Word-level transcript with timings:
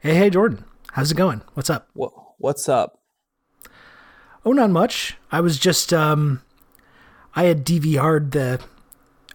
Hey, 0.00 0.14
hey, 0.14 0.30
Jordan. 0.30 0.64
How's 0.92 1.12
it 1.12 1.16
going? 1.16 1.42
What's 1.54 1.70
up? 1.70 1.88
What's 2.38 2.68
up? 2.68 3.00
Oh, 4.44 4.52
not 4.52 4.70
much. 4.70 5.16
I 5.30 5.40
was 5.40 5.58
just, 5.58 5.92
um, 5.92 6.42
I 7.36 7.44
had 7.44 7.64
DVR'd 7.64 8.32
the. 8.32 8.60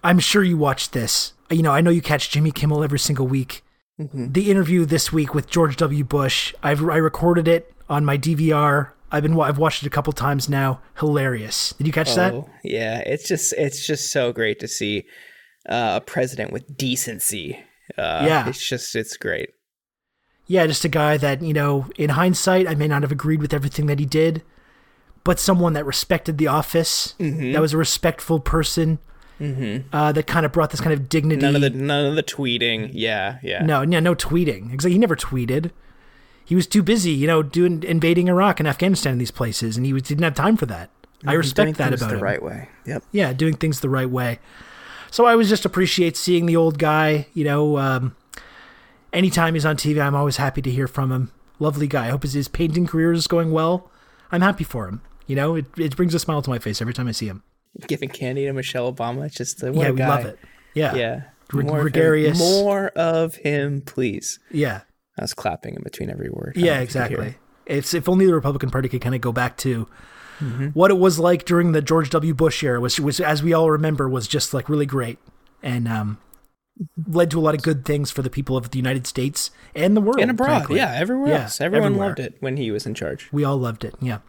I'm 0.03 0.19
sure 0.19 0.43
you 0.43 0.57
watched 0.57 0.93
this. 0.93 1.33
You 1.51 1.61
know, 1.61 1.71
I 1.71 1.81
know 1.81 1.91
you 1.91 2.01
catch 2.01 2.31
Jimmy 2.31 2.51
Kimmel 2.51 2.83
every 2.83 2.99
single 2.99 3.27
week. 3.27 3.63
Mm-hmm. 3.99 4.31
The 4.31 4.49
interview 4.51 4.85
this 4.85 5.13
week 5.13 5.33
with 5.33 5.47
George 5.49 5.77
W. 5.77 6.03
Bush. 6.03 6.53
I've 6.63 6.83
I 6.83 6.97
recorded 6.97 7.47
it 7.47 7.71
on 7.87 8.03
my 8.03 8.17
DVR. 8.17 8.91
I've 9.11 9.23
been 9.23 9.39
I've 9.39 9.57
watched 9.59 9.83
it 9.83 9.87
a 9.87 9.91
couple 9.91 10.11
times 10.13 10.49
now. 10.49 10.81
Hilarious. 10.99 11.73
Did 11.77 11.87
you 11.87 11.93
catch 11.93 12.13
that? 12.15 12.33
Oh, 12.33 12.49
yeah, 12.63 12.99
it's 13.05 13.27
just 13.27 13.53
it's 13.53 13.85
just 13.85 14.11
so 14.11 14.33
great 14.33 14.59
to 14.59 14.67
see 14.67 15.05
uh, 15.69 15.99
a 16.01 16.05
president 16.05 16.51
with 16.51 16.75
decency. 16.75 17.57
Uh, 17.97 18.25
Yeah. 18.27 18.49
it's 18.49 18.67
just 18.67 18.95
it's 18.95 19.15
great. 19.15 19.51
Yeah, 20.47 20.67
just 20.67 20.85
a 20.85 20.89
guy 20.89 21.17
that, 21.17 21.41
you 21.41 21.53
know, 21.53 21.87
in 21.97 22.11
hindsight, 22.11 22.67
I 22.67 22.75
may 22.75 22.87
not 22.87 23.01
have 23.01 23.11
agreed 23.11 23.41
with 23.41 23.53
everything 23.53 23.87
that 23.87 23.97
he 23.99 24.05
did, 24.05 24.43
but 25.23 25.39
someone 25.39 25.73
that 25.73 25.85
respected 25.85 26.37
the 26.37 26.47
office, 26.47 27.15
Mm-hmm. 27.19 27.53
that 27.53 27.61
was 27.61 27.73
a 27.73 27.77
respectful 27.77 28.39
person, 28.39 28.99
uh, 29.41 30.11
that 30.11 30.27
kind 30.27 30.45
of 30.45 30.51
brought 30.51 30.69
this 30.69 30.79
kind 30.81 30.93
of 30.93 31.09
dignity. 31.09 31.41
None 31.41 31.55
of 31.55 31.61
the 31.61 31.69
none 31.71 32.05
of 32.05 32.15
the 32.15 32.23
tweeting. 32.23 32.91
Yeah, 32.93 33.39
yeah. 33.43 33.65
no, 33.65 33.83
no, 33.83 33.99
no 33.99 34.15
tweeting. 34.15 34.71
Exactly. 34.73 34.93
He 34.93 34.97
never 34.99 35.15
tweeted. 35.15 35.71
He 36.45 36.53
was 36.55 36.67
too 36.67 36.83
busy, 36.83 37.11
you 37.11 37.25
know, 37.27 37.41
doing 37.41 37.81
invading 37.83 38.27
Iraq 38.27 38.59
and 38.59 38.67
Afghanistan 38.69 39.13
and 39.13 39.21
these 39.21 39.31
places, 39.31 39.77
and 39.77 39.85
he 39.85 39.93
was, 39.93 40.03
didn't 40.03 40.23
have 40.23 40.35
time 40.35 40.57
for 40.57 40.67
that. 40.67 40.89
I 41.25 41.33
respect 41.33 41.65
doing 41.65 41.73
that 41.73 41.89
things 41.89 42.01
about 42.03 42.09
the 42.11 42.17
him. 42.17 42.23
right 42.23 42.43
way. 42.43 42.69
Yep. 42.85 43.03
yeah, 43.11 43.33
doing 43.33 43.55
things 43.55 43.79
the 43.79 43.89
right 43.89 44.09
way. 44.09 44.37
So 45.09 45.25
I 45.25 45.31
always 45.31 45.49
just 45.49 45.65
appreciate 45.65 46.15
seeing 46.15 46.45
the 46.45 46.55
old 46.55 46.77
guy. 46.77 47.25
You 47.33 47.45
know, 47.45 47.77
um, 47.79 48.15
anytime 49.13 49.53
he's 49.53 49.65
on 49.65 49.77
TV, 49.77 50.01
I'm 50.01 50.15
always 50.15 50.37
happy 50.37 50.61
to 50.61 50.71
hear 50.71 50.87
from 50.87 51.11
him. 51.11 51.31
Lovely 51.59 51.87
guy. 51.87 52.07
I 52.07 52.09
hope 52.09 52.23
his, 52.23 52.33
his 52.33 52.47
painting 52.47 52.85
career 52.87 53.11
is 53.13 53.27
going 53.27 53.51
well. 53.51 53.89
I'm 54.31 54.41
happy 54.41 54.63
for 54.63 54.87
him. 54.87 55.01
You 55.27 55.35
know, 55.35 55.55
it, 55.55 55.65
it 55.77 55.95
brings 55.95 56.13
a 56.13 56.19
smile 56.19 56.41
to 56.41 56.49
my 56.49 56.59
face 56.59 56.81
every 56.81 56.93
time 56.93 57.07
I 57.07 57.11
see 57.11 57.27
him. 57.27 57.43
Giving 57.87 58.09
candy 58.09 58.45
to 58.45 58.53
Michelle 58.53 58.93
Obama. 58.93 59.25
It's 59.25 59.35
just 59.35 59.63
uh, 59.63 59.71
what 59.71 59.83
yeah, 59.85 59.91
we 59.91 59.97
guy. 59.97 60.07
love 60.07 60.25
it. 60.25 60.39
Yeah, 60.73 60.95
Yeah. 60.95 61.21
Gre- 61.47 61.61
More 61.61 61.87
of 61.87 61.93
him- 61.95 62.37
more 62.37 62.87
of 62.89 63.35
him, 63.35 63.81
please. 63.81 64.39
yeah, 64.51 64.81
I 65.17 65.21
was 65.21 65.33
clapping 65.35 65.75
in 65.75 65.83
between 65.83 66.09
every 66.09 66.29
word. 66.29 66.53
I 66.55 66.59
don't 66.59 66.65
know 66.65 66.73
yeah. 66.73 66.79
if 66.81 66.93
you 66.95 67.01
could 67.01 67.09
hear. 67.09 67.17
Exactly. 67.19 67.37
It's 67.67 67.93
if 67.93 68.09
only 68.09 68.25
the 68.25 68.33
Republican 68.33 68.69
Party 68.71 68.89
could 68.89 69.01
kind 69.01 69.13
of 69.15 69.21
go 69.21 69.31
back 69.31 69.55
to 69.57 69.87
Mm-hmm. 70.41 70.67
what 70.69 70.91
it 70.91 70.95
was 70.97 71.17
like 71.17 71.45
during 71.45 71.71
the 71.71 71.81
George 71.81 72.09
W. 72.09 72.33
Bush 72.33 72.61
era, 72.61 72.81
which 72.81 72.99
was, 72.99 73.21
as 73.21 73.41
we 73.41 73.53
all 73.53 73.71
remember, 73.71 74.09
was 74.09 74.27
just 74.27 74.53
like 74.53 74.67
really 74.67 74.85
great 74.85 75.17
and 75.63 75.87
um, 75.87 76.17
led 77.07 77.31
to 77.31 77.39
a 77.39 77.41
lot 77.41 77.55
of 77.55 77.61
good 77.61 77.85
things 77.85 78.11
for 78.11 78.21
the 78.21 78.29
people 78.29 78.57
of 78.57 78.71
the 78.71 78.77
United 78.77 79.07
States 79.07 79.49
and 79.75 79.95
the 79.95 80.01
world. 80.01 80.19
And 80.19 80.29
abroad, 80.31 80.47
frankly. 80.47 80.77
yeah, 80.77 80.93
everywhere 80.95 81.29
Yeah, 81.29 81.43
else. 81.43 81.61
Everyone 81.61 81.87
everywhere. 81.93 82.07
loved 82.09 82.19
it 82.19 82.35
when 82.41 82.57
he 82.57 82.71
was 82.71 82.85
in 82.85 82.93
charge. 82.93 83.29
We 83.31 83.43
all 83.43 83.57
loved 83.57 83.83
it. 83.85 83.95
Yeah. 84.01 84.19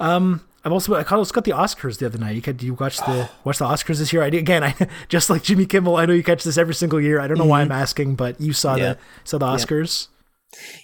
Um, 0.00 0.42
I've 0.64 0.72
also 0.72 0.94
I 0.94 1.02
also 1.04 1.32
got 1.32 1.44
the 1.44 1.52
Oscars 1.52 1.98
the 1.98 2.06
other 2.06 2.18
night. 2.18 2.34
You 2.34 2.42
could 2.42 2.62
you 2.62 2.74
watch 2.74 2.98
the 2.98 3.30
watch 3.44 3.58
the 3.58 3.64
Oscars 3.66 3.98
this 3.98 4.12
year? 4.12 4.22
I 4.22 4.26
again. 4.26 4.62
I 4.64 4.74
just 5.08 5.30
like 5.30 5.42
Jimmy 5.42 5.64
Kimmel. 5.66 5.96
I 5.96 6.06
know 6.06 6.12
you 6.12 6.22
catch 6.22 6.44
this 6.44 6.58
every 6.58 6.74
single 6.74 7.00
year. 7.00 7.20
I 7.20 7.26
don't 7.28 7.38
know 7.38 7.44
why 7.46 7.62
I'm 7.62 7.72
asking, 7.72 8.16
but 8.16 8.40
you 8.40 8.52
saw 8.52 8.74
Mm-hmm. 8.74 8.82
Yeah. 8.82 8.92
the 8.94 8.98
saw 9.24 9.38
the 9.38 9.46
Oscars. 9.46 10.08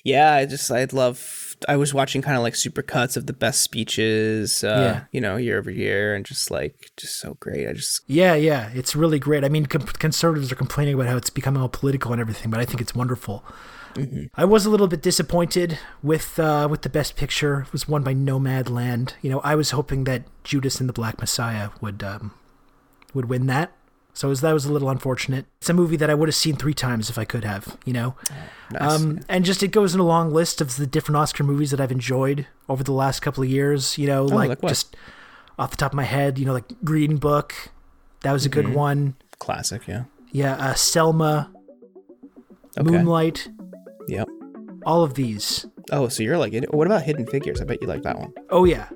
Yeah, 0.05 0.33
I 0.35 0.47
just 0.47 0.71
I'd 0.71 0.93
love. 0.93 1.46
I 1.69 1.77
was 1.77 1.95
watching 1.95 2.23
kind 2.23 2.37
of 2.37 2.43
like 2.43 2.55
super 2.57 2.83
cuts 2.83 3.17
of 3.17 3.27
the 3.27 3.33
best 3.33 3.61
speeches, 3.63 4.63
uh, 4.65 4.67
Yeah. 4.69 5.01
you 5.13 5.21
know, 5.21 5.37
year 5.37 5.59
over 5.59 5.71
year, 5.71 6.15
and 6.15 6.25
just 6.25 6.51
like 6.51 6.91
just 6.97 7.19
so 7.19 7.35
great. 7.41 7.69
I 7.69 7.73
just 7.73 8.01
Yeah, 8.07 8.35
yeah, 8.35 8.71
it's 8.75 8.95
really 8.97 9.19
great. 9.19 9.45
I 9.45 9.49
mean, 9.49 9.67
com- 9.67 9.83
conservatives 9.83 10.51
are 10.53 10.57
complaining 10.57 10.95
about 10.95 11.07
how 11.09 11.17
it's 11.17 11.31
becoming 11.31 11.63
all 11.63 11.69
political 11.69 12.13
and 12.13 12.21
everything, 12.21 12.51
but 12.51 12.61
I 12.61 12.65
think 12.65 12.81
it's 12.81 12.95
wonderful. 12.95 13.45
I 14.35 14.45
was 14.45 14.67
a 14.67 14.71
little 14.71 14.89
bit 14.89 15.01
disappointed 15.01 15.79
with 16.03 16.39
uh, 16.39 16.69
with 16.71 16.83
the 16.83 16.91
best 16.91 17.17
picture. 17.17 17.61
It 17.63 17.73
was 17.73 17.89
won 17.89 18.03
by 18.03 18.13
Nomadland. 18.13 19.15
You 19.23 19.31
know, 19.31 19.41
I 19.41 19.55
was 19.55 19.71
hoping 19.71 20.05
that 20.05 20.25
Judas 20.45 20.81
and 20.81 20.89
the 20.89 20.93
Black 20.93 21.19
Messiah 21.19 21.71
would 21.81 22.03
um, 22.03 22.33
would 23.15 23.25
win 23.31 23.47
that. 23.47 23.73
So 24.17 24.29
was, 24.29 24.41
that 24.41 24.53
was 24.55 24.65
a 24.65 24.73
little 24.73 24.89
unfortunate. 24.89 25.45
It's 25.59 25.69
a 25.69 25.75
movie 25.75 25.97
that 25.97 26.09
I 26.09 26.15
would 26.15 26.27
have 26.27 26.35
seen 26.35 26.57
three 26.57 26.73
times 26.73 27.11
if 27.11 27.19
I 27.19 27.27
could 27.27 27.45
have. 27.45 27.77
You 27.85 27.93
know, 27.93 28.15
nice. 28.73 28.95
um, 28.95 29.21
and 29.29 29.45
just 29.45 29.63
it 29.63 29.69
goes 29.73 29.93
in 29.95 30.01
a 30.01 30.07
long 30.07 30.33
list 30.33 30.63
of 30.63 30.77
the 30.77 30.87
different 30.87 31.19
Oscar 31.19 31.45
movies 31.45 31.71
that 31.71 31.81
I've 31.83 31.93
enjoyed 31.93 32.47
over 32.67 32.83
the 32.83 32.93
last 32.93 33.21
couple 33.21 33.43
of 33.45 33.51
years. 33.51 33.99
You 33.99 34.07
know, 34.07 34.25
like, 34.25 34.47
Oh, 34.47 34.49
like 34.49 34.63
what? 34.63 34.69
just 34.71 34.97
off 35.59 35.71
the 35.71 35.77
top 35.77 35.93
of 35.93 35.97
my 35.97 36.05
head, 36.05 36.39
you 36.39 36.47
know, 36.47 36.55
like 36.55 36.65
Green 36.83 37.19
Book, 37.19 37.55
that 38.23 38.33
was 38.33 38.47
a 38.47 38.49
Mm-hmm. 38.49 38.61
good 38.69 38.75
one. 38.75 39.15
classic. 39.39 39.87
Yeah. 39.87 40.05
Yeah, 40.33 40.55
uh, 40.55 40.73
Selma, 40.75 41.51
Okay. 42.79 42.91
Moonlight, 42.91 43.49
Yep. 44.09 44.29
all 44.87 45.03
of 45.03 45.13
these. 45.13 45.67
Oh, 45.93 46.09
so 46.09 46.23
you're 46.23 46.39
like, 46.39 46.55
what 46.71 46.87
about 46.87 47.03
Hidden 47.03 47.27
Figures? 47.27 47.61
I 47.61 47.65
bet 47.65 47.83
you 47.83 47.87
like 47.89 48.03
that 48.03 48.19
one. 48.19 48.33
Oh 48.51 48.65
yeah, 48.65 48.89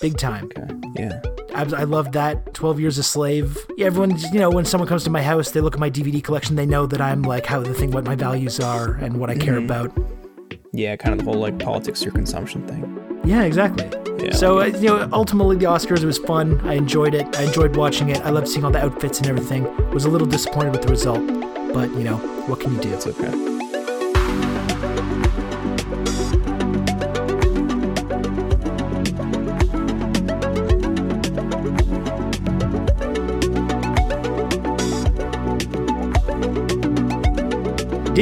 big 0.00 0.16
time. 0.18 0.50
Okay. 0.56 0.66
Yeah. 0.96 1.20
I, 1.54 1.62
I 1.62 1.84
love 1.84 2.12
that. 2.12 2.54
Twelve 2.54 2.78
Years 2.80 2.98
a 2.98 3.02
Slave. 3.02 3.56
Yeah, 3.76 3.86
everyone, 3.86 4.18
you 4.32 4.38
know, 4.38 4.50
when 4.50 4.64
someone 4.64 4.88
comes 4.88 5.04
to 5.04 5.10
my 5.10 5.22
house, 5.22 5.50
they 5.52 5.60
look 5.60 5.74
at 5.74 5.80
my 5.80 5.90
DVD 5.90 6.22
collection. 6.22 6.56
They 6.56 6.66
know 6.66 6.86
that 6.86 7.00
I'm 7.00 7.22
like 7.22 7.46
how 7.46 7.60
the 7.60 7.74
thing, 7.74 7.90
what 7.90 8.04
my 8.04 8.14
values 8.14 8.60
are, 8.60 8.94
and 8.94 9.18
what 9.18 9.30
I 9.30 9.34
care 9.36 9.54
Mm-hmm. 9.54 9.64
about. 9.64 9.92
Yeah, 10.72 10.96
kind 10.96 11.18
of 11.18 11.24
the 11.24 11.30
whole 11.32 11.40
like 11.40 11.58
politics 11.58 12.02
through 12.02 12.12
consumption 12.12 12.66
thing. 12.68 13.20
Yeah, 13.24 13.42
exactly. 13.42 13.88
Yeah. 14.24 14.34
So 14.34 14.60
uh, 14.60 14.66
you 14.66 14.88
know, 14.88 15.08
ultimately 15.12 15.56
the 15.56 15.64
Oscars 15.66 16.02
it 16.02 16.06
was 16.06 16.18
fun. 16.18 16.60
I 16.68 16.74
enjoyed 16.74 17.14
it. 17.14 17.38
I 17.38 17.42
enjoyed 17.44 17.76
watching 17.76 18.10
it. 18.10 18.20
I 18.20 18.30
loved 18.30 18.48
seeing 18.48 18.64
all 18.64 18.70
the 18.70 18.82
outfits 18.84 19.18
and 19.18 19.28
everything. 19.28 19.64
Was 19.90 20.04
a 20.04 20.10
little 20.10 20.26
disappointed 20.26 20.72
with 20.72 20.82
the 20.82 20.88
result, 20.88 21.26
but 21.72 21.90
you 21.92 22.04
know, 22.04 22.16
what 22.46 22.60
can 22.60 22.74
you 22.74 22.80
do? 22.80 22.92
It's 22.92 23.06
okay. 23.06 23.57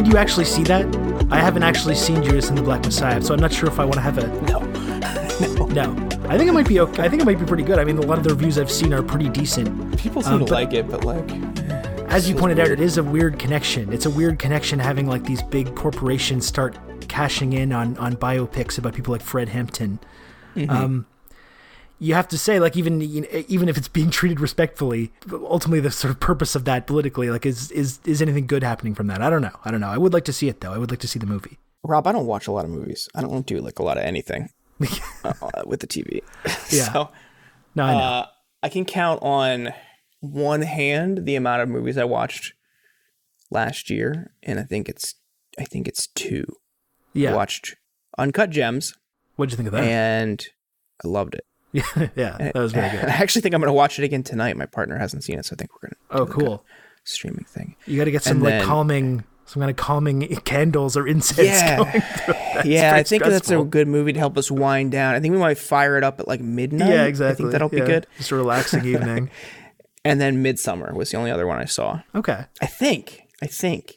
Did 0.06 0.12
you 0.12 0.18
actually 0.20 0.44
see 0.44 0.62
that? 0.62 0.86
I 1.32 1.40
haven't 1.40 1.64
actually 1.64 1.96
seen 1.96 2.22
Judas 2.22 2.48
and 2.48 2.56
the 2.56 2.62
Black 2.62 2.84
Messiah, 2.84 3.20
so 3.20 3.34
I'm 3.34 3.40
not 3.40 3.52
sure 3.52 3.68
if 3.68 3.80
I 3.80 3.84
want 3.84 3.94
to 3.94 4.00
have 4.02 4.18
a 4.18 4.28
No. 4.42 4.60
no. 4.60 5.66
no. 5.96 6.18
I 6.28 6.38
think 6.38 6.48
it 6.48 6.52
might 6.52 6.68
be 6.68 6.78
okay. 6.78 7.02
I 7.02 7.08
think 7.08 7.22
it 7.22 7.24
might 7.24 7.40
be 7.40 7.44
pretty 7.44 7.64
good. 7.64 7.80
I 7.80 7.84
mean, 7.84 7.98
a 7.98 8.02
lot 8.02 8.16
of 8.16 8.22
the 8.22 8.30
reviews 8.30 8.56
I've 8.56 8.70
seen 8.70 8.94
are 8.94 9.02
pretty 9.02 9.28
decent. 9.28 9.98
People 9.98 10.22
seem 10.22 10.34
Um, 10.34 10.46
to 10.46 10.52
like 10.52 10.72
it, 10.74 10.88
but 10.88 11.02
like, 11.04 11.28
As 12.08 12.28
you 12.28 12.36
pointed 12.36 12.60
out, 12.60 12.68
it 12.68 12.78
is 12.78 12.98
a 12.98 13.02
weird 13.02 13.40
connection. 13.40 13.92
It's 13.92 14.06
a 14.06 14.10
weird 14.10 14.38
connection 14.38 14.78
having 14.78 15.08
like 15.08 15.24
these 15.24 15.42
big 15.42 15.74
corporations 15.74 16.46
start 16.46 16.78
cashing 17.08 17.54
in 17.54 17.72
on 17.72 17.98
on 17.98 18.14
biopics 18.14 18.78
about 18.78 18.94
people 18.94 19.10
like 19.10 19.22
Fred 19.22 19.48
Hampton. 19.48 19.98
Mm-hmm. 20.54 20.70
Um, 20.70 21.06
you 21.98 22.14
have 22.14 22.28
to 22.28 22.38
say, 22.38 22.58
like, 22.60 22.76
even 22.76 23.00
even 23.02 23.68
if 23.68 23.76
it's 23.78 23.88
being 23.88 24.10
treated 24.10 24.40
respectfully, 24.40 25.12
ultimately 25.32 25.80
the 25.80 25.90
sort 25.90 26.10
of 26.12 26.20
purpose 26.20 26.54
of 26.54 26.64
that 26.66 26.86
politically, 26.86 27.30
like, 27.30 27.46
is 27.46 27.70
is 27.70 28.00
is 28.04 28.20
anything 28.22 28.46
good 28.46 28.62
happening 28.62 28.94
from 28.94 29.06
that? 29.08 29.22
I 29.22 29.30
don't 29.30 29.42
know. 29.42 29.56
I 29.64 29.70
don't 29.70 29.80
know. 29.80 29.88
I 29.88 29.98
would 29.98 30.12
like 30.12 30.24
to 30.26 30.32
see 30.32 30.48
it 30.48 30.60
though. 30.60 30.72
I 30.72 30.78
would 30.78 30.90
like 30.90 31.00
to 31.00 31.08
see 31.08 31.18
the 31.18 31.26
movie. 31.26 31.58
Rob, 31.82 32.06
I 32.06 32.12
don't 32.12 32.26
watch 32.26 32.46
a 32.48 32.52
lot 32.52 32.64
of 32.64 32.70
movies. 32.70 33.08
I 33.14 33.22
don't 33.22 33.46
do 33.46 33.60
like 33.60 33.78
a 33.78 33.82
lot 33.82 33.96
of 33.96 34.02
anything 34.04 34.48
uh, 35.24 35.32
with 35.64 35.80
the 35.80 35.86
TV. 35.86 36.20
Yeah. 36.72 36.92
so 36.92 37.10
No, 37.74 37.84
I 37.84 37.92
know. 37.92 37.98
uh, 37.98 38.26
I 38.62 38.68
can 38.68 38.84
count 38.84 39.22
on 39.22 39.72
one 40.20 40.62
hand 40.62 41.24
the 41.26 41.36
amount 41.36 41.62
of 41.62 41.68
movies 41.68 41.96
I 41.96 42.04
watched 42.04 42.54
last 43.50 43.88
year, 43.90 44.32
and 44.42 44.58
I 44.58 44.64
think 44.64 44.88
it's 44.88 45.14
I 45.58 45.64
think 45.64 45.86
it's 45.88 46.08
two. 46.08 46.44
yeah. 47.14 47.32
I 47.32 47.36
watched 47.36 47.76
Uncut 48.18 48.50
Gems, 48.50 48.94
What'd 49.36 49.52
you 49.52 49.56
think 49.56 49.68
of 49.68 49.72
that? 49.72 49.84
and 49.84 50.44
I 51.04 51.08
loved 51.08 51.34
it. 51.34 51.44
yeah, 51.96 52.08
yeah, 52.16 52.36
that 52.38 52.54
was 52.54 52.72
very 52.72 52.90
good. 52.90 53.04
I 53.08 53.12
actually 53.12 53.42
think 53.42 53.54
I'm 53.54 53.60
going 53.60 53.68
to 53.68 53.72
watch 53.74 53.98
it 53.98 54.04
again 54.04 54.22
tonight. 54.22 54.56
My 54.56 54.66
partner 54.66 54.98
hasn't 54.98 55.24
seen 55.24 55.38
it, 55.38 55.44
so 55.44 55.54
I 55.54 55.56
think 55.56 55.70
we're 55.74 55.88
going 55.88 55.96
to 56.10 56.22
Oh, 56.22 56.26
cool. 56.26 56.64
streaming 57.04 57.44
thing. 57.44 57.76
You 57.86 57.96
got 57.98 58.04
to 58.04 58.10
get 58.10 58.22
some 58.22 58.36
And 58.38 58.42
like 58.44 58.50
then- 58.54 58.64
calming, 58.64 59.24
some 59.44 59.60
kind 59.60 59.70
of 59.70 59.76
calming 59.76 60.26
candles 60.44 60.96
or 60.96 61.06
incense 61.06 61.46
Yeah. 61.48 61.76
going 61.76 62.02
yeah, 62.64 62.94
I 62.94 63.02
think 63.02 63.22
that's 63.22 63.50
a 63.50 63.62
good 63.62 63.86
movie 63.86 64.12
to 64.14 64.18
help 64.18 64.36
us 64.38 64.50
wind 64.50 64.90
down. 64.92 65.14
I 65.14 65.20
think 65.20 65.32
we 65.32 65.38
might 65.38 65.58
fire 65.58 65.96
it 65.98 66.02
up 66.04 66.18
at 66.20 66.26
like 66.26 66.40
midnight. 66.40 66.88
Yeah, 66.90 67.04
exactly. 67.04 67.32
I 67.32 67.36
think 67.36 67.52
that'll 67.52 67.68
be 67.68 67.80
good. 67.80 68.06
Just 68.16 68.30
a 68.30 68.36
relaxing 68.36 68.84
evening. 68.86 69.30
And 70.04 70.20
then 70.20 70.40
Midsummer 70.42 70.94
was 70.94 71.10
the 71.10 71.16
only 71.18 71.30
other 71.30 71.46
one 71.46 71.58
I 71.58 71.64
saw. 71.66 72.00
Okay. 72.14 72.44
I 72.62 72.66
think. 72.66 73.22
I 73.42 73.46
think. 73.46 73.96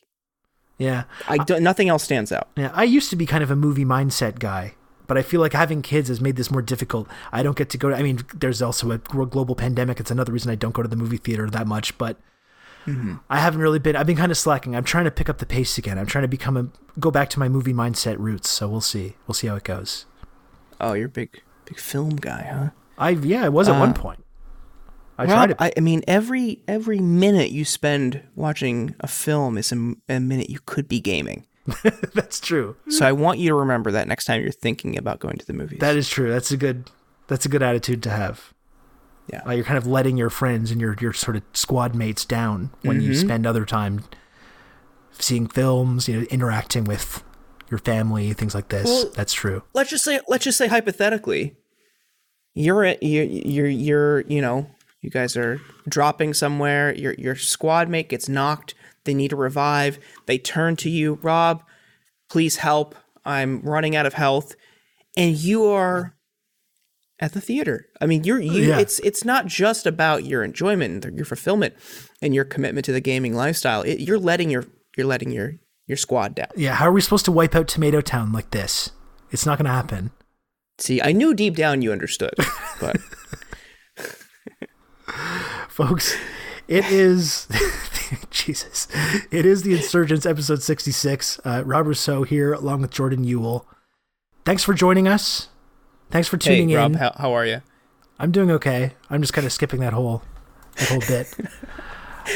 Yeah. 0.78 1.04
I 1.28 1.38
don't. 1.38 1.64
Nothing 1.64 1.88
else 1.90 2.04
stands 2.04 2.31
out. 2.31 2.50
Yeah. 2.58 2.72
I 2.74 2.84
used 2.84 3.10
to 3.12 3.16
be 3.16 3.26
kind 3.26 3.44
of 3.44 3.52
a 3.52 3.56
movie 3.56 3.86
mindset 3.86 4.40
guy, 4.40 4.74
but 5.10 5.18
I 5.18 5.22
feel 5.24 5.42
like 5.42 5.52
having 5.52 5.82
kids 5.82 6.08
has 6.08 6.22
made 6.22 6.38
this 6.38 6.50
more 6.50 6.62
difficult. 6.62 7.10
I 7.34 7.44
don't 7.44 7.58
get 7.58 7.70
to 7.72 7.78
go 7.78 7.90
to, 7.90 7.96
I 7.98 8.02
mean, 8.04 8.22
there's 8.34 8.62
also 8.62 8.92
a 8.92 8.98
global 9.00 9.56
pandemic. 9.56 10.00
It's 10.00 10.12
another 10.12 10.32
reason 10.32 10.50
I 10.52 10.56
don't 10.56 10.74
go 10.74 10.82
to 10.82 10.88
the 10.88 10.96
movie 10.96 11.18
theater 11.18 11.50
that 11.50 11.68
much, 11.68 11.98
but 11.98 12.18
Mm-hmm. 12.88 13.16
I 13.30 13.40
haven't 13.40 13.60
really 13.62 13.78
been, 13.78 13.96
I've 13.96 14.08
been 14.08 14.16
kind 14.18 14.32
of 14.32 14.38
slacking. 14.38 14.76
I'm 14.76 14.86
trying 14.86 15.04
to 15.04 15.12
pick 15.12 15.30
up 15.30 15.38
the 15.38 15.46
pace 15.46 15.78
again. 15.78 16.00
I'm 16.00 16.08
trying 16.08 16.24
to 16.24 16.28
become 16.30 16.58
a, 16.58 16.70
go 17.00 17.12
back 17.12 17.30
to 17.32 17.40
my 17.40 17.48
movie 17.50 17.74
mindset 17.74 18.18
roots. 18.18 18.50
So 18.50 18.68
we'll 18.70 18.82
see. 18.82 19.16
We'll 19.28 19.36
see 19.36 19.48
how 19.48 19.58
it 19.58 19.64
goes. 19.66 20.06
Oh, 20.80 20.94
you're 20.94 21.08
a 21.08 21.10
big, 21.10 21.42
big 21.66 21.78
film 21.78 22.16
guy, 22.16 22.44
huh? 22.52 22.70
I, 22.98 23.10
yeah, 23.10 23.46
I 23.46 23.50
was 23.50 23.68
at 23.68 23.78
one 23.80 23.90
Uh, 23.90 23.94
point. 23.94 24.26
I 25.20 25.24
Rob, 25.26 25.30
tried 25.34 25.48
to 25.48 25.64
I, 25.64 25.74
I 25.76 25.80
mean, 25.82 26.02
every 26.08 26.62
every 26.68 27.00
minute 27.00 27.52
you 27.52 27.66
spend 27.66 28.24
watching 28.36 28.96
a 29.02 29.08
film 29.08 29.58
is 29.58 29.72
a, 29.74 29.94
a 30.08 30.20
minute 30.22 30.50
you 30.50 30.60
could 30.66 30.88
be 30.88 31.02
gaming. 31.02 31.46
That's 32.13 32.39
true. 32.39 32.75
So 32.89 33.06
I 33.06 33.12
want 33.12 33.39
you 33.39 33.50
to 33.50 33.56
remember 33.56 33.92
that 33.92 34.07
next 34.07 34.25
time 34.25 34.42
you're 34.42 34.51
thinking 34.51 34.98
about 34.98 35.19
going 35.19 35.38
to 35.38 35.45
the 35.45 35.54
movies. 35.54 35.80
That 35.80 35.95
is 35.95 36.10
true. 36.10 36.30
That's 36.30 36.51
a 36.51 36.57
good. 36.57 36.89
That's 37.27 37.45
a 37.45 37.50
good 37.50 37.62
attitude 37.63 38.01
to 38.04 38.10
have. 38.10 38.54
Yeah. 39.31 39.42
Uh, 39.45 39.51
you're 39.51 39.63
kind 39.66 39.77
of 39.77 39.86
letting 39.86 40.18
your 40.18 40.30
friends 40.31 40.71
and 40.71 40.81
your 40.81 40.95
your 41.00 41.13
sort 41.13 41.38
of 41.38 41.44
squad 41.54 41.94
mates 41.95 42.25
down 42.25 42.71
when 42.81 43.01
you 43.01 43.12
Mhm. 43.12 43.19
spend 43.21 43.45
other 43.48 43.66
time 43.66 44.04
seeing 45.19 45.48
films, 45.48 46.07
you 46.07 46.19
know, 46.21 46.25
interacting 46.31 46.86
with 46.86 47.24
your 47.69 47.77
family, 47.77 48.33
things 48.33 48.56
like 48.56 48.69
this. 48.69 48.86
Well- 48.86 49.12
That's 49.16 49.33
true. 49.33 49.63
let's 49.74 49.89
just 49.92 50.04
say 50.04 50.19
let's 50.27 50.44
just 50.44 50.57
say 50.57 50.68
hypothetically 50.68 51.56
you're 52.56 52.83
at- 52.83 53.04
you're 53.04 53.25
you're, 53.25 53.68
you're 53.68 54.21
you 54.21 54.42
know 54.42 54.68
you 55.01 55.10
guys 55.10 55.36
are 55.38 55.60
dropping 55.88 56.34
somewhere 56.34 56.94
your 56.96 57.13
your 57.18 57.36
squad 57.36 57.88
mate 57.90 58.10
gets 58.10 58.28
knocked 58.30 58.74
they 59.06 59.13
need 59.13 59.31
a 59.31 59.36
revive 59.36 59.98
they 60.25 60.38
turn 60.38 60.75
to 60.75 60.90
you 60.90 61.19
rob 61.22 61.63
please 62.30 62.57
help 62.57 62.96
i'm 63.25 63.62
running 63.62 63.96
out 63.96 64.06
of 64.06 64.13
health 64.13 64.56
and 65.18 65.38
you 65.38 65.66
are 65.66 66.16
at 67.19 67.34
the 67.34 67.42
theater 67.42 67.86
i 68.01 68.06
mean 68.06 68.24
you're 68.24 68.40
you 68.40 68.69
Yeah. 68.69 68.80
it's 68.80 69.00
it's 69.00 69.24
not 69.25 69.46
just 69.46 69.86
about 69.86 70.25
your 70.25 70.44
enjoyment 70.44 71.06
your 71.16 71.25
fulfillment 71.25 71.74
and 72.22 72.34
your 72.36 72.45
commitment 72.45 72.86
to 72.86 72.92
the 72.92 73.02
gaming 73.02 73.34
lifestyle 73.36 73.81
it, 73.84 74.00
you're 74.00 74.19
letting 74.19 74.50
your 74.50 74.66
you're 74.98 75.07
letting 75.07 75.31
your 75.31 75.56
your 75.88 75.98
squad 75.98 76.36
down 76.36 76.48
Yeah. 76.56 76.75
How 76.75 76.86
are 76.88 76.92
we 76.92 77.02
supposed 77.02 77.25
to 77.25 77.31
wipe 77.31 77.56
out 77.56 77.68
Tomato 77.68 78.00
Town 78.00 78.31
like 78.31 78.52
this? 78.52 78.92
It's 79.31 79.44
not 79.44 79.57
going 79.57 79.66
to 79.66 79.72
happen. 79.72 80.12
see 80.78 81.02
i 81.02 81.12
knew 81.12 81.34
deep 81.34 81.56
down 81.56 81.81
you 81.81 81.92
understood 81.92 82.34
but 82.80 82.98
folks. 85.70 86.18
It 86.68 86.86
is 86.86 87.48
Jesus. 88.30 88.88
It 89.32 89.46
is 89.46 89.64
the 89.64 89.74
Insurgents, 89.74 90.26
episode 90.26 90.62
sixty-six. 90.62 91.40
Uh, 91.44 91.64
Rob 91.66 91.88
Rousseau 91.88 92.24
here, 92.24 92.54
along 92.54 92.82
with 92.82 92.92
Jordan 92.92 93.26
Uhl. 93.26 93.66
Thanks 94.46 94.64
for 94.64 94.74
joining 94.74 95.08
us. 95.08 95.50
Thanks 96.12 96.28
for 96.28 96.38
hey 96.38 96.58
tuning 96.58 96.76
rob 96.76 96.94
in. 96.94 96.98
how, 96.98 97.14
how 97.18 97.34
are 97.34 97.46
you 97.46 97.62
I'm 98.18 98.32
doing 98.32 98.52
okay. 98.52 98.94
I'm 99.10 99.22
just 99.22 99.34
kind 99.34 99.46
of 99.46 99.54
skipping 99.54 99.80
that 99.82 99.94
whole 99.94 100.24
that 100.78 100.90
whole 100.90 101.02
bit. 101.02 101.34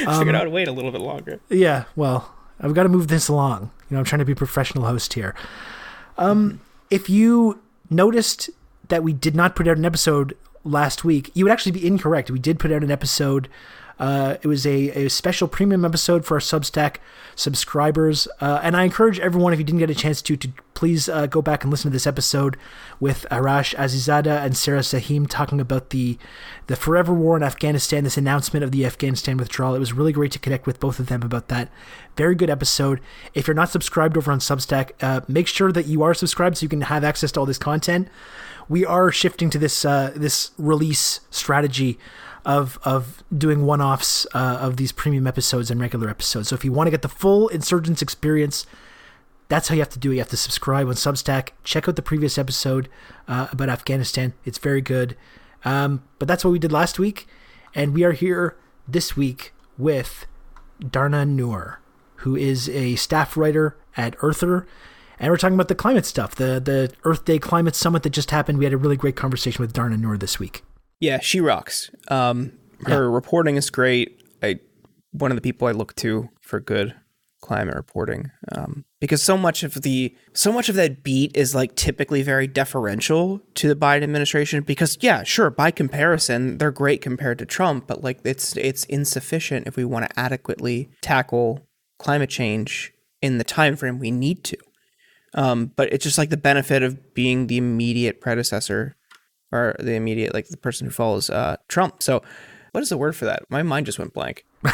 Um, 0.08 0.19
figured 0.19 0.34
I 0.34 0.44
would 0.44 0.52
wait 0.52 0.68
a 0.68 0.72
little 0.72 0.92
bit 0.92 1.02
longer. 1.02 1.40
Yeah, 1.50 1.84
well, 1.96 2.34
I've 2.60 2.74
got 2.74 2.81
to 2.84 2.90
move 2.90 3.10
this 3.10 3.28
along. 3.28 3.69
You 3.90 3.96
know, 3.96 4.00
I'm 4.00 4.06
trying 4.06 4.19
to 4.19 4.26
be 4.26 4.31
a 4.31 4.36
professional 4.36 4.86
host 4.86 5.14
here. 5.14 5.36
Um, 6.18 6.62
if 6.90 7.12
you 7.12 7.62
noticed 7.92 8.50
that 8.88 9.04
we 9.04 9.14
did 9.14 9.36
not 9.36 9.56
put 9.56 9.68
out 9.68 9.78
an 9.78 9.86
episode 9.86 10.36
last 10.63 11.04
week, 11.04 11.31
you 11.33 11.45
would 11.45 11.51
actually 11.51 11.74
be 11.74 11.86
incorrect. 11.86 12.31
We 12.31 12.39
did 12.39 12.60
put 12.60 12.71
out 12.71 12.83
an 12.83 12.92
episode. 12.92 13.50
Uh, 14.00 14.38
it 14.42 14.48
was 14.48 14.65
a, 14.65 15.06
a 15.06 15.10
special 15.10 15.48
premium 15.48 15.86
episode 15.86 16.25
for 16.25 16.36
our 16.36 16.39
Substack 16.39 16.95
subscribers, 17.36 18.27
uh, 18.42 18.60
and 18.63 18.75
I 18.75 18.83
encourage 18.83 19.19
everyone, 19.19 19.54
if 19.54 19.60
you 19.60 19.65
didn't 19.65 19.80
get 19.80 19.89
a 19.92 19.95
chance 19.95 20.21
to, 20.24 20.36
to 20.36 20.50
please 20.74 21.07
uh, 21.07 21.27
go 21.27 21.42
back 21.42 21.63
and 21.63 21.71
listen 21.71 21.92
to 21.92 21.94
this 21.94 22.07
episode 22.07 22.57
with 23.00 23.25
Arash 23.30 23.75
Azizada 23.75 24.44
and 24.44 24.57
Sarah 24.57 24.80
Sahim 24.80 25.27
talking 25.30 25.62
about 25.62 25.92
the 25.92 26.18
the 26.68 26.75
forever 26.75 27.13
war 27.13 27.38
in 27.38 27.44
Afghanistan. 27.44 28.04
This 28.04 28.18
announcement 28.18 28.63
of 28.63 28.71
the 28.71 28.86
Afghanistan 28.86 29.38
withdrawal. 29.38 29.75
It 29.75 29.80
was 29.80 29.94
really 29.94 30.12
great 30.12 30.31
to 30.31 30.39
connect 30.39 30.66
with 30.66 30.80
both 30.80 31.00
of 31.00 31.07
them 31.07 31.21
about 31.21 31.48
that. 31.50 31.69
Very 32.18 32.36
good 32.36 32.50
episode. 32.50 33.00
If 33.33 33.48
you're 33.48 33.54
not 33.54 33.69
subscribed 33.69 34.18
over 34.18 34.31
on 34.31 34.39
Substack, 34.39 34.92
uh, 35.01 35.21
make 35.27 35.48
sure 35.48 35.71
that 35.71 35.86
you 35.86 36.01
are 36.04 36.13
subscribed 36.13 36.57
so 36.57 36.63
you 36.63 36.69
can 36.69 36.81
have 36.81 37.04
access 37.04 37.31
to 37.33 37.39
all 37.39 37.45
this 37.45 37.57
content. 37.57 38.07
We 38.69 38.86
are 38.86 39.12
shifting 39.12 39.50
to 39.51 39.60
this 39.60 39.86
uh, 39.86 40.13
this 40.15 40.51
release 40.57 41.21
strategy 41.30 42.00
of 42.45 42.80
of 42.83 43.24
doing 43.36 43.65
one 43.65 43.81
offs 43.81 44.27
uh, 44.33 44.57
of 44.62 44.77
these 44.77 44.92
premium 44.92 45.27
episodes 45.27 45.71
and 45.71 45.80
regular 45.80 46.10
episodes. 46.10 46.50
So 46.50 46.56
if 46.56 46.65
you 46.65 46.71
want 46.71 46.88
to 46.88 46.92
get 46.92 47.01
the 47.01 47.10
full 47.10 47.48
Insurgents 47.50 48.01
experience, 48.01 48.65
that's 49.48 49.68
how 49.68 49.75
you 49.75 49.81
have 49.81 49.89
to 49.89 50.00
do 50.00 50.12
it. 50.12 50.15
You 50.15 50.19
have 50.19 50.30
to 50.30 50.38
subscribe 50.38 50.88
on 50.88 50.94
Substack. 50.94 51.50
Check 51.63 51.88
out 51.88 51.95
the 51.95 52.01
previous 52.01 52.38
episode 52.38 52.89
uh, 53.27 53.48
about 53.51 53.69
Afghanistan. 53.69 54.33
It's 54.45 54.57
very 54.57 54.81
good. 54.81 55.16
Um, 55.66 56.04
but 56.19 56.27
that's 56.27 56.44
what 56.44 56.51
we 56.51 56.59
did 56.59 56.71
last 56.71 57.00
week, 57.00 57.27
and 57.74 57.94
we 57.94 58.04
are 58.04 58.12
here 58.12 58.57
this 58.86 59.16
week 59.16 59.54
with 59.77 60.25
Dharna 60.81 61.25
Noor, 61.27 61.80
who 62.18 62.36
is 62.36 62.68
a 62.68 62.95
staff 62.95 63.38
writer 63.38 63.77
at 63.95 64.16
Earther. 64.21 64.68
And 65.19 65.30
we're 65.30 65.38
talking 65.38 65.56
about 65.56 65.68
the 65.68 65.75
climate 65.75 66.06
stuff, 66.06 66.36
the 66.36 66.60
the 66.60 66.94
Earth 67.04 67.25
Day 67.25 67.39
Climate 67.39 67.75
Summit 67.75 68.04
that 68.04 68.12
just 68.12 68.31
happened. 68.31 68.57
We 68.57 68.65
had 68.65 68.74
a 68.74 68.77
really 68.77 68.98
great 68.98 69.15
conversation 69.15 69.62
with 69.62 69.74
Dharna 69.74 70.00
Noor 70.00 70.18
this 70.18 70.39
week. 70.39 70.63
Yeah, 71.00 71.19
she 71.19 71.39
rocks. 71.39 71.89
Um, 72.10 72.54
her 72.86 73.10
reporting 73.10 73.56
is 73.56 73.69
great. 73.69 74.21
I 74.42 74.60
one 75.12 75.31
of 75.31 75.38
the 75.38 75.42
people 75.42 75.68
I 75.68 75.71
look 75.71 75.95
to 75.98 76.30
for 76.42 76.60
good 76.60 76.95
climate 77.44 77.75
reporting 77.75 78.31
um, 78.54 78.86
because 79.01 79.21
so 79.21 79.38
much 79.38 79.63
of 79.63 79.74
the 79.81 80.15
so 80.31 80.50
much 80.50 80.69
of 80.69 80.75
that 80.75 81.04
beat 81.04 81.36
is 81.36 81.54
like 81.54 81.75
typically 81.75 82.21
very 82.21 82.48
deferential 82.48 83.42
to 83.54 83.68
the 83.68 83.75
Biden 83.75 84.01
administration 84.01 84.63
because 84.63 84.98
yeah 85.01 85.24
sure 85.24 85.50
by 85.50 85.69
comparison 85.69 86.57
they're 86.57 86.71
great 86.71 87.01
compared 87.01 87.38
to 87.39 87.45
Trump 87.45 87.86
but 87.86 88.01
like 88.01 88.19
it's 88.24 88.56
it's 88.56 88.86
insufficient 88.86 89.68
if 89.68 89.75
we 89.75 89.83
want 89.83 90.09
to 90.09 90.19
adequately 90.19 90.89
tackle 91.01 91.59
climate 92.00 92.30
change 92.30 92.94
in 93.21 93.39
the 93.39 93.44
time 93.44 93.75
frame 93.75 94.00
we 94.00 94.09
need 94.09 94.45
to 94.45 94.57
um, 95.35 95.71
but 95.75 95.91
it's 95.94 96.03
just 96.03 96.18
like 96.18 96.30
the 96.30 96.38
benefit 96.38 96.83
of 96.83 97.13
being 97.13 97.47
the 97.47 97.57
immediate 97.57 98.21
predecessor 98.21 98.95
or 99.51 99.75
the 99.80 99.94
immediate 99.94 100.33
like 100.33 100.47
the 100.47 100.57
person 100.57 100.85
who 100.88 100.91
follows 100.91 101.30
uh, 101.30 101.57
Trump. 101.68 102.01
So, 102.03 102.21
what 102.71 102.81
is 102.81 102.89
the 102.89 102.97
word 102.97 103.15
for 103.15 103.25
that? 103.25 103.44
My 103.50 103.62
mind 103.63 103.85
just 103.85 104.00
went 104.00 104.13
blank. 104.13 104.45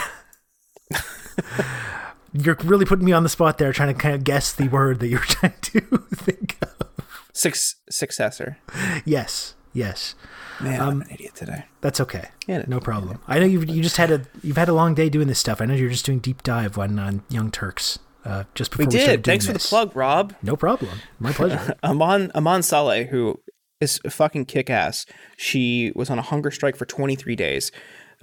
You're 2.34 2.58
really 2.64 2.86
putting 2.86 3.06
me 3.06 3.12
on 3.12 3.24
the 3.24 3.30
spot 3.30 3.58
there, 3.58 3.74
trying 3.74 3.94
to 3.94 4.00
kind 4.00 4.14
of 4.14 4.24
guess 4.24 4.54
the 4.54 4.68
word 4.68 5.00
that 5.00 5.08
you're 5.08 5.20
trying 5.24 5.56
to 5.62 5.80
think 6.14 6.58
of. 6.62 6.88
Six 7.34 7.78
successor. 7.90 8.58
Yes, 9.04 9.56
yes, 9.74 10.14
Man, 10.62 10.80
I'm 10.80 11.02
an 11.02 11.08
idiot 11.10 11.34
today. 11.36 11.66
that's 11.82 12.00
okay. 12.02 12.30
Yeah, 12.46 12.66
No 12.68 12.80
problem. 12.80 13.20
I 13.28 13.40
know 13.40 13.46
you 13.46 13.62
you 13.62 13.82
just 13.82 13.98
had 13.98 14.12
a 14.12 14.22
you've 14.44 14.58
had 14.58 14.70
a 14.70 14.74
long 14.74 14.94
day 14.94 15.10
doing 15.10 15.28
this 15.28 15.40
stuff. 15.40 15.60
I 15.60 15.66
know 15.66 15.74
you're 15.74 15.90
just 15.90 16.06
doing 16.06 16.20
deep 16.20 16.44
dive 16.44 16.78
on 16.78 17.00
on 17.00 17.24
Young 17.30 17.50
Turks. 17.50 17.98
Uh, 18.26 18.44
just 18.54 18.72
before 18.72 18.86
We 18.86 18.98
we, 18.98 19.06
did. 19.06 19.24
Thanks 19.24 19.46
for 19.46 19.54
the 19.54 19.60
plug, 19.60 19.96
Rob. 19.96 20.36
No 20.44 20.56
problem. 20.56 20.92
My 21.20 21.32
pleasure. 21.32 21.76
Iman 21.84 22.32
Iman 22.36 22.64
Saleh, 22.64 23.08
who 23.08 23.40
is 23.80 24.00
a 24.04 24.10
fucking 24.10 24.46
kick 24.46 24.70
ass. 24.70 25.06
She 25.38 25.92
was 25.96 26.10
on 26.10 26.20
a 26.20 26.22
hunger 26.22 26.52
strike 26.52 26.76
for 26.76 26.86
23 26.86 27.36
days 27.36 27.72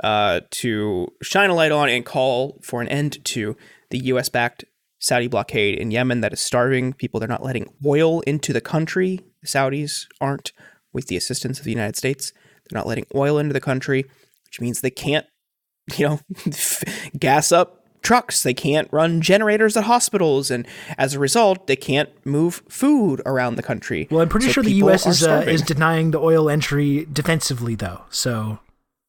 uh, 0.05 0.41
to 0.51 1.09
shine 1.23 1.51
a 1.51 1.55
light 1.55 1.73
on 1.73 1.89
and 1.89 2.05
call 2.05 2.59
for 2.63 2.81
an 2.81 2.89
end 2.89 3.25
to 3.27 3.57
the 3.91 3.99
U.S. 3.99 4.29
backed 4.29 4.65
Saudi 4.99 5.29
blockade 5.29 5.79
in 5.79 5.91
Yemen 5.91 6.21
that 6.21 6.33
is 6.33 6.41
starving 6.41 6.93
people. 6.93 7.21
They're 7.21 7.29
not 7.29 7.45
letting 7.45 7.73
oil 7.85 8.21
into 8.23 8.53
the 8.53 8.61
country. 8.61 9.21
The 9.43 9.49
Saudis 9.49 10.07
aren't, 10.21 10.53
with 10.93 11.07
the 11.07 11.17
assistance 11.17 11.59
of 11.59 11.65
the 11.65 11.71
United 11.71 11.97
States. 11.97 12.33
They're 12.69 12.79
not 12.79 12.87
letting 12.87 13.07
oil 13.15 13.39
into 13.39 13.53
the 13.53 13.61
country, 13.61 14.05
which 14.47 14.61
means 14.61 14.81
they 14.81 14.91
can't, 14.91 15.27
you 15.97 16.07
know, 16.07 16.21
gas 17.19 17.53
up 17.53 17.86
trucks. 18.07 18.43
They 18.43 18.55
can't 18.55 18.89
run 18.93 19.21
generators 19.21 19.77
at 19.77 19.85
hospitals, 19.85 20.51
and 20.51 20.67
as 20.97 21.15
a 21.15 21.19
result, 21.19 21.67
they 21.67 21.77
can't 21.77 22.11
move 22.25 22.63
food 22.69 23.21
around 23.27 23.57
the 23.57 23.63
country. 23.63 24.07
Well, 24.11 24.21
I'm 24.23 24.29
pretty 24.29 24.47
So 24.47 24.53
sure 24.53 24.63
the 24.63 24.81
U.S. 24.87 25.07
is 25.07 25.23
uh, 25.23 25.45
is 25.47 25.63
denying 25.63 26.13
the 26.13 26.21
oil 26.21 26.49
entry 26.49 27.07
defensively, 27.13 27.75
though. 27.75 28.03
So 28.11 28.59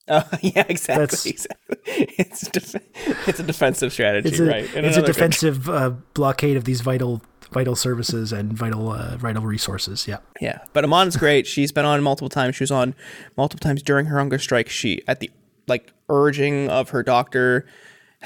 Uh, 0.09 0.23
yeah, 0.41 0.63
exactly. 0.69 1.01
That's- 1.03 1.25
exactly. 1.25 1.77
It's 2.17 2.43
a 2.47 2.49
def- 2.51 3.27
it's 3.27 3.39
a 3.39 3.43
defensive 3.43 3.91
strategy, 3.91 4.29
it's 4.29 4.39
a 4.39 4.45
right? 4.45 4.73
in 4.75 4.85
it's 4.85 4.97
a 4.97 5.01
defensive 5.01 5.67
uh, 5.69 5.91
blockade 6.13 6.55
of 6.57 6.63
these 6.63 6.81
vital 6.81 7.21
vital 7.51 7.75
services 7.75 8.31
and 8.31 8.53
vital 8.53 8.89
uh, 8.91 9.17
vital 9.17 9.43
resources. 9.43 10.07
Yeah. 10.07 10.19
Yeah, 10.41 10.59
but 10.73 10.83
Iman's 10.85 11.17
great. 11.17 11.45
She's 11.47 11.71
been 11.73 11.85
on 11.85 12.01
multiple 12.03 12.29
times. 12.29 12.55
She 12.55 12.63
was 12.63 12.71
on 12.71 12.95
multiple 13.35 13.63
times 13.67 13.81
during 13.83 14.05
her 14.07 14.17
hunger 14.17 14.39
strike. 14.39 14.69
She, 14.69 15.01
at 15.07 15.19
the 15.19 15.29
like 15.67 15.91
urging 16.09 16.69
of 16.69 16.89
her 16.91 17.03
doctor, 17.03 17.65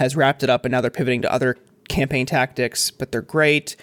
has 0.01 0.15
wrapped 0.15 0.41
it 0.41 0.49
up, 0.49 0.65
and 0.65 0.71
now 0.71 0.81
they're 0.81 0.89
pivoting 0.89 1.21
to 1.21 1.31
other 1.31 1.55
campaign 1.87 2.25
tactics. 2.25 2.89
But 2.89 3.11
they're 3.11 3.21
great. 3.21 3.75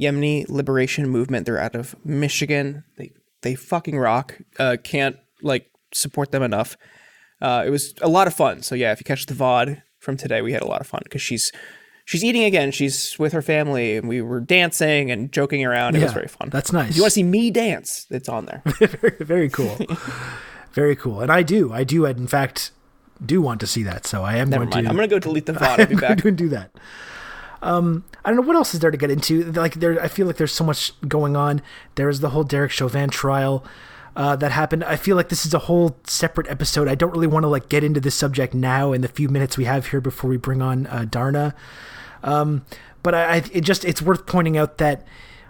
Yemeni 0.00 0.48
Liberation 0.48 1.08
Movement. 1.08 1.44
They're 1.44 1.60
out 1.60 1.74
of 1.74 1.94
Michigan. 2.04 2.82
They 2.96 3.12
they 3.42 3.54
fucking 3.54 3.98
rock. 3.98 4.38
Uh, 4.58 4.78
can't 4.82 5.16
like 5.42 5.70
support 5.92 6.32
them 6.32 6.42
enough. 6.42 6.78
Uh, 7.42 7.62
it 7.66 7.70
was 7.70 7.94
a 8.00 8.08
lot 8.08 8.26
of 8.26 8.32
fun. 8.32 8.62
So 8.62 8.74
yeah, 8.74 8.92
if 8.92 9.00
you 9.00 9.04
catch 9.04 9.26
the 9.26 9.34
VOD 9.34 9.82
from 9.98 10.16
today, 10.16 10.40
we 10.40 10.52
had 10.52 10.62
a 10.62 10.66
lot 10.66 10.80
of 10.80 10.86
fun 10.86 11.02
because 11.04 11.20
she's 11.20 11.52
she's 12.06 12.24
eating 12.24 12.44
again. 12.44 12.70
She's 12.70 13.18
with 13.18 13.34
her 13.34 13.42
family, 13.42 13.98
and 13.98 14.08
we 14.08 14.22
were 14.22 14.40
dancing 14.40 15.10
and 15.10 15.30
joking 15.30 15.62
around. 15.62 15.94
It 15.94 16.02
was 16.02 16.14
very 16.14 16.28
fun. 16.28 16.48
That's 16.48 16.72
nice. 16.72 16.90
If 16.90 16.96
you 16.96 17.02
want 17.02 17.10
to 17.10 17.14
see 17.16 17.22
me 17.22 17.50
dance, 17.50 18.06
it's 18.10 18.30
on 18.30 18.46
there. 18.46 18.62
very, 18.78 19.16
very 19.20 19.48
cool. 19.50 19.76
very 20.72 20.96
cool. 20.96 21.20
And 21.20 21.30
I 21.30 21.42
do. 21.42 21.70
I 21.70 21.84
do. 21.84 22.06
And 22.06 22.18
in 22.18 22.26
fact, 22.26 22.70
do 23.24 23.40
want 23.40 23.60
to 23.60 23.66
see 23.66 23.82
that. 23.84 24.06
So 24.06 24.22
I 24.22 24.36
am 24.36 24.50
Never 24.50 24.64
going 24.64 24.70
mind. 24.74 24.84
to. 24.86 24.90
I'm 24.90 24.96
gonna 24.96 25.08
go 25.08 25.18
delete 25.18 25.46
the 25.46 25.52
VOD. 25.54 25.62
I'll 25.62 25.76
be 25.76 25.82
I'm 25.94 26.00
back. 26.00 26.22
going 26.22 26.36
to 26.36 26.42
do 26.44 26.48
that. 26.50 26.70
Um, 27.62 28.04
I 28.24 28.30
don't 28.30 28.36
know 28.36 28.46
what 28.46 28.56
else 28.56 28.74
is 28.74 28.80
there 28.80 28.90
to 28.90 28.96
get 28.96 29.10
into. 29.10 29.50
Like 29.52 29.74
there, 29.74 30.00
I 30.00 30.08
feel 30.08 30.26
like 30.26 30.36
there's 30.36 30.52
so 30.52 30.62
much 30.64 30.92
going 31.08 31.36
on. 31.36 31.62
There 31.94 32.08
is 32.08 32.20
the 32.20 32.30
whole 32.30 32.44
Derek 32.44 32.70
Chauvin 32.70 33.08
trial 33.10 33.64
uh, 34.14 34.36
that 34.36 34.52
happened. 34.52 34.84
I 34.84 34.96
feel 34.96 35.16
like 35.16 35.30
this 35.30 35.46
is 35.46 35.54
a 35.54 35.60
whole 35.60 35.96
separate 36.04 36.46
episode. 36.48 36.86
I 36.88 36.94
don't 36.94 37.10
really 37.10 37.26
want 37.26 37.44
to 37.44 37.48
like 37.48 37.68
get 37.68 37.82
into 37.82 37.98
this 38.00 38.14
subject 38.14 38.54
now 38.54 38.92
in 38.92 39.00
the 39.00 39.08
few 39.08 39.28
minutes 39.28 39.56
we 39.56 39.64
have 39.64 39.86
here 39.88 40.00
before 40.00 40.28
we 40.30 40.36
bring 40.36 40.60
on 40.62 40.86
uh, 40.88 41.06
Dharna. 41.08 41.54
Um, 42.22 42.64
but 43.02 43.14
I, 43.14 43.36
I 43.36 43.36
it 43.52 43.62
just 43.62 43.84
it's 43.84 44.02
worth 44.02 44.26
pointing 44.26 44.56
out 44.58 44.78
that 44.78 45.06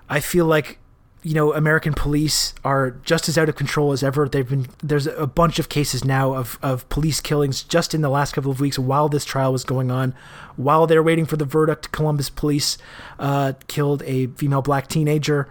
I 0.08 0.20
feel 0.20 0.46
like 0.46 0.78
you 1.26 1.34
know 1.34 1.52
American 1.52 1.92
police 1.92 2.54
are 2.62 2.92
just 3.02 3.28
as 3.28 3.36
out 3.36 3.48
of 3.48 3.56
control 3.56 3.90
as 3.90 4.04
ever. 4.04 4.28
They've 4.28 4.48
been 4.48 4.68
there's 4.80 5.08
a 5.08 5.26
bunch 5.26 5.58
of 5.58 5.68
cases 5.68 6.04
now 6.04 6.34
of 6.34 6.56
of 6.62 6.88
police 6.88 7.20
killings 7.20 7.64
just 7.64 7.94
in 7.94 8.00
the 8.00 8.08
last 8.08 8.32
couple 8.32 8.52
of 8.52 8.60
weeks 8.60 8.78
while 8.78 9.08
this 9.08 9.24
trial 9.24 9.50
was 9.50 9.64
going 9.64 9.90
on, 9.90 10.14
while 10.54 10.86
they're 10.86 11.02
waiting 11.02 11.26
for 11.26 11.36
the 11.36 11.44
verdict. 11.44 11.90
Columbus 11.90 12.30
police 12.30 12.78
uh, 13.18 13.54
killed 13.66 14.04
a 14.04 14.28
female 14.28 14.62
black 14.62 14.86
teenager. 14.86 15.48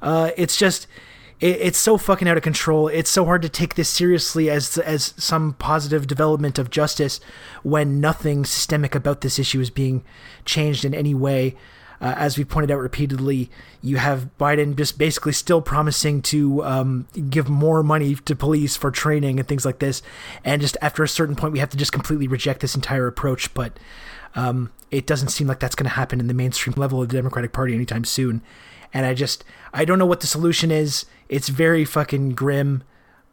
Uh, 0.00 0.30
it's 0.38 0.56
just 0.56 0.86
it, 1.40 1.60
it's 1.60 1.78
so 1.78 1.98
fucking 1.98 2.26
out 2.26 2.38
of 2.38 2.42
control. 2.42 2.88
It's 2.88 3.10
so 3.10 3.26
hard 3.26 3.42
to 3.42 3.50
take 3.50 3.74
this 3.74 3.90
seriously 3.90 4.48
as 4.48 4.78
as 4.78 5.12
some 5.18 5.52
positive 5.58 6.06
development 6.06 6.58
of 6.58 6.70
justice 6.70 7.20
when 7.62 8.00
nothing 8.00 8.46
systemic 8.46 8.94
about 8.94 9.20
this 9.20 9.38
issue 9.38 9.60
is 9.60 9.68
being 9.68 10.04
changed 10.46 10.86
in 10.86 10.94
any 10.94 11.14
way. 11.14 11.54
Uh, 12.00 12.14
as 12.16 12.38
we 12.38 12.44
pointed 12.44 12.70
out 12.70 12.78
repeatedly, 12.78 13.50
you 13.82 13.96
have 13.96 14.30
Biden 14.38 14.76
just 14.76 14.98
basically 14.98 15.32
still 15.32 15.60
promising 15.60 16.22
to 16.22 16.64
um, 16.64 17.08
give 17.28 17.48
more 17.48 17.82
money 17.82 18.14
to 18.14 18.36
police 18.36 18.76
for 18.76 18.90
training 18.90 19.38
and 19.38 19.48
things 19.48 19.64
like 19.64 19.80
this. 19.80 20.00
And 20.44 20.62
just 20.62 20.76
after 20.80 21.02
a 21.02 21.08
certain 21.08 21.34
point, 21.34 21.52
we 21.52 21.58
have 21.58 21.70
to 21.70 21.76
just 21.76 21.92
completely 21.92 22.28
reject 22.28 22.60
this 22.60 22.76
entire 22.76 23.06
approach. 23.06 23.52
But 23.52 23.78
um, 24.34 24.70
it 24.90 25.06
doesn't 25.06 25.28
seem 25.28 25.48
like 25.48 25.58
that's 25.58 25.74
going 25.74 25.88
to 25.88 25.96
happen 25.96 26.20
in 26.20 26.28
the 26.28 26.34
mainstream 26.34 26.74
level 26.76 27.02
of 27.02 27.08
the 27.08 27.16
Democratic 27.16 27.52
Party 27.52 27.74
anytime 27.74 28.04
soon. 28.04 28.42
And 28.94 29.04
I 29.04 29.14
just, 29.14 29.44
I 29.74 29.84
don't 29.84 29.98
know 29.98 30.06
what 30.06 30.20
the 30.20 30.26
solution 30.26 30.70
is. 30.70 31.04
It's 31.28 31.48
very 31.48 31.84
fucking 31.84 32.30
grim. 32.30 32.84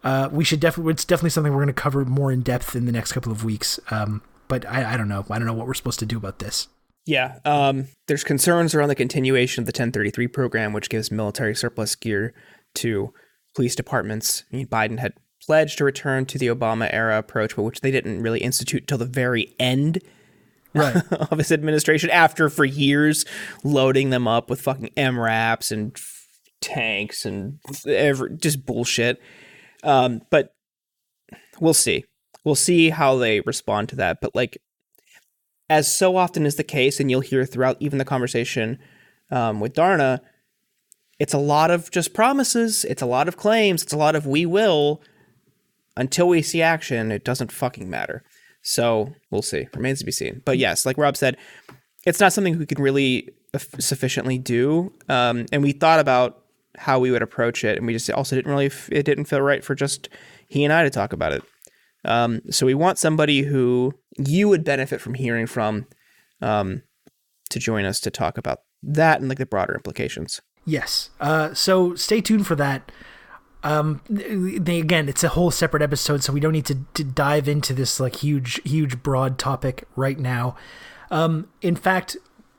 Uh, 0.03 0.29
we 0.31 0.43
should 0.43 0.59
definitely, 0.59 0.91
it's 0.93 1.05
definitely 1.05 1.29
something 1.29 1.53
we're 1.53 1.63
going 1.63 1.67
to 1.67 1.73
cover 1.73 2.03
more 2.03 2.31
in 2.31 2.41
depth 2.41 2.75
in 2.75 2.85
the 2.85 2.91
next 2.91 3.13
couple 3.13 3.31
of 3.31 3.43
weeks. 3.43 3.79
Um, 3.89 4.21
but 4.47 4.65
I, 4.65 4.93
I 4.93 4.97
don't 4.97 5.07
know. 5.07 5.25
I 5.29 5.37
don't 5.39 5.47
know 5.47 5.53
what 5.53 5.67
we're 5.67 5.73
supposed 5.73 5.99
to 5.99 6.05
do 6.05 6.17
about 6.17 6.39
this. 6.39 6.67
Yeah, 7.05 7.39
um, 7.45 7.87
there's 8.07 8.23
concerns 8.23 8.73
around 8.73 8.89
the 8.89 8.95
continuation 8.95 9.61
of 9.61 9.65
the 9.67 9.69
1033 9.69 10.27
program, 10.27 10.73
which 10.73 10.89
gives 10.89 11.11
military 11.11 11.55
surplus 11.55 11.95
gear 11.95 12.33
to 12.75 13.13
police 13.55 13.75
departments. 13.75 14.43
I 14.51 14.57
mean, 14.57 14.67
Biden 14.67 14.99
had 14.99 15.13
pledged 15.45 15.77
to 15.77 15.83
return 15.83 16.25
to 16.25 16.39
the 16.39 16.47
Obama 16.47 16.89
era 16.91 17.17
approach, 17.17 17.55
but 17.55 17.63
which 17.63 17.81
they 17.81 17.91
didn't 17.91 18.21
really 18.21 18.39
institute 18.39 18.87
till 18.87 18.97
the 18.97 19.05
very 19.05 19.53
end 19.59 19.99
right. 20.73 20.95
of 21.11 21.37
his 21.37 21.51
administration. 21.51 22.09
After 22.09 22.49
for 22.49 22.65
years 22.65 23.25
loading 23.63 24.09
them 24.09 24.27
up 24.27 24.49
with 24.49 24.61
fucking 24.61 24.91
MRAPs 24.97 25.71
and 25.71 25.95
tanks 26.61 27.25
and 27.25 27.59
every, 27.87 28.35
just 28.37 28.65
bullshit. 28.65 29.21
Um, 29.83 30.21
but 30.31 30.53
we'll 31.59 31.73
see. 31.73 32.05
We'll 32.43 32.55
see 32.55 32.89
how 32.89 33.17
they 33.17 33.41
respond 33.41 33.89
to 33.89 33.95
that. 33.97 34.19
But 34.21 34.35
like 34.35 34.57
as 35.69 35.95
so 35.95 36.15
often 36.15 36.45
is 36.45 36.55
the 36.55 36.63
case, 36.63 36.99
and 36.99 37.09
you'll 37.09 37.21
hear 37.21 37.45
throughout 37.45 37.77
even 37.79 37.97
the 37.97 38.05
conversation 38.05 38.79
um, 39.31 39.59
with 39.59 39.73
Dharna, 39.73 40.19
it's 41.19 41.33
a 41.33 41.39
lot 41.39 41.71
of 41.71 41.91
just 41.91 42.13
promises, 42.13 42.83
it's 42.85 43.01
a 43.01 43.07
lot 43.07 43.27
of 43.27 43.37
claims, 43.37 43.81
it's 43.81 43.93
a 43.93 43.97
lot 43.97 44.15
of 44.15 44.27
we 44.27 44.45
will. 44.45 45.01
Until 45.97 46.27
we 46.27 46.41
see 46.41 46.61
action, 46.61 47.11
it 47.11 47.23
doesn't 47.23 47.53
fucking 47.53 47.89
matter. 47.89 48.23
So 48.61 49.13
we'll 49.31 49.41
see. 49.41 49.69
Remains 49.73 49.99
to 49.99 50.05
be 50.05 50.11
seen. 50.11 50.41
But 50.43 50.57
yes, 50.57 50.85
like 50.85 50.97
Rob 50.97 51.15
said, 51.15 51.37
it's 52.05 52.19
not 52.19 52.33
something 52.33 52.57
we 52.57 52.65
can 52.65 52.81
really 52.81 53.29
sufficiently 53.57 54.37
do. 54.37 54.91
Um, 55.07 55.45
and 55.51 55.63
we 55.63 55.71
thought 55.71 55.99
about 55.99 56.43
how 56.77 56.99
we 56.99 57.11
would 57.11 57.21
approach 57.21 57.63
it, 57.63 57.77
and 57.77 57.87
we 57.87 57.93
just 57.93 58.09
also 58.11 58.35
didn't 58.35 58.51
really. 58.51 58.71
It 58.91 59.03
didn't 59.03 59.25
feel 59.25 59.41
right 59.41 59.63
for 59.63 59.75
just 59.75 60.09
he 60.47 60.63
and 60.63 60.73
I 60.73 60.83
to 60.83 60.89
talk 60.89 61.13
about 61.13 61.31
it. 61.31 61.43
Um, 62.03 62.41
so 62.51 62.65
we 62.65 62.73
want 62.73 62.99
somebody 62.99 63.41
who 63.41 63.93
you 64.17 64.47
would 64.47 64.63
benefit 64.63 65.01
from 65.01 65.13
hearing 65.13 65.47
from 65.47 65.87
um, 66.41 66.83
to 67.49 67.59
join 67.59 67.85
us 67.85 67.99
to 68.01 68.11
talk 68.11 68.37
about 68.37 68.59
that 68.81 69.19
and 69.19 69.29
like 69.29 69.37
the 69.37 69.45
broader 69.45 69.73
implications. 69.73 70.41
Yes. 70.65 71.09
Uh, 71.19 71.53
so 71.53 71.95
stay 71.95 72.21
tuned 72.21 72.47
for 72.47 72.55
that. 72.55 72.91
Um, 73.63 74.01
they, 74.07 74.79
again, 74.79 75.09
it's 75.09 75.23
a 75.23 75.29
whole 75.29 75.49
separate 75.49 75.81
episode, 75.81 76.23
so 76.23 76.31
we 76.31 76.39
don't 76.39 76.51
need 76.53 76.67
to, 76.67 76.77
to 76.93 77.03
dive 77.03 77.47
into 77.47 77.73
this 77.73 77.99
like 77.99 78.17
huge, 78.17 78.61
huge, 78.63 79.01
broad 79.01 79.39
topic 79.39 79.87
right 79.95 80.19
now. 80.19 80.55
Um, 81.09 81.49
in 81.61 81.75
fact, 81.75 82.15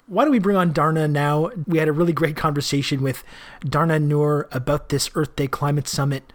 why 0.09 0.25
don't 0.25 0.33
we 0.33 0.41
bring 0.41 0.57
on 0.57 0.73
Dharna 0.73 1.11
now? 1.11 1.51
We 1.67 1.79
had 1.79 1.89
a 1.89 1.93
really 1.93 2.13
great 2.13 2.37
conversation 2.37 3.03
with 3.03 3.23
Dharna 3.65 4.03
Noor 4.03 4.49
about 4.51 4.89
this 4.89 5.11
Earth 5.15 5.37
Day 5.37 5.47
Climate 5.47 5.87
Summit. 5.87 6.33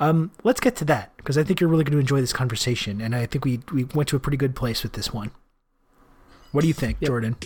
Um, 0.00 0.32
let's 0.42 0.60
get 0.60 0.76
to 0.76 0.84
that 0.86 1.16
because 1.16 1.38
I 1.38 1.44
think 1.44 1.60
you're 1.60 1.70
really 1.70 1.84
going 1.84 1.92
to 1.92 2.00
enjoy 2.00 2.20
this 2.20 2.32
conversation, 2.32 3.00
and 3.00 3.14
I 3.14 3.26
think 3.26 3.44
we 3.44 3.60
we 3.72 3.84
went 3.84 4.08
to 4.10 4.16
a 4.16 4.20
pretty 4.20 4.36
good 4.36 4.54
place 4.54 4.82
with 4.82 4.92
this 4.92 5.12
one. 5.12 5.30
What 6.52 6.62
do 6.62 6.68
you 6.68 6.74
think, 6.74 6.98
yep. 7.00 7.08
Jordan? 7.08 7.36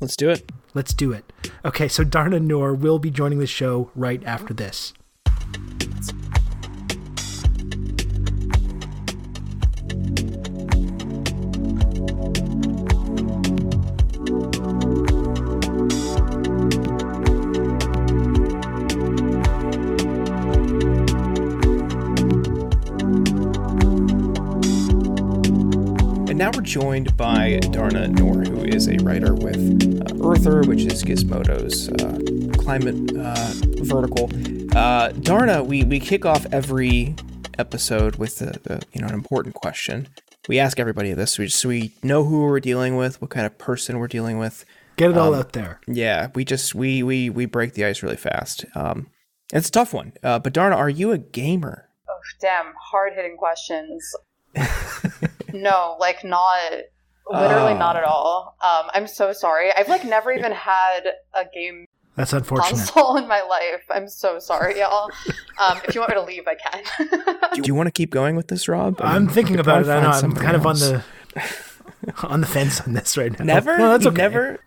Let's 0.00 0.16
do 0.16 0.30
it. 0.30 0.50
Let's 0.74 0.94
do 0.94 1.12
it. 1.12 1.32
Okay, 1.64 1.88
so 1.88 2.04
Dharna 2.04 2.40
Noor 2.40 2.72
will 2.72 2.98
be 2.98 3.10
joining 3.10 3.40
the 3.40 3.46
show 3.46 3.90
right 3.96 4.22
after 4.24 4.54
this. 4.54 4.92
Joined 26.68 27.16
by 27.16 27.60
Dharna 27.62 28.10
Noor, 28.10 28.44
who 28.44 28.62
is 28.62 28.88
a 28.88 28.98
writer 28.98 29.32
with 29.32 30.02
uh, 30.02 30.28
Earther, 30.28 30.60
which 30.68 30.82
is 30.82 31.02
Gizmodo's 31.02 31.88
uh, 31.88 32.62
climate 32.62 33.16
uh, 33.16 33.52
vertical. 33.82 34.26
Uh, 34.76 35.08
Dharna, 35.12 35.64
we, 35.64 35.84
we 35.84 35.98
kick 35.98 36.26
off 36.26 36.44
every 36.52 37.16
episode 37.58 38.16
with 38.16 38.36
the, 38.40 38.60
the, 38.64 38.82
you 38.92 39.00
know 39.00 39.06
an 39.06 39.14
important 39.14 39.54
question. 39.54 40.08
We 40.46 40.58
ask 40.58 40.78
everybody 40.78 41.14
this 41.14 41.32
so 41.32 41.42
we, 41.42 41.48
so 41.48 41.70
we 41.70 41.94
know 42.02 42.24
who 42.24 42.42
we're 42.42 42.60
dealing 42.60 42.96
with, 42.96 43.22
what 43.22 43.30
kind 43.30 43.46
of 43.46 43.56
person 43.56 43.98
we're 43.98 44.06
dealing 44.06 44.38
with. 44.38 44.66
Get 44.98 45.10
it 45.10 45.16
all 45.16 45.32
um, 45.32 45.40
out 45.40 45.54
there. 45.54 45.80
Yeah, 45.86 46.28
we 46.34 46.44
just 46.44 46.74
we 46.74 47.02
we 47.02 47.30
we 47.30 47.46
break 47.46 47.72
the 47.72 47.86
ice 47.86 48.02
really 48.02 48.16
fast. 48.16 48.66
Um, 48.74 49.06
it's 49.54 49.70
a 49.70 49.72
tough 49.72 49.94
one. 49.94 50.12
Uh, 50.22 50.38
but 50.38 50.52
Dharna, 50.52 50.76
are 50.76 50.90
you 50.90 51.12
a 51.12 51.18
gamer? 51.18 51.88
Oh, 52.10 52.20
damn, 52.42 52.74
hard 52.90 53.14
hitting 53.14 53.38
questions. 53.38 54.14
no, 55.52 55.96
like 55.98 56.24
not 56.24 56.58
literally 57.30 57.74
not 57.74 57.96
at 57.96 58.04
all. 58.04 58.56
Um, 58.62 58.90
I'm 58.94 59.06
so 59.06 59.32
sorry. 59.32 59.72
I've 59.72 59.88
like 59.88 60.04
never 60.04 60.32
even 60.32 60.52
had 60.52 61.00
a 61.34 61.44
game 61.52 61.86
that's 62.18 62.32
unfortunate. 62.32 62.70
Console 62.70 63.16
in 63.16 63.28
my 63.28 63.42
life. 63.42 63.84
I'm 63.90 64.08
so 64.08 64.40
sorry, 64.40 64.80
y'all. 64.80 65.08
Um, 65.60 65.80
if 65.86 65.94
you 65.94 66.00
want 66.00 66.10
me 66.10 66.16
to 66.16 66.22
leave, 66.22 66.48
I 66.48 66.56
can. 66.56 67.52
Do 67.54 67.62
you 67.64 67.76
want 67.76 67.86
to 67.86 67.92
keep 67.92 68.10
going 68.10 68.34
with 68.34 68.48
this, 68.48 68.66
Rob? 68.66 69.00
I 69.00 69.14
am 69.14 69.28
thinking 69.28 69.60
about 69.60 69.82
it. 69.82 69.88
I 69.88 70.00
know. 70.02 70.08
I'm 70.08 70.34
kind 70.34 70.56
else. 70.56 70.82
of 70.82 70.96
on 70.96 71.02
the 71.36 72.24
on 72.26 72.40
the 72.40 72.48
fence 72.48 72.80
on 72.80 72.94
this 72.94 73.16
right 73.16 73.38
now. 73.38 73.44
Never. 73.44 73.78
No, 73.78 73.90
that's 73.90 74.06
okay. 74.06 74.16
Never. 74.16 74.58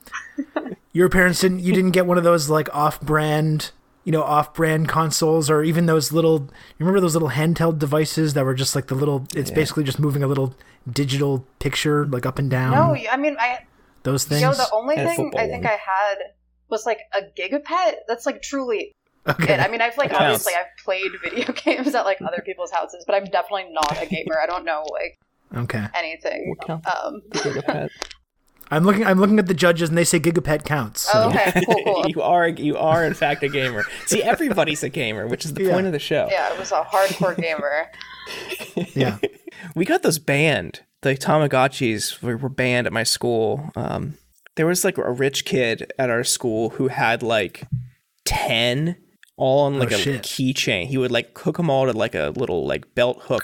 Your 0.93 1.09
parents 1.09 1.41
didn't. 1.41 1.59
You 1.59 1.73
didn't 1.73 1.91
get 1.91 2.05
one 2.05 2.17
of 2.17 2.23
those 2.23 2.49
like 2.49 2.73
off-brand 2.73 3.71
you 4.03 4.11
know, 4.11 4.23
off-brand 4.23 4.87
consoles 4.87 5.49
or 5.49 5.61
even 5.61 5.87
those 5.87 6.13
little. 6.13 6.39
You 6.39 6.85
remember 6.85 7.01
those 7.01 7.15
little 7.15 7.31
handheld 7.31 7.79
devices 7.79 8.33
that 8.33 8.45
were 8.45 8.55
just 8.55 8.75
like 8.75 8.87
the 8.87 8.95
little. 8.95 9.27
It's 9.35 9.49
yeah. 9.49 9.55
basically 9.55 9.83
just 9.83 9.99
moving 9.99 10.23
a 10.23 10.27
little 10.27 10.55
digital 10.89 11.45
picture 11.59 12.05
like 12.05 12.25
up 12.25 12.39
and 12.39 12.49
down. 12.49 12.71
No, 12.71 13.09
I 13.09 13.17
mean 13.17 13.35
I. 13.39 13.65
Those 14.03 14.25
things. 14.25 14.41
You 14.41 14.47
know, 14.47 14.53
the 14.53 14.69
only 14.73 14.95
and 14.95 15.07
thing 15.09 15.31
I 15.37 15.47
think 15.47 15.63
one. 15.63 15.73
I 15.73 15.77
had 15.77 16.15
was 16.69 16.85
like 16.85 16.99
a 17.13 17.21
gigapet. 17.21 17.97
That's 18.07 18.25
like 18.25 18.41
truly 18.41 18.93
Okay. 19.27 19.55
I 19.55 19.67
mean, 19.67 19.81
I've 19.81 19.97
like 19.97 20.11
obviously 20.13 20.53
I've 20.53 20.65
played 20.83 21.11
video 21.23 21.51
games 21.65 21.93
at 21.93 22.05
like 22.05 22.21
other 22.21 22.41
people's 22.43 22.71
houses, 22.71 23.03
but 23.05 23.15
I'm 23.15 23.25
definitely 23.25 23.71
not 23.71 24.01
a 24.01 24.05
gamer. 24.07 24.39
I 24.41 24.47
don't 24.47 24.65
know 24.65 24.83
like 24.91 25.19
okay 25.63 25.85
anything. 25.95 26.55
Um, 26.69 27.21
I'm 28.71 28.85
looking. 28.85 29.05
I'm 29.05 29.19
looking 29.19 29.37
at 29.37 29.47
the 29.47 29.53
judges, 29.53 29.89
and 29.89 29.97
they 29.97 30.05
say 30.05 30.17
Gigapet 30.17 30.63
counts. 30.63 31.01
So. 31.01 31.11
Oh, 31.13 31.29
okay, 31.29 31.61
cool, 31.65 31.83
cool. 31.83 32.05
you 32.07 32.21
are. 32.21 32.47
You 32.47 32.77
are 32.77 33.05
in 33.05 33.13
fact 33.13 33.43
a 33.43 33.49
gamer. 33.49 33.83
See, 34.05 34.23
everybody's 34.23 34.81
a 34.81 34.89
gamer, 34.89 35.27
which 35.27 35.43
is 35.43 35.53
the 35.53 35.65
yeah. 35.65 35.73
point 35.73 35.87
of 35.87 35.91
the 35.91 35.99
show. 35.99 36.29
Yeah, 36.31 36.49
I 36.51 36.57
was 36.57 36.71
a 36.71 36.81
hardcore 36.81 37.35
gamer. 37.35 37.91
yeah, 38.95 39.17
we 39.75 39.85
got 39.85 40.03
those 40.03 40.19
banned. 40.19 40.81
The 41.01 41.15
Tamagotchis 41.15 42.21
were 42.21 42.49
banned 42.49 42.87
at 42.87 42.93
my 42.93 43.03
school. 43.03 43.71
Um, 43.75 44.15
there 44.55 44.67
was 44.67 44.83
like 44.83 44.97
a 44.97 45.11
rich 45.11 45.45
kid 45.45 45.91
at 45.97 46.09
our 46.09 46.23
school 46.23 46.71
who 46.71 46.89
had 46.89 47.23
like 47.23 47.63
ten 48.25 48.97
all 49.37 49.65
on 49.65 49.79
like 49.79 49.91
oh, 49.91 49.95
a 49.95 50.19
keychain. 50.19 50.85
He 50.85 50.97
would 50.97 51.11
like 51.11 51.37
hook 51.37 51.57
them 51.57 51.69
all 51.69 51.87
to 51.87 51.93
like 51.93 52.13
a 52.15 52.31
little 52.35 52.67
like 52.67 52.93
belt 52.93 53.21
hook, 53.23 53.43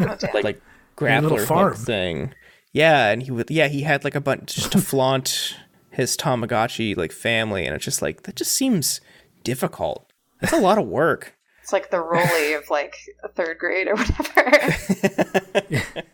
like, 0.00 0.44
like 0.44 0.62
grappler 0.96 1.46
hook 1.46 1.76
thing. 1.76 2.34
Yeah, 2.72 3.10
and 3.10 3.22
he 3.22 3.30
would 3.30 3.50
yeah, 3.50 3.68
he 3.68 3.82
had 3.82 4.02
like 4.02 4.16
a 4.16 4.20
bunch 4.20 4.56
just 4.56 4.72
to 4.72 4.80
flaunt 4.80 5.56
his 5.90 6.16
Tamagotchi 6.16 6.96
like 6.96 7.12
family 7.12 7.64
and 7.64 7.74
it's 7.76 7.84
just 7.84 8.02
like 8.02 8.24
that 8.24 8.34
just 8.34 8.52
seems 8.52 9.00
difficult. 9.44 10.12
That's 10.40 10.52
a 10.52 10.60
lot 10.60 10.78
of 10.78 10.88
work. 10.88 11.33
It's 11.64 11.72
like 11.72 11.90
the 11.90 11.98
Rolly 11.98 12.52
of 12.58 12.68
like 12.68 12.94
third 13.34 13.56
grade 13.58 13.88
or 13.88 13.94
whatever. 13.94 14.76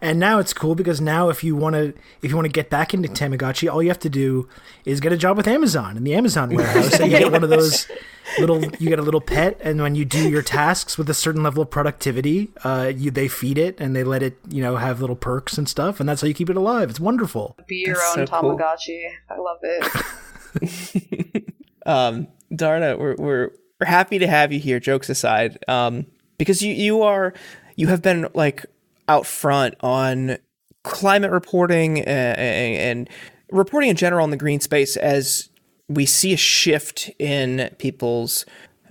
and 0.00 0.20
now 0.20 0.38
it's 0.38 0.52
cool 0.52 0.76
because 0.76 1.00
now 1.00 1.28
if 1.28 1.42
you 1.42 1.56
want 1.56 1.74
to 1.74 1.92
if 2.22 2.30
you 2.30 2.36
want 2.36 2.44
to 2.46 2.52
get 2.52 2.70
back 2.70 2.94
into 2.94 3.08
Tamagotchi, 3.08 3.68
all 3.68 3.82
you 3.82 3.88
have 3.88 3.98
to 3.98 4.08
do 4.08 4.48
is 4.84 5.00
get 5.00 5.12
a 5.12 5.16
job 5.16 5.36
with 5.36 5.48
Amazon 5.48 5.96
in 5.96 6.04
the 6.04 6.14
Amazon 6.14 6.54
warehouse. 6.54 7.00
and 7.00 7.10
you 7.10 7.18
get 7.18 7.32
one 7.32 7.42
of 7.42 7.50
those 7.50 7.88
little 8.38 8.64
you 8.76 8.88
get 8.88 9.00
a 9.00 9.02
little 9.02 9.20
pet, 9.20 9.60
and 9.60 9.82
when 9.82 9.96
you 9.96 10.04
do 10.04 10.28
your 10.28 10.42
tasks 10.42 10.96
with 10.96 11.10
a 11.10 11.14
certain 11.14 11.42
level 11.42 11.64
of 11.64 11.68
productivity, 11.68 12.52
uh, 12.62 12.92
you 12.94 13.10
they 13.10 13.26
feed 13.26 13.58
it 13.58 13.80
and 13.80 13.96
they 13.96 14.04
let 14.04 14.22
it 14.22 14.38
you 14.48 14.62
know 14.62 14.76
have 14.76 15.00
little 15.00 15.16
perks 15.16 15.58
and 15.58 15.68
stuff, 15.68 15.98
and 15.98 16.08
that's 16.08 16.20
how 16.20 16.28
you 16.28 16.34
keep 16.34 16.48
it 16.48 16.56
alive. 16.56 16.90
It's 16.90 17.00
wonderful. 17.00 17.56
Be 17.66 17.82
your 17.86 17.96
that's 17.96 18.18
own 18.18 18.26
so 18.28 18.32
Tamagotchi. 18.32 19.02
Cool. 19.28 19.36
I 19.36 19.40
love 19.40 19.58
it. 19.64 21.44
um, 21.86 22.28
Dharna, 22.52 22.96
we're 22.96 23.16
we're 23.16 23.50
we're 23.80 23.86
happy 23.86 24.18
to 24.18 24.26
have 24.26 24.52
you 24.52 24.60
here. 24.60 24.78
Jokes 24.78 25.08
aside, 25.08 25.58
um, 25.66 26.06
because 26.38 26.62
you 26.62 26.74
you 26.74 27.02
are 27.02 27.32
you 27.76 27.88
have 27.88 28.02
been 28.02 28.28
like 28.34 28.66
out 29.08 29.26
front 29.26 29.74
on 29.80 30.36
climate 30.84 31.30
reporting 31.30 32.00
and, 32.00 32.38
and 32.38 33.10
reporting 33.50 33.90
in 33.90 33.96
general 33.96 34.24
in 34.24 34.30
the 34.30 34.36
green 34.36 34.60
space 34.60 34.96
as 34.96 35.48
we 35.88 36.06
see 36.06 36.32
a 36.32 36.36
shift 36.36 37.10
in 37.18 37.70
people's 37.78 38.44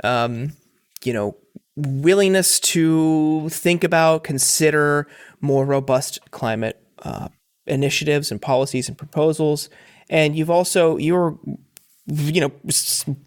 um, 0.04 0.54
you 1.04 1.14
know 1.14 1.38
willingness 1.76 2.60
to 2.60 3.48
think 3.50 3.84
about 3.84 4.24
consider 4.24 5.08
more 5.40 5.66
robust 5.66 6.20
climate 6.32 6.84
uh, 7.04 7.30
initiatives 7.68 8.32
and 8.32 8.42
policies 8.42 8.90
and 8.90 8.98
proposals 8.98 9.70
and 10.10 10.36
you've 10.36 10.50
also 10.50 10.98
you're 10.98 11.38
you 12.12 12.42
know 12.42 12.52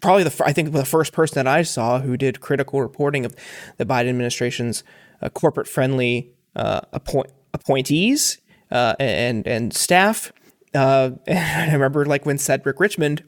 probably 0.01 0.23
the 0.23 0.43
I 0.45 0.53
think 0.53 0.71
the 0.71 0.85
first 0.85 1.13
person 1.13 1.35
that 1.35 1.47
I 1.47 1.63
saw 1.63 1.99
who 1.99 2.17
did 2.17 2.41
critical 2.41 2.81
reporting 2.81 3.25
of 3.25 3.35
the 3.77 3.85
Biden 3.85 4.09
administration's 4.09 4.83
uh, 5.21 5.29
corporate 5.29 5.67
friendly 5.67 6.33
uh, 6.55 6.81
appoint, 6.91 7.31
appointees 7.53 8.39
uh, 8.71 8.95
and 8.99 9.47
and 9.47 9.73
staff. 9.73 10.31
Uh, 10.73 11.11
and 11.27 11.71
I 11.71 11.73
remember 11.73 12.05
like 12.05 12.25
when 12.25 12.37
Cedric 12.37 12.79
Richmond 12.79 13.23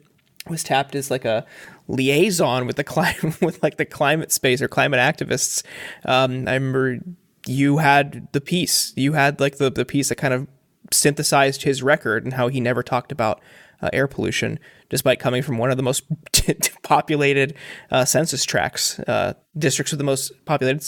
was 0.48 0.62
tapped 0.62 0.94
as 0.94 1.10
like 1.10 1.24
a 1.24 1.44
liaison 1.88 2.66
with 2.66 2.76
the 2.76 2.84
climate 2.84 3.40
with 3.40 3.62
like 3.62 3.76
the 3.76 3.84
climate 3.84 4.32
space 4.32 4.60
or 4.60 4.68
climate 4.68 5.00
activists. 5.00 5.64
Um, 6.04 6.46
I 6.46 6.54
remember 6.54 6.98
you 7.46 7.78
had 7.78 8.28
the 8.32 8.40
piece. 8.40 8.92
You 8.96 9.14
had 9.14 9.40
like 9.40 9.56
the 9.56 9.70
the 9.70 9.84
piece 9.84 10.08
that 10.10 10.16
kind 10.16 10.34
of 10.34 10.46
synthesized 10.92 11.62
his 11.62 11.82
record 11.82 12.24
and 12.24 12.34
how 12.34 12.48
he 12.48 12.60
never 12.60 12.82
talked 12.82 13.10
about 13.10 13.40
uh, 13.82 13.90
air 13.92 14.06
pollution, 14.06 14.58
despite 14.88 15.18
coming 15.18 15.42
from 15.42 15.58
one 15.58 15.70
of 15.70 15.76
the 15.76 15.82
most 15.82 16.04
populated 16.82 17.54
uh, 17.90 18.04
census 18.04 18.44
tracts, 18.44 18.98
uh, 19.00 19.34
districts 19.56 19.92
with 19.92 19.98
the 19.98 20.04
most 20.04 20.32
populated. 20.44 20.84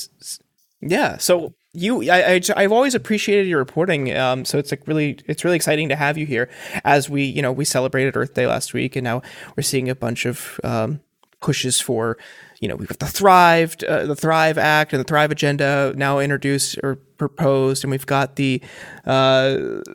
Yeah, 0.81 1.17
so 1.17 1.55
you 1.73 2.11
I, 2.11 2.40
I 2.57 2.62
have 2.62 2.73
always 2.73 2.95
appreciated 2.95 3.47
your 3.47 3.59
reporting 3.59 4.17
um, 4.17 4.45
so 4.45 4.59
it's 4.59 4.73
like 4.73 4.87
really 4.87 5.19
it's 5.26 5.45
really 5.45 5.57
exciting 5.57 5.90
to 5.90 5.97
have 5.97 6.17
you 6.17 6.25
here 6.25 6.49
as 6.85 7.11
we 7.11 7.25
you 7.25 7.43
know 7.43 7.52
we 7.52 7.64
celebrated 7.64 8.17
earth 8.17 8.35
day 8.35 8.47
last 8.47 8.73
week 8.73 8.97
and 8.97 9.05
now 9.05 9.21
we're 9.55 9.62
seeing 9.62 9.90
a 9.90 9.95
bunch 9.95 10.25
of 10.25 10.59
um, 10.64 11.00
pushes 11.40 11.81
for 11.81 12.17
you 12.60 12.68
know 12.68 12.76
we've 12.76 12.88
got 12.88 12.98
the 12.98 13.06
thrive 13.06 13.76
uh, 13.88 14.04
the 14.06 14.16
thrive 14.16 14.58
act 14.58 14.92
and 14.92 15.00
the 15.00 15.04
thrive 15.04 15.30
agenda 15.30 15.92
now 15.96 16.18
introduced 16.18 16.78
or 16.82 16.96
proposed 17.16 17.84
and 17.84 17.90
we've 17.90 18.06
got 18.06 18.36
the 18.36 18.60
uh, 19.06 19.50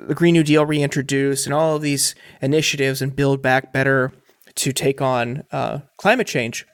the 0.08 0.13
green 0.15 0.34
new 0.34 0.43
deal 0.43 0.65
reintroduced 0.65 1.46
and 1.46 1.53
all 1.53 1.75
of 1.75 1.82
these 1.82 2.15
initiatives 2.41 3.01
and 3.01 3.15
build 3.15 3.41
back 3.41 3.74
better 3.74 4.12
to 4.55 4.72
take 4.72 5.01
on 5.01 5.43
uh, 5.51 5.79
climate 5.98 6.27
change 6.27 6.65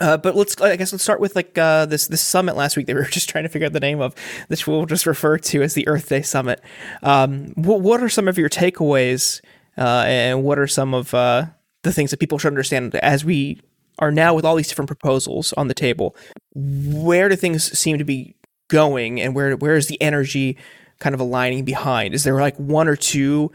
uh, 0.00 0.16
but 0.16 0.34
let's, 0.34 0.58
I 0.60 0.76
guess, 0.76 0.92
let's 0.92 1.04
start 1.04 1.20
with 1.20 1.36
like 1.36 1.58
uh, 1.58 1.84
this 1.84 2.06
this 2.06 2.22
summit 2.22 2.56
last 2.56 2.76
week 2.76 2.86
that 2.86 2.94
we 2.94 3.00
were 3.00 3.06
just 3.10 3.28
trying 3.28 3.44
to 3.44 3.50
figure 3.50 3.66
out 3.66 3.74
the 3.74 3.80
name 3.80 4.00
of, 4.00 4.14
which 4.48 4.66
we'll 4.66 4.86
just 4.86 5.06
refer 5.06 5.36
to 5.36 5.62
as 5.62 5.74
the 5.74 5.86
Earth 5.86 6.08
Day 6.08 6.22
Summit. 6.22 6.62
Um, 7.02 7.52
what, 7.54 7.82
what 7.82 8.02
are 8.02 8.08
some 8.08 8.26
of 8.26 8.38
your 8.38 8.48
takeaways, 8.48 9.42
uh, 9.76 10.04
and 10.06 10.42
what 10.42 10.58
are 10.58 10.66
some 10.66 10.94
of 10.94 11.12
uh, 11.12 11.46
the 11.82 11.92
things 11.92 12.10
that 12.12 12.18
people 12.18 12.38
should 12.38 12.48
understand 12.48 12.94
as 12.96 13.24
we 13.26 13.60
are 14.00 14.10
now 14.10 14.34
with 14.34 14.44
all 14.44 14.56
these 14.56 14.68
different 14.68 14.88
proposals 14.88 15.52
on 15.54 15.68
the 15.68 15.74
table? 15.74 16.16
Where 16.54 17.28
do 17.28 17.36
things 17.36 17.78
seem 17.78 17.98
to 17.98 18.04
be 18.04 18.34
going, 18.68 19.20
and 19.20 19.34
where 19.34 19.56
where 19.56 19.76
is 19.76 19.86
the 19.86 20.00
energy 20.00 20.56
kind 20.98 21.14
of 21.14 21.20
aligning 21.20 21.64
behind? 21.64 22.14
Is 22.14 22.24
there 22.24 22.40
like 22.40 22.56
one 22.56 22.88
or 22.88 22.96
two 22.96 23.50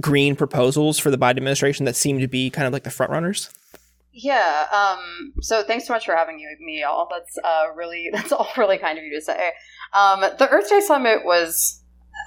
green 0.00 0.36
proposals 0.36 0.98
for 0.98 1.10
the 1.10 1.18
Biden 1.18 1.38
administration 1.38 1.84
that 1.84 1.96
seem 1.96 2.18
to 2.20 2.28
be 2.28 2.50
kind 2.50 2.66
of 2.66 2.72
like 2.72 2.84
the 2.84 2.90
front 2.90 3.12
runners? 3.12 3.50
Yeah. 4.12 4.66
Um, 4.72 5.32
so 5.40 5.62
thanks 5.62 5.86
so 5.86 5.92
much 5.92 6.04
for 6.04 6.14
having 6.14 6.38
you, 6.38 6.48
me, 6.60 6.80
y'all. 6.82 7.08
That's 7.10 7.38
uh, 7.42 7.74
really 7.74 8.10
that's 8.12 8.32
all 8.32 8.48
really 8.56 8.78
kind 8.78 8.98
of 8.98 9.04
you 9.04 9.14
to 9.14 9.20
say. 9.20 9.52
Um, 9.92 10.20
the 10.20 10.48
Earth 10.50 10.68
Day 10.68 10.80
Summit 10.80 11.24
was, 11.24 11.82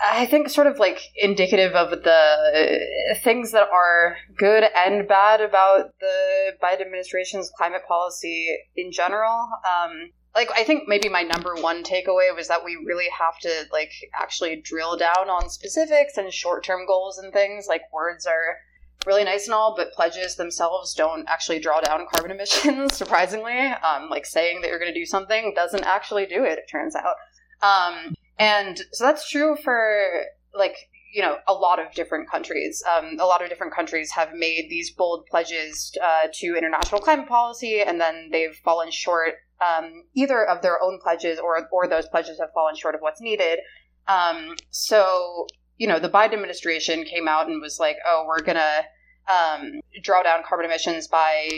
I 0.05 0.25
think, 0.25 0.49
sort 0.49 0.67
of 0.67 0.79
like 0.79 0.99
indicative 1.15 1.73
of 1.73 1.91
the 1.91 2.79
things 3.23 3.51
that 3.51 3.67
are 3.71 4.17
good 4.37 4.65
and 4.75 5.07
bad 5.07 5.41
about 5.41 5.91
the 5.99 6.53
Biden 6.61 6.81
administration's 6.81 7.51
climate 7.57 7.81
policy 7.87 8.55
in 8.75 8.91
general. 8.91 9.47
Um, 9.65 10.11
like 10.35 10.49
I 10.55 10.63
think 10.63 10.83
maybe 10.87 11.09
my 11.09 11.21
number 11.21 11.55
one 11.55 11.83
takeaway 11.83 12.35
was 12.35 12.47
that 12.47 12.65
we 12.65 12.75
really 12.85 13.07
have 13.17 13.37
to 13.41 13.65
like 13.71 13.91
actually 14.19 14.61
drill 14.61 14.97
down 14.97 15.29
on 15.29 15.49
specifics 15.49 16.17
and 16.17 16.33
short 16.33 16.63
term 16.63 16.85
goals 16.87 17.17
and 17.19 17.31
things. 17.31 17.67
Like 17.67 17.81
words 17.93 18.25
are 18.25 18.57
really 19.05 19.23
nice 19.23 19.45
and 19.45 19.53
all, 19.53 19.75
but 19.75 19.91
pledges 19.93 20.35
themselves 20.35 20.93
don't 20.93 21.27
actually 21.27 21.59
draw 21.59 21.81
down 21.81 22.07
carbon 22.13 22.31
emissions, 22.31 22.95
surprisingly. 22.95 23.59
Um, 23.59 24.09
like 24.09 24.25
saying 24.25 24.61
that 24.61 24.69
you're 24.69 24.79
going 24.79 24.93
to 24.93 24.99
do 24.99 25.05
something 25.05 25.53
doesn't 25.55 25.83
actually 25.83 26.25
do 26.25 26.43
it, 26.43 26.57
it 26.57 26.69
turns 26.71 26.95
out. 26.95 27.15
Um, 27.61 28.13
and 28.43 28.81
so 28.91 29.05
that's 29.05 29.29
true 29.29 29.55
for 29.63 30.23
like, 30.53 30.75
you 31.13 31.21
know, 31.21 31.37
a 31.47 31.53
lot 31.53 31.79
of 31.79 31.93
different 31.93 32.29
countries. 32.29 32.83
Um, 32.91 33.17
a 33.19 33.25
lot 33.25 33.43
of 33.43 33.49
different 33.49 33.73
countries 33.73 34.11
have 34.11 34.33
made 34.33 34.67
these 34.69 34.91
bold 34.91 35.25
pledges 35.27 35.95
uh, 36.03 36.27
to 36.33 36.55
international 36.57 37.01
climate 37.01 37.27
policy, 37.27 37.81
and 37.81 37.99
then 38.01 38.29
they've 38.31 38.55
fallen 38.63 38.91
short 38.91 39.35
um, 39.61 40.03
either 40.15 40.43
of 40.43 40.61
their 40.61 40.81
own 40.81 40.99
pledges 41.01 41.39
or, 41.39 41.67
or 41.71 41.87
those 41.87 42.07
pledges 42.09 42.39
have 42.39 42.49
fallen 42.53 42.75
short 42.75 42.95
of 42.95 43.01
what's 43.01 43.21
needed. 43.21 43.59
Um, 44.07 44.55
so 44.71 45.47
you 45.77 45.87
know, 45.87 45.99
the 45.99 46.09
Biden 46.09 46.33
administration 46.33 47.03
came 47.03 47.27
out 47.27 47.47
and 47.47 47.61
was 47.61 47.79
like, 47.79 47.97
oh, 48.07 48.25
we're 48.27 48.39
to 48.39 48.85
um, 49.27 49.81
draw 50.01 50.23
down 50.23 50.43
carbon 50.47 50.65
emissions 50.65 51.07
by 51.07 51.49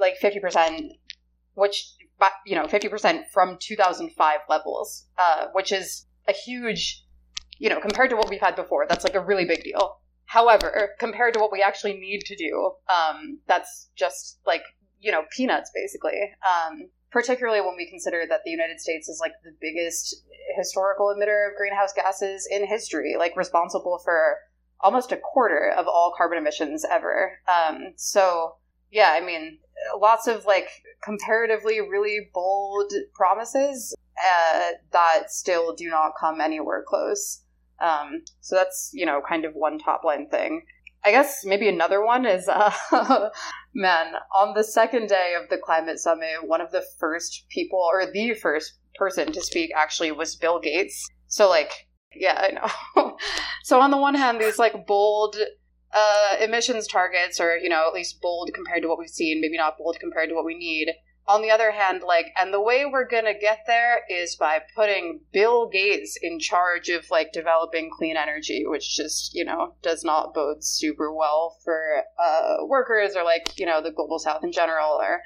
like 0.00 0.14
50%, 0.22 0.90
which, 1.54 1.92
you 2.46 2.54
know, 2.54 2.66
50% 2.66 3.24
from 3.32 3.58
2005 3.60 4.38
levels, 4.48 5.06
uh, 5.18 5.46
which 5.52 5.72
is 5.72 6.06
a 6.28 6.32
huge, 6.32 7.04
you 7.58 7.68
know, 7.68 7.80
compared 7.80 8.10
to 8.10 8.16
what 8.16 8.28
we've 8.28 8.40
had 8.40 8.56
before, 8.56 8.86
that's 8.88 9.04
like 9.04 9.14
a 9.14 9.20
really 9.20 9.44
big 9.44 9.62
deal. 9.62 9.98
However, 10.26 10.90
compared 10.98 11.34
to 11.34 11.40
what 11.40 11.52
we 11.52 11.62
actually 11.62 11.94
need 11.94 12.22
to 12.22 12.36
do, 12.36 12.72
um, 12.88 13.38
that's 13.46 13.90
just 13.94 14.40
like, 14.46 14.62
you 15.00 15.12
know, 15.12 15.22
peanuts 15.36 15.70
basically. 15.74 16.18
Um, 16.42 16.88
particularly 17.14 17.60
when 17.60 17.76
we 17.76 17.88
consider 17.88 18.24
that 18.28 18.40
the 18.44 18.50
United 18.50 18.80
States 18.80 19.08
is 19.08 19.20
like 19.20 19.32
the 19.44 19.54
biggest 19.60 20.24
historical 20.56 21.14
emitter 21.14 21.48
of 21.48 21.56
greenhouse 21.56 21.92
gases 21.92 22.48
in 22.50 22.66
history, 22.66 23.14
like 23.16 23.36
responsible 23.36 24.00
for 24.04 24.38
almost 24.80 25.12
a 25.12 25.16
quarter 25.16 25.72
of 25.78 25.86
all 25.86 26.12
carbon 26.16 26.38
emissions 26.38 26.84
ever. 26.90 27.38
Um, 27.48 27.92
so, 27.96 28.56
yeah, 28.90 29.12
I 29.12 29.24
mean, 29.24 29.58
lots 29.96 30.26
of 30.26 30.44
like 30.44 30.68
comparatively 31.04 31.80
really 31.80 32.30
bold 32.34 32.92
promises 33.14 33.94
uh, 34.22 34.70
that 34.92 35.30
still 35.30 35.74
do 35.74 35.88
not 35.88 36.12
come 36.18 36.40
anywhere 36.40 36.84
close. 36.86 37.42
Um, 37.80 38.22
so 38.40 38.56
that's, 38.56 38.90
you 38.92 39.04
know, 39.04 39.20
kind 39.28 39.44
of 39.44 39.54
one 39.54 39.78
top 39.78 40.04
line 40.04 40.28
thing. 40.28 40.62
I 41.04 41.10
guess 41.10 41.44
maybe 41.44 41.68
another 41.68 42.04
one 42.04 42.24
is, 42.24 42.48
uh, 42.48 43.28
man, 43.74 44.14
on 44.34 44.54
the 44.54 44.64
second 44.64 45.08
day 45.08 45.34
of 45.40 45.50
the 45.50 45.58
climate 45.58 45.98
summit, 45.98 46.46
one 46.46 46.60
of 46.60 46.70
the 46.70 46.84
first 46.98 47.44
people, 47.50 47.78
or 47.78 48.06
the 48.10 48.34
first 48.34 48.78
person 48.96 49.32
to 49.32 49.42
speak 49.42 49.70
actually 49.76 50.12
was 50.12 50.36
Bill 50.36 50.60
Gates. 50.60 51.06
So, 51.26 51.48
like, 51.48 51.72
yeah, 52.14 52.48
I 52.48 52.52
know. 52.52 53.16
so, 53.64 53.80
on 53.80 53.90
the 53.90 53.96
one 53.96 54.14
hand, 54.14 54.40
these 54.40 54.58
like 54.58 54.86
bold 54.86 55.36
uh, 55.92 56.36
emissions 56.40 56.86
targets 56.86 57.40
or 57.40 57.56
you 57.56 57.68
know, 57.68 57.86
at 57.86 57.94
least 57.94 58.20
bold 58.22 58.50
compared 58.54 58.82
to 58.82 58.88
what 58.88 58.98
we've 58.98 59.08
seen, 59.08 59.40
maybe 59.40 59.56
not 59.56 59.76
bold 59.76 59.96
compared 60.00 60.28
to 60.28 60.34
what 60.34 60.44
we 60.44 60.56
need 60.56 60.88
on 61.26 61.40
the 61.42 61.50
other 61.50 61.70
hand, 61.70 62.02
like, 62.06 62.26
and 62.36 62.52
the 62.52 62.60
way 62.60 62.84
we're 62.84 63.08
gonna 63.08 63.38
get 63.38 63.60
there 63.66 64.00
is 64.10 64.36
by 64.36 64.60
putting 64.74 65.20
Bill 65.32 65.68
Gates 65.68 66.18
in 66.20 66.38
charge 66.38 66.88
of 66.90 67.10
like 67.10 67.32
developing 67.32 67.90
clean 67.96 68.16
energy, 68.16 68.64
which 68.66 68.94
just 68.94 69.34
you 69.34 69.44
know 69.44 69.74
does 69.82 70.04
not 70.04 70.34
bode 70.34 70.62
super 70.62 71.12
well 71.14 71.58
for 71.64 72.02
uh, 72.22 72.66
workers 72.66 73.16
or 73.16 73.24
like 73.24 73.58
you 73.58 73.66
know 73.66 73.82
the 73.82 73.90
global 73.90 74.18
south 74.18 74.44
in 74.44 74.52
general, 74.52 74.92
or 74.92 75.22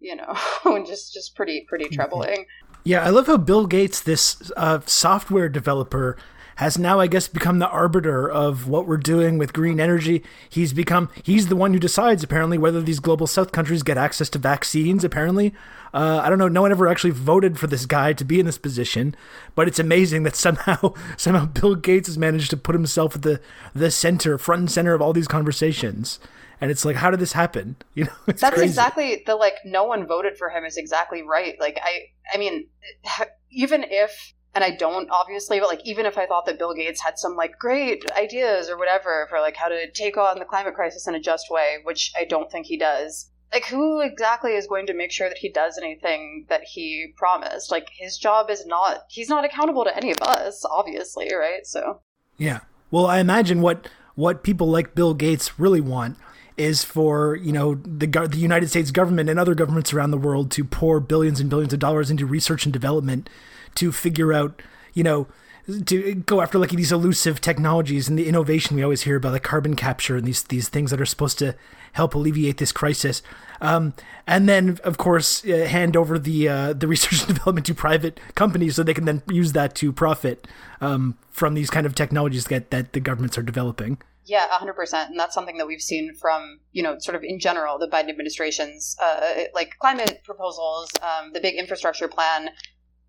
you 0.00 0.16
know, 0.16 0.36
just 0.86 1.14
just 1.14 1.34
pretty 1.34 1.64
pretty 1.68 1.88
troubling. 1.88 2.46
Yeah, 2.84 3.02
I 3.04 3.10
love 3.10 3.26
how 3.26 3.36
Bill 3.36 3.66
Gates, 3.66 4.00
this 4.00 4.52
uh, 4.56 4.80
software 4.86 5.48
developer, 5.48 6.16
has 6.56 6.78
now, 6.78 7.00
I 7.00 7.06
guess, 7.06 7.28
become 7.28 7.58
the 7.58 7.68
arbiter 7.68 8.28
of 8.28 8.66
what 8.66 8.86
we're 8.86 8.96
doing 8.96 9.36
with 9.36 9.52
green 9.52 9.78
energy. 9.78 10.24
He's 10.48 10.72
become, 10.72 11.10
he's 11.22 11.48
the 11.48 11.56
one 11.56 11.72
who 11.72 11.78
decides, 11.78 12.24
apparently, 12.24 12.56
whether 12.56 12.80
these 12.80 12.98
global 12.98 13.26
south 13.26 13.52
countries 13.52 13.82
get 13.82 13.98
access 13.98 14.30
to 14.30 14.38
vaccines, 14.38 15.04
apparently. 15.04 15.54
Uh, 15.92 16.20
I 16.24 16.30
don't 16.30 16.38
know. 16.38 16.48
No 16.48 16.62
one 16.62 16.70
ever 16.70 16.88
actually 16.88 17.10
voted 17.10 17.58
for 17.58 17.66
this 17.66 17.84
guy 17.84 18.14
to 18.14 18.24
be 18.24 18.40
in 18.40 18.46
this 18.46 18.58
position, 18.58 19.14
but 19.54 19.68
it's 19.68 19.78
amazing 19.78 20.22
that 20.22 20.36
somehow, 20.36 20.94
somehow 21.16 21.46
Bill 21.46 21.74
Gates 21.74 22.08
has 22.08 22.16
managed 22.18 22.50
to 22.50 22.56
put 22.56 22.74
himself 22.74 23.16
at 23.16 23.22
the, 23.22 23.40
the 23.74 23.90
center, 23.90 24.38
front 24.38 24.60
and 24.60 24.70
center 24.70 24.94
of 24.94 25.02
all 25.02 25.12
these 25.12 25.28
conversations 25.28 26.18
and 26.58 26.70
it's 26.70 26.86
like 26.86 26.96
how 26.96 27.10
did 27.10 27.20
this 27.20 27.32
happen 27.32 27.76
you 27.94 28.04
know 28.04 28.12
that's 28.24 28.42
crazy. 28.42 28.64
exactly 28.64 29.22
the 29.26 29.36
like 29.36 29.56
no 29.66 29.84
one 29.84 30.06
voted 30.06 30.38
for 30.38 30.48
him 30.48 30.64
is 30.64 30.78
exactly 30.78 31.22
right 31.22 31.60
like 31.60 31.78
i 31.82 32.04
i 32.32 32.38
mean 32.38 32.66
even 33.50 33.84
if 33.84 34.32
and 34.56 34.64
I 34.64 34.70
don't 34.70 35.08
obviously, 35.10 35.60
but 35.60 35.68
like 35.68 35.82
even 35.84 36.06
if 36.06 36.16
I 36.16 36.26
thought 36.26 36.46
that 36.46 36.58
Bill 36.58 36.72
Gates 36.72 37.02
had 37.02 37.18
some 37.18 37.36
like 37.36 37.58
great 37.58 38.10
ideas 38.12 38.70
or 38.70 38.78
whatever 38.78 39.26
for 39.28 39.38
like 39.38 39.54
how 39.54 39.68
to 39.68 39.90
take 39.90 40.16
on 40.16 40.38
the 40.38 40.46
climate 40.46 40.74
crisis 40.74 41.06
in 41.06 41.14
a 41.14 41.20
just 41.20 41.50
way, 41.50 41.76
which 41.84 42.10
I 42.18 42.24
don't 42.24 42.50
think 42.50 42.64
he 42.64 42.78
does. 42.78 43.30
Like 43.52 43.66
who 43.66 44.00
exactly 44.00 44.52
is 44.52 44.66
going 44.66 44.86
to 44.86 44.94
make 44.94 45.12
sure 45.12 45.28
that 45.28 45.36
he 45.36 45.50
does 45.50 45.76
anything 45.76 46.46
that 46.48 46.62
he 46.64 47.12
promised? 47.18 47.70
Like 47.70 47.88
his 47.92 48.16
job 48.16 48.48
is 48.48 48.64
not 48.64 49.04
he's 49.10 49.28
not 49.28 49.44
accountable 49.44 49.84
to 49.84 49.94
any 49.94 50.10
of 50.10 50.22
us, 50.22 50.64
obviously, 50.64 51.28
right? 51.34 51.66
So 51.66 52.00
Yeah. 52.38 52.60
Well, 52.90 53.06
I 53.06 53.18
imagine 53.18 53.60
what 53.60 53.88
what 54.14 54.42
people 54.42 54.68
like 54.68 54.94
Bill 54.94 55.12
Gates 55.12 55.60
really 55.60 55.82
want 55.82 56.16
is 56.56 56.82
for 56.82 57.36
you 57.36 57.52
know 57.52 57.74
the 57.74 58.06
the 58.06 58.38
United 58.38 58.70
States 58.70 58.90
government 58.90 59.28
and 59.28 59.38
other 59.38 59.54
governments 59.54 59.92
around 59.92 60.12
the 60.12 60.16
world 60.16 60.50
to 60.52 60.64
pour 60.64 60.98
billions 60.98 61.40
and 61.40 61.50
billions 61.50 61.74
of 61.74 61.78
dollars 61.78 62.10
into 62.10 62.24
research 62.24 62.64
and 62.64 62.72
development 62.72 63.28
to 63.76 63.92
figure 63.92 64.32
out, 64.32 64.60
you 64.94 65.02
know, 65.02 65.26
to 65.86 66.14
go 66.14 66.40
after 66.40 66.58
like 66.58 66.70
these 66.70 66.92
elusive 66.92 67.40
technologies 67.40 68.08
and 68.08 68.18
the 68.18 68.28
innovation 68.28 68.76
we 68.76 68.82
always 68.82 69.02
hear 69.02 69.16
about, 69.16 69.32
like 69.32 69.42
carbon 69.42 69.74
capture 69.74 70.16
and 70.16 70.26
these 70.26 70.44
these 70.44 70.68
things 70.68 70.90
that 70.90 71.00
are 71.00 71.06
supposed 71.06 71.38
to 71.38 71.54
help 71.92 72.14
alleviate 72.14 72.58
this 72.58 72.72
crisis. 72.72 73.22
Um, 73.60 73.94
and 74.26 74.48
then, 74.48 74.78
of 74.84 74.98
course, 74.98 75.44
uh, 75.44 75.66
hand 75.66 75.96
over 75.96 76.18
the 76.18 76.48
uh, 76.48 76.72
the 76.72 76.86
research 76.94 77.24
and 77.26 77.34
development 77.34 77.66
to 77.66 77.74
private 77.74 78.20
companies 78.34 78.76
so 78.76 78.82
they 78.82 78.94
can 78.94 79.06
then 79.06 79.22
use 79.28 79.52
that 79.52 79.74
to 79.76 79.92
profit 79.92 80.46
um, 80.80 81.18
from 81.30 81.54
these 81.54 81.70
kind 81.70 81.86
of 81.86 81.94
technologies 81.94 82.46
that 82.46 82.70
that 82.70 82.92
the 82.92 83.00
governments 83.00 83.36
are 83.36 83.42
developing. 83.42 83.98
Yeah, 84.26 84.48
100%. 84.48 85.06
And 85.08 85.18
that's 85.18 85.34
something 85.34 85.56
that 85.58 85.68
we've 85.68 85.80
seen 85.80 86.12
from, 86.14 86.58
you 86.72 86.82
know, 86.82 86.98
sort 86.98 87.14
of 87.14 87.22
in 87.22 87.38
general, 87.38 87.78
the 87.78 87.86
Biden 87.86 88.08
administration's, 88.08 88.96
uh, 89.00 89.44
like 89.54 89.78
climate 89.78 90.22
proposals, 90.24 90.90
um, 91.00 91.32
the 91.32 91.40
big 91.40 91.54
infrastructure 91.54 92.08
plan, 92.08 92.50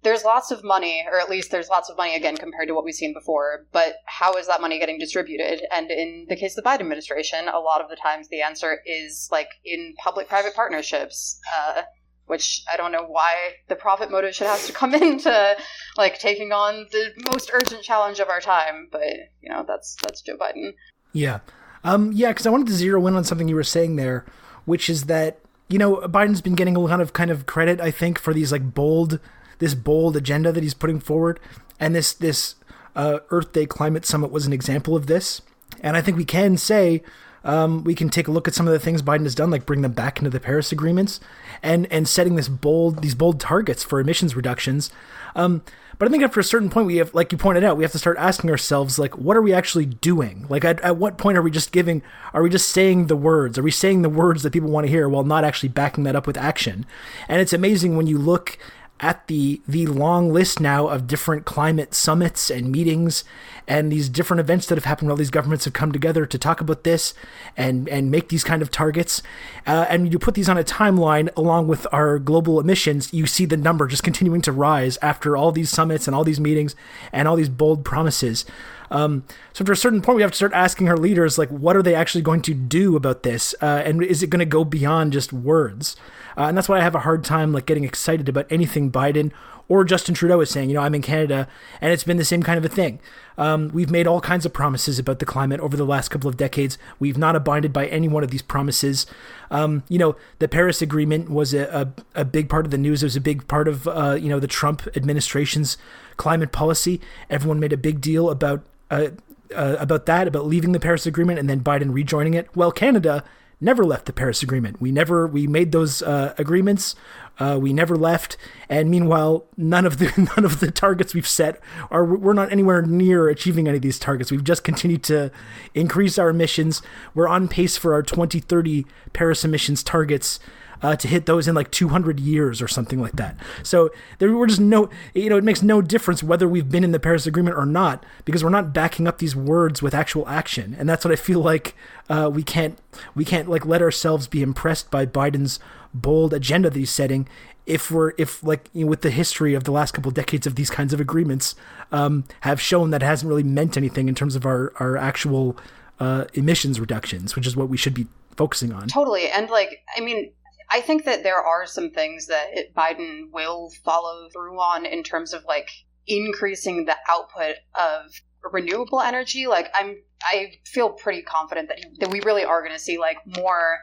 there's 0.07 0.23
lots 0.23 0.51
of 0.51 0.63
money, 0.63 1.05
or 1.11 1.19
at 1.19 1.29
least 1.29 1.51
there's 1.51 1.67
lots 1.67 1.89
of 1.89 1.97
money 1.97 2.15
again 2.15 2.37
compared 2.37 2.69
to 2.69 2.73
what 2.73 2.85
we've 2.85 2.95
seen 2.95 3.13
before. 3.13 3.65
But 3.73 3.95
how 4.05 4.35
is 4.35 4.47
that 4.47 4.61
money 4.61 4.79
getting 4.79 4.97
distributed? 4.97 5.61
And 5.69 5.91
in 5.91 6.27
the 6.29 6.37
case 6.37 6.57
of 6.57 6.63
the 6.63 6.69
Biden 6.69 6.79
administration, 6.79 7.49
a 7.49 7.59
lot 7.59 7.81
of 7.81 7.89
the 7.89 7.97
times 7.97 8.29
the 8.29 8.41
answer 8.41 8.79
is 8.85 9.27
like 9.31 9.49
in 9.65 9.95
public 10.01 10.29
private 10.29 10.55
partnerships. 10.55 11.39
Uh, 11.53 11.81
which 12.25 12.61
I 12.69 12.75
don't 12.75 12.91
know 12.91 13.05
why 13.05 13.35
the 13.69 13.75
profit 13.77 14.11
motive 14.11 14.35
should 14.35 14.47
have 14.47 14.65
to 14.65 14.73
come 14.73 14.93
into 15.01 15.55
like 15.95 16.19
taking 16.19 16.51
on 16.51 16.87
the 16.91 17.11
most 17.31 17.49
urgent 17.53 17.83
challenge 17.83 18.19
of 18.19 18.27
our 18.27 18.41
time, 18.41 18.89
but 18.91 19.01
you 19.41 19.49
know 19.49 19.63
that's 19.65 19.95
that's 20.03 20.21
Joe 20.21 20.37
Biden. 20.37 20.73
Yeah, 21.13 21.39
um, 21.85 22.11
yeah, 22.11 22.29
because 22.29 22.45
I 22.45 22.49
wanted 22.49 22.67
to 22.67 22.73
zero 22.73 23.05
in 23.07 23.15
on 23.15 23.23
something 23.23 23.47
you 23.47 23.55
were 23.55 23.63
saying 23.63 23.95
there, 23.95 24.25
which 24.65 24.89
is 24.89 25.05
that 25.05 25.39
you 25.69 25.79
know 25.79 25.97
Biden's 26.01 26.41
been 26.41 26.55
getting 26.55 26.75
a 26.75 26.79
lot 26.79 26.99
of 26.99 27.13
kind 27.13 27.31
of 27.31 27.45
credit, 27.45 27.79
I 27.79 27.91
think, 27.91 28.19
for 28.19 28.33
these 28.33 28.51
like 28.51 28.73
bold 28.73 29.21
this 29.59 29.73
bold 29.73 30.15
agenda 30.15 30.51
that 30.51 30.63
he's 30.63 30.73
putting 30.73 30.99
forward, 30.99 31.39
and 31.79 31.95
this 31.95 32.13
this 32.13 32.55
uh, 32.95 33.19
Earth 33.29 33.53
Day 33.53 33.65
Climate 33.65 34.05
Summit 34.05 34.31
was 34.31 34.45
an 34.45 34.53
example 34.53 34.95
of 34.95 35.07
this. 35.07 35.41
And 35.81 35.95
I 35.95 36.01
think 36.01 36.17
we 36.17 36.25
can 36.25 36.57
say 36.57 37.03
um, 37.43 37.83
we 37.83 37.93
can 37.93 38.09
take 38.09 38.27
a 38.27 38.31
look 38.31 38.47
at 38.47 38.53
some 38.53 38.67
of 38.67 38.73
the 38.73 38.79
things 38.79 39.01
Biden 39.01 39.23
has 39.23 39.35
done, 39.35 39.51
like 39.51 39.65
bring 39.65 39.81
them 39.81 39.91
back 39.93 40.17
into 40.17 40.29
the 40.29 40.39
Paris 40.39 40.71
agreements, 40.71 41.19
and 41.61 41.91
and 41.91 42.07
setting 42.07 42.35
this 42.35 42.49
bold 42.49 43.01
these 43.01 43.15
bold 43.15 43.39
targets 43.39 43.83
for 43.83 43.99
emissions 43.99 44.35
reductions. 44.35 44.91
Um, 45.35 45.61
but 45.99 46.07
I 46.07 46.11
think 46.11 46.23
after 46.23 46.39
a 46.39 46.43
certain 46.43 46.69
point, 46.69 46.85
we 46.85 46.97
have, 46.97 47.13
like 47.15 47.31
you 47.31 47.39
pointed 47.39 47.63
out, 47.63 47.75
we 47.75 47.83
have 47.83 47.91
to 47.91 47.99
start 47.99 48.17
asking 48.19 48.51
ourselves, 48.51 48.99
like, 48.99 49.17
what 49.17 49.35
are 49.35 49.41
we 49.41 49.51
actually 49.51 49.85
doing? 49.85 50.45
Like, 50.47 50.63
at, 50.63 50.79
at 50.81 50.97
what 50.97 51.17
point 51.17 51.37
are 51.39 51.41
we 51.41 51.49
just 51.49 51.71
giving? 51.71 52.03
Are 52.33 52.43
we 52.43 52.51
just 52.51 52.69
saying 52.69 53.07
the 53.07 53.15
words? 53.15 53.57
Are 53.57 53.63
we 53.63 53.71
saying 53.71 54.03
the 54.03 54.09
words 54.09 54.43
that 54.43 54.53
people 54.53 54.69
want 54.69 54.85
to 54.85 54.91
hear 54.91 55.09
while 55.09 55.23
not 55.23 55.43
actually 55.43 55.69
backing 55.69 56.03
that 56.03 56.15
up 56.15 56.27
with 56.27 56.37
action? 56.37 56.85
And 57.27 57.41
it's 57.41 57.53
amazing 57.53 57.97
when 57.97 58.05
you 58.05 58.19
look 58.19 58.59
at 58.99 59.27
the 59.27 59.61
the 59.67 59.85
long 59.85 60.31
list 60.31 60.59
now 60.59 60.87
of 60.87 61.07
different 61.07 61.45
climate 61.45 61.93
summits 61.93 62.49
and 62.49 62.71
meetings 62.71 63.23
and 63.67 63.91
these 63.91 64.09
different 64.09 64.39
events 64.39 64.65
that 64.67 64.75
have 64.75 64.85
happened 64.85 65.07
where 65.07 65.13
all 65.13 65.17
these 65.17 65.29
governments 65.29 65.65
have 65.65 65.73
come 65.73 65.91
together 65.91 66.25
to 66.25 66.37
talk 66.37 66.61
about 66.61 66.83
this 66.83 67.13
and 67.55 67.87
and 67.89 68.09
make 68.09 68.29
these 68.29 68.43
kind 68.43 68.61
of 68.61 68.71
targets. 68.71 69.21
Uh, 69.65 69.85
and 69.89 70.11
you 70.11 70.17
put 70.17 70.33
these 70.33 70.49
on 70.49 70.57
a 70.57 70.63
timeline 70.63 71.29
along 71.35 71.67
with 71.67 71.85
our 71.91 72.17
global 72.19 72.59
emissions 72.59 73.13
you 73.13 73.25
see 73.25 73.45
the 73.45 73.57
number 73.57 73.87
just 73.87 74.03
continuing 74.03 74.41
to 74.41 74.51
rise 74.51 74.97
after 75.01 75.35
all 75.37 75.51
these 75.51 75.69
summits 75.69 76.07
and 76.07 76.15
all 76.15 76.23
these 76.23 76.39
meetings 76.39 76.75
and 77.11 77.27
all 77.27 77.35
these 77.35 77.49
bold 77.49 77.83
promises 77.83 78.45
um, 78.89 79.23
so 79.53 79.63
after 79.63 79.73
a 79.73 79.77
certain 79.77 80.01
point, 80.01 80.17
we 80.17 80.21
have 80.21 80.31
to 80.31 80.37
start 80.37 80.53
asking 80.53 80.89
our 80.89 80.97
leaders, 80.97 81.37
like, 81.37 81.49
what 81.49 81.75
are 81.75 81.83
they 81.83 81.95
actually 81.95 82.21
going 82.21 82.41
to 82.43 82.53
do 82.53 82.95
about 82.95 83.23
this? 83.23 83.53
Uh, 83.61 83.81
and 83.85 84.03
is 84.03 84.23
it 84.23 84.29
going 84.29 84.39
to 84.39 84.45
go 84.45 84.63
beyond 84.63 85.13
just 85.13 85.33
words? 85.33 85.95
Uh, 86.37 86.43
and 86.43 86.57
that's 86.57 86.69
why 86.69 86.77
I 86.77 86.81
have 86.81 86.95
a 86.95 86.99
hard 86.99 87.23
time 87.23 87.51
like 87.51 87.65
getting 87.65 87.83
excited 87.83 88.29
about 88.29 88.45
anything 88.49 88.91
Biden 88.91 89.31
or 89.69 89.83
Justin 89.83 90.15
Trudeau 90.15 90.39
is 90.39 90.49
saying. 90.49 90.69
You 90.69 90.75
know, 90.75 90.81
I'm 90.81 90.95
in 90.95 91.01
Canada, 91.01 91.47
and 91.81 91.91
it's 91.91 92.03
been 92.03 92.17
the 92.17 92.25
same 92.25 92.43
kind 92.43 92.57
of 92.57 92.65
a 92.65 92.73
thing. 92.73 92.99
Um, 93.37 93.69
we've 93.69 93.91
made 93.91 94.07
all 94.07 94.21
kinds 94.21 94.45
of 94.45 94.53
promises 94.53 94.97
about 94.97 95.19
the 95.19 95.25
climate 95.25 95.59
over 95.59 95.75
the 95.75 95.85
last 95.85 96.09
couple 96.09 96.29
of 96.29 96.37
decades. 96.37 96.77
We've 96.99 97.17
not 97.17 97.35
abided 97.35 97.73
by 97.73 97.87
any 97.87 98.07
one 98.07 98.23
of 98.23 98.31
these 98.31 98.41
promises. 98.41 99.05
Um, 99.51 99.83
you 99.89 99.99
know, 99.99 100.15
the 100.39 100.47
Paris 100.47 100.81
Agreement 100.81 101.29
was 101.29 101.53
a, 101.53 101.93
a, 102.15 102.21
a, 102.21 102.25
big 102.25 102.49
part 102.49 102.65
of 102.65 102.71
the 102.71 102.77
news. 102.77 103.03
It 103.03 103.07
was 103.07 103.15
a 103.15 103.21
big 103.21 103.47
part 103.47 103.67
of 103.67 103.87
uh, 103.87 104.17
you 104.19 104.29
know 104.29 104.39
the 104.39 104.47
Trump 104.47 104.87
administration's 104.95 105.77
climate 106.17 106.51
policy. 106.51 106.99
Everyone 107.29 107.59
made 107.59 107.73
a 107.73 107.77
big 107.77 108.01
deal 108.01 108.29
about. 108.29 108.63
Uh, 108.89 109.09
uh, 109.55 109.77
about 109.79 110.05
that, 110.05 110.27
about 110.27 110.45
leaving 110.45 110.73
the 110.73 110.79
Paris 110.79 111.05
Agreement 111.05 111.39
and 111.39 111.49
then 111.49 111.61
Biden 111.61 111.93
rejoining 111.93 112.33
it. 112.33 112.53
Well, 112.55 112.71
Canada 112.71 113.23
never 113.59 113.83
left 113.83 114.05
the 114.05 114.13
Paris 114.13 114.43
Agreement. 114.43 114.81
We 114.81 114.91
never 114.91 115.27
we 115.27 115.47
made 115.47 115.71
those 115.71 116.01
uh, 116.01 116.33
agreements. 116.37 116.95
Uh, 117.39 117.57
we 117.61 117.71
never 117.71 117.95
left, 117.95 118.35
and 118.67 118.89
meanwhile, 118.89 119.45
none 119.55 119.85
of 119.85 119.99
the 119.99 120.11
none 120.35 120.45
of 120.45 120.59
the 120.59 120.71
targets 120.71 121.13
we've 121.13 121.27
set 121.27 121.61
are 121.91 122.03
we're 122.03 122.33
not 122.33 122.51
anywhere 122.51 122.81
near 122.81 123.29
achieving 123.29 123.67
any 123.67 123.77
of 123.77 123.83
these 123.83 123.99
targets. 123.99 124.31
We've 124.31 124.43
just 124.43 124.63
continued 124.63 125.03
to 125.03 125.31
increase 125.73 126.17
our 126.17 126.29
emissions. 126.29 126.81
We're 127.13 127.27
on 127.27 127.47
pace 127.47 127.77
for 127.77 127.93
our 127.93 128.01
2030 128.01 128.85
Paris 129.13 129.45
emissions 129.45 129.83
targets 129.83 130.39
uh, 130.81 130.95
to 130.95 131.07
hit 131.07 131.25
those 131.25 131.47
in 131.47 131.55
like 131.55 131.71
200 131.71 132.19
years 132.19 132.61
or 132.61 132.67
something 132.67 133.01
like 133.01 133.13
that. 133.13 133.35
So 133.63 133.89
there 134.19 134.31
were 134.33 134.47
just 134.47 134.59
no, 134.59 134.89
you 135.13 135.29
know, 135.29 135.37
it 135.37 135.43
makes 135.43 135.61
no 135.61 135.81
difference 135.81 136.23
whether 136.23 136.47
we've 136.47 136.69
been 136.69 136.83
in 136.83 136.91
the 136.91 136.99
Paris 136.99 137.25
Agreement 137.27 137.57
or 137.57 137.65
not 137.65 138.05
because 138.25 138.43
we're 138.43 138.49
not 138.49 138.73
backing 138.73 139.07
up 139.07 139.17
these 139.17 139.35
words 139.35 139.81
with 139.81 139.93
actual 139.93 140.27
action, 140.27 140.75
and 140.77 140.87
that's 140.87 141.05
what 141.05 141.11
I 141.11 141.15
feel 141.15 141.39
like 141.39 141.75
uh, 142.09 142.29
we 142.33 142.43
can't 142.43 142.77
we 143.15 143.25
can't 143.25 143.49
like 143.49 143.65
let 143.65 143.81
ourselves 143.81 144.27
be 144.27 144.41
impressed 144.41 144.91
by 144.91 145.05
Biden's 145.05 145.59
bold 145.93 146.33
agenda 146.33 146.69
that 146.69 146.77
he's 146.77 146.91
setting 146.91 147.27
if 147.67 147.91
we're 147.91 148.13
if 148.17 148.41
like 148.43 148.69
you 148.73 148.85
know, 148.85 148.89
with 148.89 149.01
the 149.01 149.11
history 149.11 149.53
of 149.53 149.65
the 149.65 149.71
last 149.71 149.93
couple 149.93 150.09
decades 150.09 150.47
of 150.47 150.55
these 150.55 150.69
kinds 150.69 150.93
of 150.93 150.99
agreements 150.99 151.53
um, 151.91 152.23
have 152.41 152.61
shown 152.61 152.89
that 152.91 153.03
it 153.03 153.05
hasn't 153.05 153.29
really 153.29 153.43
meant 153.43 153.77
anything 153.77 154.07
in 154.07 154.15
terms 154.15 154.35
of 154.35 154.45
our 154.45 154.73
our 154.77 154.97
actual 154.97 155.57
uh, 155.99 156.25
emissions 156.33 156.79
reductions, 156.79 157.35
which 157.35 157.45
is 157.45 157.55
what 157.55 157.69
we 157.69 157.77
should 157.77 157.93
be 157.93 158.07
focusing 158.35 158.71
on. 158.71 158.87
Totally, 158.87 159.29
and 159.29 159.49
like 159.49 159.83
I 159.95 160.01
mean, 160.01 160.31
I 160.69 160.81
think 160.81 161.05
that 161.05 161.23
there 161.23 161.39
are 161.39 161.65
some 161.65 161.91
things 161.91 162.27
that 162.27 162.47
it, 162.51 162.75
Biden 162.75 163.31
will 163.31 163.71
follow 163.83 164.27
through 164.33 164.59
on 164.59 164.85
in 164.85 165.03
terms 165.03 165.33
of 165.33 165.45
like 165.45 165.69
increasing 166.07 166.85
the 166.85 166.95
output 167.07 167.55
of 167.75 168.11
renewable 168.51 169.01
energy. 169.01 169.47
Like 169.47 169.69
I'm, 169.73 169.97
I 170.23 170.53
feel 170.65 170.89
pretty 170.89 171.21
confident 171.21 171.69
that 171.69 171.79
that 171.99 172.11
we 172.11 172.21
really 172.21 172.43
are 172.43 172.61
going 172.61 172.73
to 172.73 172.79
see 172.79 172.97
like 172.97 173.17
more 173.37 173.79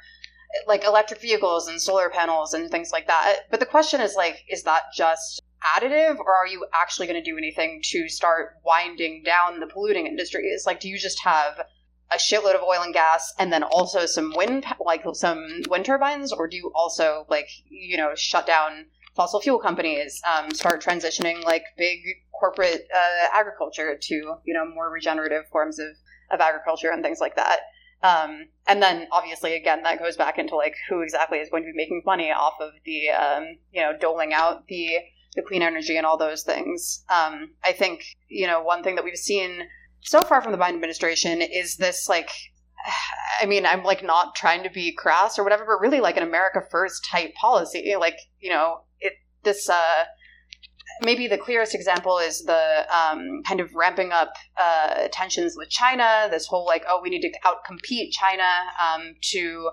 like 0.67 0.85
electric 0.85 1.21
vehicles 1.21 1.69
and 1.69 1.81
solar 1.81 2.11
panels 2.11 2.55
and 2.55 2.71
things 2.71 2.93
like 2.93 3.07
that. 3.07 3.41
But 3.51 3.61
the 3.61 3.67
question 3.67 4.01
is 4.01 4.15
like, 4.15 4.45
is 4.49 4.63
that 4.65 4.85
just 4.97 5.43
additive 5.77 6.19
or 6.19 6.35
are 6.35 6.47
you 6.47 6.67
actually 6.75 7.07
going 7.07 7.23
to 7.23 7.31
do 7.31 7.39
anything 7.39 7.81
to 7.85 8.09
start 8.09 8.57
winding 8.65 9.23
down 9.25 9.61
the 9.61 9.67
polluting 9.67 10.07
industries? 10.07 10.65
Like, 10.67 10.81
do 10.81 10.89
you 10.89 10.99
just 10.99 11.23
have 11.25 11.61
a 12.13 12.17
shitload 12.17 12.55
of 12.55 12.63
oil 12.63 12.83
and 12.83 12.95
gas 12.95 13.33
and 13.39 13.53
then 13.53 13.63
also 13.63 14.07
some 14.07 14.33
wind 14.37 14.65
like 14.85 15.03
some 15.13 15.63
wind 15.69 15.85
turbines 15.85 16.33
or 16.33 16.47
do 16.47 16.57
you 16.57 16.71
also 16.75 17.27
like 17.29 17.49
you 17.69 17.97
know 17.97 18.13
shut 18.15 18.47
down 18.47 18.87
fossil 19.15 19.41
fuel 19.41 19.59
companies 19.59 20.21
um, 20.27 20.51
start 20.51 20.83
transitioning 20.83 21.43
like 21.45 21.63
big 21.77 21.99
corporate 22.39 22.87
uh, 22.95 23.29
agriculture 23.33 23.97
to 24.01 24.15
you 24.45 24.55
know 24.55 24.65
more 24.67 24.91
regenerative 24.91 25.47
forms 25.51 25.79
of, 25.79 25.89
of 26.31 26.41
agriculture 26.41 26.91
and 26.91 27.03
things 27.03 27.21
like 27.21 27.37
that 27.37 27.61
um, 28.03 28.49
and 28.67 28.83
then 28.83 29.09
obviously 29.11 29.55
again 29.55 29.83
that 29.83 29.99
goes 29.99 30.17
back 30.17 30.39
into 30.39 30.57
like 30.57 30.75
who 30.89 31.01
exactly 31.01 31.39
is 31.39 31.49
going 31.49 31.63
to 31.63 31.73
be 31.73 31.77
making 31.77 32.03
money 32.05 32.31
off 32.31 32.55
of 32.61 32.73
the 32.85 33.11
um, 33.11 33.45
you 33.73 33.81
know 33.81 33.97
doling 33.99 34.33
out 34.33 34.67
the 34.69 34.99
the 35.35 35.43
clean 35.43 35.63
energy 35.63 35.97
and 35.97 36.07
all 36.07 36.17
those 36.17 36.43
things. 36.43 37.05
Um, 37.09 37.51
I 37.65 37.73
think 37.73 38.05
you 38.29 38.47
know 38.47 38.63
one 38.63 38.83
thing 38.83 38.95
that 38.97 39.05
we've 39.05 39.17
seen 39.17 39.69
so 40.05 40.23
far 40.23 40.41
from 40.41 40.53
the 40.53 40.59
Biden 40.59 40.75
administration 40.75 41.43
is 41.43 41.77
this 41.77 42.09
like 42.09 42.31
I 43.41 43.47
mean, 43.47 43.67
I'm 43.67 43.83
like 43.83 44.05
not 44.05 44.37
trying 44.37 44.63
to 44.63 44.71
be 44.71 44.93
crass 44.93 45.39
or 45.39 45.43
whatever, 45.43 45.65
but 45.67 45.81
really 45.81 46.01
like 46.01 46.17
an 46.17 46.23
America 46.23 46.63
First 46.71 47.05
type 47.11 47.35
policy. 47.35 47.95
Like, 47.99 48.17
you 48.39 48.51
know, 48.51 48.83
it 49.01 49.15
this 49.43 49.69
uh 49.69 50.05
maybe 51.03 51.27
the 51.27 51.39
clearest 51.39 51.75
example 51.75 52.19
is 52.19 52.45
the 52.45 52.87
um, 52.95 53.43
kind 53.45 53.61
of 53.61 53.75
ramping 53.75 54.13
up 54.13 54.33
uh, 54.57 55.09
tensions 55.11 55.55
with 55.57 55.69
China. 55.69 56.29
This 56.31 56.47
whole 56.47 56.65
like, 56.67 56.85
oh, 56.89 57.01
we 57.03 57.11
need 57.11 57.23
to 57.23 57.33
outcompete 57.45 58.13
China 58.13 58.45
um, 58.81 59.15
to 59.33 59.71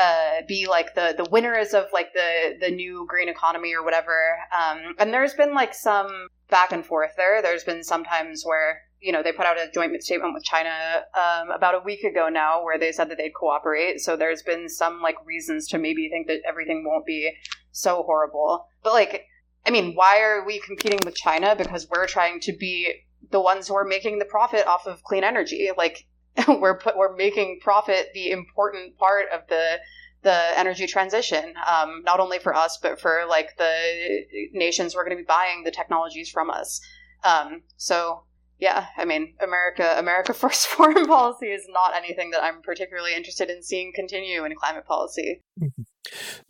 uh, 0.00 0.42
be 0.48 0.66
like 0.66 0.94
the 0.94 1.14
the 1.16 1.28
winners 1.30 1.72
of 1.74 1.84
like 1.92 2.12
the 2.14 2.56
the 2.60 2.70
new 2.70 3.06
green 3.08 3.28
economy 3.28 3.74
or 3.74 3.84
whatever. 3.84 4.36
Um, 4.56 4.94
and 4.98 5.12
there's 5.12 5.34
been 5.34 5.54
like 5.54 5.74
some 5.74 6.28
back 6.50 6.72
and 6.72 6.84
forth 6.84 7.12
there. 7.16 7.40
There's 7.42 7.64
been 7.64 7.84
some 7.84 8.04
times 8.04 8.42
where 8.44 8.80
you 9.04 9.12
know, 9.12 9.22
they 9.22 9.32
put 9.32 9.44
out 9.44 9.58
a 9.58 9.70
joint 9.70 10.02
statement 10.02 10.32
with 10.32 10.42
China 10.44 10.70
um, 11.14 11.50
about 11.50 11.74
a 11.74 11.80
week 11.84 12.02
ago 12.04 12.30
now 12.30 12.64
where 12.64 12.78
they 12.78 12.90
said 12.90 13.10
that 13.10 13.18
they'd 13.18 13.34
cooperate. 13.34 14.00
So 14.00 14.16
there's 14.16 14.42
been 14.42 14.66
some 14.66 15.02
like 15.02 15.16
reasons 15.26 15.68
to 15.68 15.78
maybe 15.78 16.08
think 16.08 16.26
that 16.28 16.40
everything 16.48 16.84
won't 16.86 17.04
be 17.04 17.30
so 17.70 18.02
horrible. 18.04 18.66
But 18.82 18.94
like, 18.94 19.26
I 19.66 19.70
mean, 19.70 19.94
why 19.94 20.20
are 20.22 20.46
we 20.46 20.58
competing 20.58 21.00
with 21.04 21.14
China? 21.14 21.54
Because 21.54 21.86
we're 21.90 22.06
trying 22.06 22.40
to 22.40 22.56
be 22.56 22.94
the 23.30 23.42
ones 23.42 23.68
who 23.68 23.74
are 23.74 23.84
making 23.84 24.20
the 24.20 24.24
profit 24.24 24.66
off 24.66 24.86
of 24.86 25.02
clean 25.02 25.22
energy. 25.22 25.68
Like 25.76 26.06
we're 26.48 26.78
put, 26.78 26.96
we're 26.96 27.14
making 27.14 27.60
profit 27.60 28.08
the 28.14 28.30
important 28.30 28.96
part 28.96 29.26
of 29.32 29.42
the 29.48 29.80
the 30.22 30.58
energy 30.58 30.86
transition, 30.86 31.52
um, 31.68 32.02
not 32.02 32.18
only 32.18 32.38
for 32.38 32.54
us 32.54 32.78
but 32.80 32.98
for 32.98 33.26
like 33.28 33.58
the 33.58 34.24
nations 34.54 34.94
who 34.94 34.98
are 34.98 35.04
going 35.04 35.14
to 35.14 35.22
be 35.22 35.26
buying 35.26 35.62
the 35.62 35.70
technologies 35.70 36.30
from 36.30 36.48
us. 36.48 36.80
Um, 37.22 37.60
so 37.76 38.24
yeah, 38.58 38.86
I 38.96 39.04
mean, 39.04 39.34
America, 39.40 39.96
America 39.98 40.32
first 40.34 40.66
foreign 40.66 41.06
policy 41.06 41.46
is 41.46 41.66
not 41.68 41.94
anything 41.96 42.30
that 42.30 42.42
I'm 42.42 42.62
particularly 42.62 43.14
interested 43.14 43.50
in 43.50 43.62
seeing 43.62 43.92
continue 43.94 44.44
in 44.44 44.54
climate 44.54 44.86
policy. 44.86 45.40
Mm-hmm. 45.60 45.82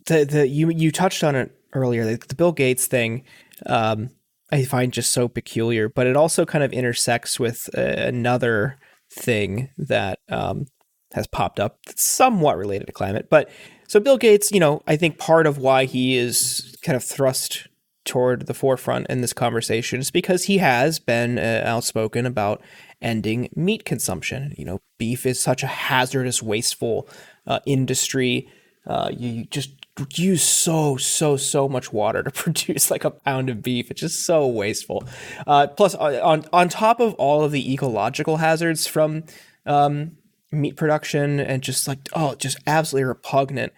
The 0.05 0.25
the 0.25 0.47
you 0.47 0.69
you 0.69 0.91
touched 0.91 1.23
on 1.23 1.35
it 1.35 1.51
earlier, 1.73 2.05
the, 2.05 2.17
the 2.27 2.35
Bill 2.35 2.51
Gates 2.51 2.87
thing. 2.87 3.23
Um, 3.65 4.11
I 4.51 4.63
find 4.63 4.93
just 4.93 5.11
so 5.11 5.27
peculiar, 5.27 5.89
but 5.89 6.07
it 6.07 6.15
also 6.15 6.45
kind 6.45 6.63
of 6.63 6.71
intersects 6.71 7.39
with 7.39 7.69
uh, 7.75 7.81
another 7.81 8.77
thing 9.11 9.69
that 9.77 10.19
um, 10.29 10.67
has 11.13 11.25
popped 11.27 11.59
up 11.59 11.79
that's 11.85 12.03
somewhat 12.03 12.57
related 12.57 12.85
to 12.87 12.93
climate. 12.93 13.27
But 13.29 13.49
so 13.87 13.99
Bill 13.99 14.17
Gates, 14.17 14.51
you 14.51 14.59
know, 14.59 14.81
I 14.87 14.97
think 14.97 15.17
part 15.17 15.47
of 15.47 15.57
why 15.57 15.85
he 15.85 16.15
is 16.15 16.75
kind 16.83 16.95
of 16.95 17.03
thrust 17.03 17.67
toward 18.05 18.45
the 18.45 18.53
forefront 18.53 19.07
in 19.07 19.21
this 19.21 19.33
conversation 19.33 19.99
is 19.99 20.11
because 20.11 20.43
he 20.43 20.59
has 20.59 20.99
been 20.99 21.37
uh, 21.37 21.63
outspoken 21.65 22.25
about 22.25 22.61
ending 23.01 23.49
meat 23.55 23.83
consumption. 23.83 24.53
You 24.57 24.65
know, 24.65 24.81
beef 24.97 25.25
is 25.25 25.41
such 25.41 25.63
a 25.63 25.67
hazardous, 25.67 26.41
wasteful 26.41 27.09
uh, 27.47 27.59
industry. 27.65 28.47
Uh, 28.87 29.09
you, 29.11 29.29
you 29.29 29.45
just 29.45 29.71
use 30.15 30.43
so 30.43 30.97
so 30.97 31.37
so 31.37 31.67
much 31.67 31.91
water 31.91 32.21
to 32.21 32.31
produce 32.43 32.91
like 32.91 33.03
a 33.03 33.11
pound 33.11 33.49
of 33.49 33.61
beef. 33.63 33.91
It's 33.91 34.01
just 34.01 34.25
so 34.25 34.47
wasteful. 34.47 35.03
Uh, 35.47 35.67
plus, 35.67 35.95
uh, 35.95 36.21
on 36.23 36.45
on 36.53 36.69
top 36.69 36.99
of 36.99 37.15
all 37.15 37.43
of 37.43 37.51
the 37.51 37.73
ecological 37.73 38.37
hazards 38.37 38.87
from 38.87 39.23
um, 39.65 40.17
meat 40.51 40.75
production 40.75 41.39
and 41.39 41.63
just 41.63 41.87
like 41.87 41.99
oh, 42.13 42.35
just 42.35 42.57
absolutely 42.67 43.05
repugnant 43.05 43.73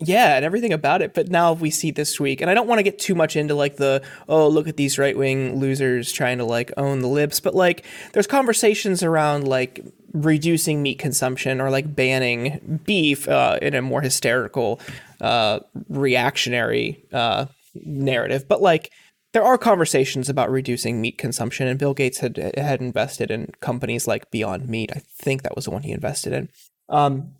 yeah, 0.00 0.36
and 0.36 0.44
everything 0.44 0.72
about 0.72 1.02
it. 1.02 1.12
But 1.12 1.28
now 1.28 1.52
we 1.52 1.70
see 1.70 1.90
this 1.90 2.20
week, 2.20 2.40
and 2.40 2.48
I 2.48 2.54
don't 2.54 2.68
want 2.68 2.78
to 2.78 2.84
get 2.84 2.98
too 2.98 3.16
much 3.16 3.34
into 3.34 3.54
like 3.54 3.76
the 3.76 4.02
oh 4.28 4.48
look 4.48 4.68
at 4.68 4.76
these 4.76 4.98
right 4.98 5.16
wing 5.16 5.58
losers 5.58 6.12
trying 6.12 6.38
to 6.38 6.44
like 6.44 6.70
own 6.76 7.00
the 7.00 7.08
libs, 7.08 7.40
but 7.40 7.54
like 7.54 7.84
there's 8.12 8.26
conversations 8.26 9.02
around 9.02 9.48
like 9.48 9.84
reducing 10.12 10.82
meat 10.82 10.98
consumption 10.98 11.60
or 11.60 11.70
like 11.70 11.96
banning 11.96 12.80
beef 12.84 13.28
uh, 13.28 13.58
in 13.60 13.74
a 13.74 13.82
more 13.82 14.00
hysterical, 14.00 14.80
uh, 15.20 15.60
reactionary 15.88 17.04
uh, 17.12 17.46
narrative. 17.74 18.46
But 18.46 18.62
like 18.62 18.92
there 19.32 19.42
are 19.42 19.58
conversations 19.58 20.28
about 20.28 20.48
reducing 20.48 21.00
meat 21.00 21.18
consumption, 21.18 21.66
and 21.66 21.76
Bill 21.78 21.92
Gates 21.92 22.18
had 22.18 22.36
had 22.56 22.80
invested 22.80 23.32
in 23.32 23.52
companies 23.60 24.06
like 24.06 24.30
Beyond 24.30 24.68
Meat. 24.68 24.92
I 24.94 25.00
think 25.00 25.42
that 25.42 25.56
was 25.56 25.64
the 25.64 25.72
one 25.72 25.82
he 25.82 25.90
invested 25.90 26.32
in. 26.32 26.48
Um, 26.88 27.34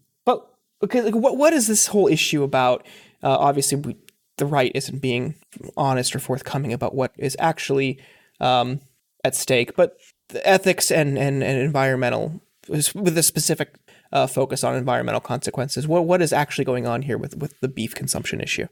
because 0.80 1.04
like, 1.04 1.14
what 1.14 1.36
what 1.36 1.52
is 1.52 1.66
this 1.66 1.86
whole 1.86 2.08
issue 2.08 2.42
about? 2.42 2.86
Uh, 3.22 3.36
obviously, 3.36 3.78
we, 3.78 3.96
the 4.36 4.46
right 4.46 4.72
isn't 4.74 5.00
being 5.00 5.34
honest 5.76 6.14
or 6.14 6.18
forthcoming 6.18 6.72
about 6.72 6.94
what 6.94 7.12
is 7.18 7.36
actually 7.38 8.00
um, 8.40 8.80
at 9.24 9.34
stake, 9.34 9.76
but 9.76 9.96
ethics 10.44 10.90
and 10.90 11.18
and, 11.18 11.42
and 11.42 11.60
environmental 11.60 12.40
with 12.68 13.18
a 13.18 13.22
specific 13.22 13.74
uh, 14.12 14.26
focus 14.26 14.62
on 14.64 14.74
environmental 14.74 15.20
consequences. 15.20 15.86
What 15.86 16.04
what 16.04 16.22
is 16.22 16.32
actually 16.32 16.64
going 16.64 16.86
on 16.86 17.02
here 17.02 17.18
with 17.18 17.36
with 17.36 17.58
the 17.60 17.68
beef 17.68 17.94
consumption 17.94 18.40
issue? 18.40 18.66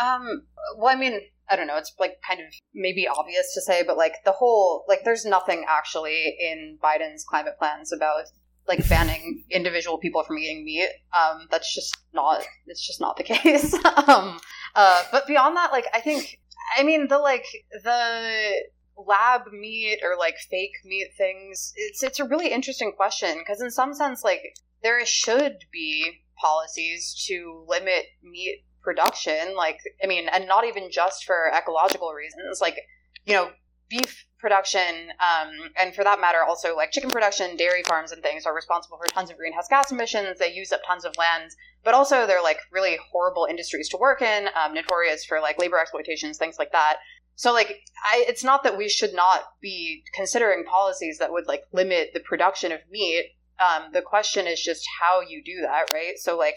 Um. 0.00 0.42
Well, 0.78 0.94
I 0.94 0.98
mean, 0.98 1.20
I 1.50 1.56
don't 1.56 1.66
know. 1.66 1.76
It's 1.76 1.92
like 1.98 2.16
kind 2.26 2.40
of 2.40 2.46
maybe 2.74 3.06
obvious 3.06 3.52
to 3.54 3.60
say, 3.60 3.82
but 3.86 3.96
like 3.96 4.14
the 4.24 4.32
whole 4.32 4.84
like 4.88 5.04
there's 5.04 5.24
nothing 5.24 5.64
actually 5.68 6.34
in 6.40 6.78
Biden's 6.82 7.24
climate 7.24 7.54
plans 7.58 7.92
about 7.92 8.24
like 8.68 8.88
banning 8.88 9.44
individual 9.50 9.98
people 9.98 10.22
from 10.22 10.38
eating 10.38 10.64
meat. 10.64 10.88
Um, 11.12 11.46
that's 11.50 11.74
just 11.74 11.96
not. 12.12 12.42
It's 12.66 12.86
just 12.86 13.00
not 13.00 13.16
the 13.16 13.22
case. 13.24 13.74
um, 13.74 14.40
uh, 14.74 15.02
but 15.10 15.26
beyond 15.26 15.56
that, 15.56 15.72
like 15.72 15.86
I 15.92 16.00
think, 16.00 16.38
I 16.78 16.82
mean, 16.82 17.08
the 17.08 17.18
like 17.18 17.46
the 17.82 18.62
lab 18.96 19.52
meat 19.52 20.00
or 20.02 20.16
like 20.18 20.36
fake 20.50 20.74
meat 20.84 21.08
things. 21.16 21.72
It's 21.76 22.02
it's 22.02 22.20
a 22.20 22.24
really 22.24 22.48
interesting 22.48 22.92
question 22.92 23.38
because 23.38 23.60
in 23.60 23.70
some 23.70 23.94
sense, 23.94 24.22
like 24.22 24.42
there 24.82 25.04
should 25.06 25.64
be 25.72 26.22
policies 26.36 27.14
to 27.28 27.64
limit 27.68 28.06
meat 28.22 28.64
production. 28.82 29.54
Like 29.56 29.78
I 30.02 30.06
mean, 30.06 30.28
and 30.28 30.46
not 30.46 30.64
even 30.66 30.90
just 30.90 31.24
for 31.24 31.50
ecological 31.54 32.12
reasons. 32.12 32.60
Like 32.60 32.76
you 33.24 33.34
know, 33.34 33.50
beef 33.92 34.26
production, 34.38 35.10
um, 35.20 35.50
and 35.80 35.94
for 35.94 36.02
that 36.02 36.20
matter, 36.20 36.38
also 36.42 36.74
like 36.74 36.90
chicken 36.90 37.10
production, 37.10 37.56
dairy 37.56 37.82
farms, 37.86 38.10
and 38.10 38.22
things 38.22 38.46
are 38.46 38.54
responsible 38.54 38.96
for 38.96 39.06
tons 39.12 39.30
of 39.30 39.36
greenhouse 39.36 39.68
gas 39.68 39.92
emissions. 39.92 40.38
They 40.38 40.52
use 40.52 40.72
up 40.72 40.80
tons 40.86 41.04
of 41.04 41.12
land, 41.18 41.50
but 41.84 41.94
also 41.94 42.26
they're 42.26 42.42
like 42.42 42.58
really 42.72 42.96
horrible 43.12 43.46
industries 43.48 43.88
to 43.90 43.98
work 43.98 44.22
in, 44.22 44.48
um, 44.56 44.72
notorious 44.74 45.24
for 45.24 45.40
like 45.40 45.60
labor 45.60 45.78
exploitations, 45.78 46.38
things 46.38 46.56
like 46.58 46.72
that. 46.72 46.96
So 47.34 47.52
like, 47.52 47.80
I, 48.10 48.24
it's 48.26 48.44
not 48.44 48.64
that 48.64 48.78
we 48.78 48.88
should 48.88 49.14
not 49.14 49.42
be 49.60 50.02
considering 50.14 50.64
policies 50.64 51.18
that 51.18 51.32
would 51.32 51.46
like 51.46 51.62
limit 51.72 52.10
the 52.14 52.20
production 52.20 52.72
of 52.72 52.80
meat. 52.90 53.26
Um, 53.60 53.90
the 53.92 54.02
question 54.02 54.46
is 54.46 54.60
just 54.60 54.84
how 55.00 55.20
you 55.20 55.42
do 55.44 55.60
that, 55.62 55.92
right? 55.92 56.14
So 56.16 56.36
like, 56.36 56.56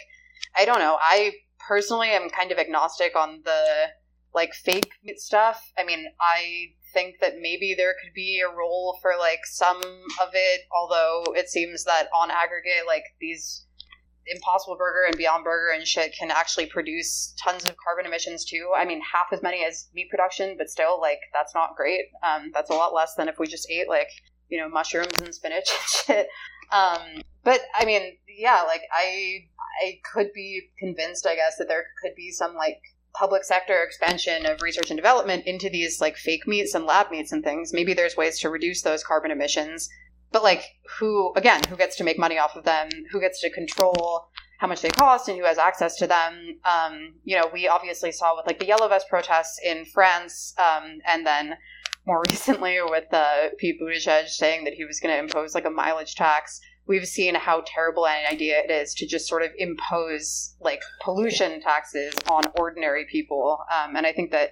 I 0.55 0.65
don't 0.65 0.79
know. 0.79 0.97
I 1.01 1.33
personally 1.67 2.09
am 2.09 2.29
kind 2.29 2.51
of 2.51 2.57
agnostic 2.57 3.15
on 3.15 3.41
the 3.45 3.63
like 4.33 4.53
fake 4.53 4.91
stuff. 5.15 5.61
I 5.77 5.83
mean, 5.85 6.05
I 6.19 6.73
think 6.95 7.19
that 7.19 7.33
maybe 7.39 7.75
there 7.75 7.93
could 8.01 8.13
be 8.15 8.41
a 8.41 8.49
role 8.49 8.97
for 9.01 9.11
like 9.19 9.41
some 9.43 9.77
of 9.77 10.29
it, 10.33 10.61
although 10.71 11.25
it 11.35 11.49
seems 11.49 11.83
that 11.83 12.07
on 12.15 12.31
aggregate, 12.31 12.87
like 12.87 13.03
these 13.19 13.65
Impossible 14.27 14.77
Burger 14.77 15.05
and 15.05 15.17
Beyond 15.17 15.43
Burger 15.43 15.73
and 15.73 15.85
shit 15.85 16.15
can 16.17 16.31
actually 16.31 16.65
produce 16.65 17.35
tons 17.43 17.65
of 17.65 17.75
carbon 17.77 18.05
emissions 18.05 18.45
too. 18.45 18.71
I 18.75 18.85
mean, 18.85 19.01
half 19.01 19.27
as 19.31 19.43
many 19.43 19.63
as 19.63 19.87
meat 19.93 20.09
production, 20.09 20.55
but 20.57 20.69
still, 20.69 20.99
like 20.99 21.19
that's 21.33 21.53
not 21.53 21.75
great. 21.75 22.05
Um, 22.23 22.51
that's 22.53 22.71
a 22.71 22.73
lot 22.73 22.93
less 22.93 23.13
than 23.15 23.27
if 23.27 23.37
we 23.37 23.45
just 23.45 23.69
ate 23.69 23.89
like 23.89 24.09
you 24.49 24.59
know 24.59 24.69
mushrooms 24.69 25.19
and 25.21 25.33
spinach 25.33 25.69
and 25.69 25.87
shit. 26.07 26.27
Um, 26.71 27.21
but 27.43 27.61
I 27.75 27.85
mean, 27.85 28.17
yeah, 28.27 28.63
like 28.63 28.81
I 28.91 29.45
I 29.83 29.99
could 30.11 30.33
be 30.33 30.69
convinced, 30.79 31.27
I 31.27 31.35
guess, 31.35 31.57
that 31.57 31.67
there 31.67 31.85
could 32.01 32.15
be 32.15 32.31
some 32.31 32.55
like 32.55 32.81
public 33.17 33.43
sector 33.43 33.81
expansion 33.83 34.45
of 34.45 34.61
research 34.61 34.89
and 34.89 34.97
development 34.97 35.45
into 35.45 35.69
these 35.69 36.01
like 36.01 36.17
fake 36.17 36.47
meats 36.47 36.73
and 36.73 36.85
lab 36.85 37.11
meats 37.11 37.31
and 37.31 37.43
things, 37.43 37.73
maybe 37.73 37.93
there's 37.93 38.17
ways 38.17 38.39
to 38.39 38.49
reduce 38.49 38.81
those 38.81 39.03
carbon 39.03 39.31
emissions. 39.31 39.89
But 40.31 40.43
like 40.43 40.63
who 40.99 41.33
again, 41.35 41.61
who 41.69 41.75
gets 41.75 41.95
to 41.97 42.03
make 42.03 42.19
money 42.19 42.37
off 42.37 42.55
of 42.55 42.63
them? 42.63 42.89
Who 43.11 43.19
gets 43.19 43.41
to 43.41 43.49
control 43.49 44.27
how 44.59 44.67
much 44.67 44.81
they 44.81 44.89
cost 44.89 45.27
and 45.27 45.37
who 45.37 45.45
has 45.45 45.57
access 45.57 45.95
to 45.97 46.07
them? 46.07 46.59
Um, 46.65 47.15
you 47.23 47.37
know, 47.37 47.49
we 47.51 47.67
obviously 47.67 48.11
saw 48.11 48.35
with 48.35 48.47
like 48.47 48.59
the 48.59 48.65
yellow 48.65 48.87
vest 48.87 49.07
protests 49.09 49.59
in 49.63 49.85
France, 49.85 50.53
um, 50.57 50.99
and 51.05 51.25
then 51.25 51.55
more 52.05 52.23
recently 52.29 52.77
with 52.83 53.13
uh, 53.13 53.49
Pete 53.57 53.79
Buttigieg 53.81 54.27
saying 54.27 54.63
that 54.65 54.73
he 54.73 54.85
was 54.85 54.99
going 54.99 55.13
to 55.13 55.19
impose 55.19 55.55
like 55.55 55.65
a 55.65 55.69
mileage 55.69 56.15
tax 56.15 56.59
we've 56.87 57.07
seen 57.07 57.35
how 57.35 57.63
terrible 57.65 58.07
an 58.07 58.25
idea 58.31 58.59
it 58.59 58.71
is 58.71 58.93
to 58.93 59.07
just 59.07 59.27
sort 59.27 59.41
of 59.41 59.51
impose 59.57 60.55
like 60.61 60.81
pollution 61.01 61.61
taxes 61.61 62.13
on 62.29 62.43
ordinary 62.59 63.05
people. 63.05 63.59
Um, 63.73 63.95
and 63.95 64.05
I 64.05 64.13
think 64.13 64.31
that 64.31 64.51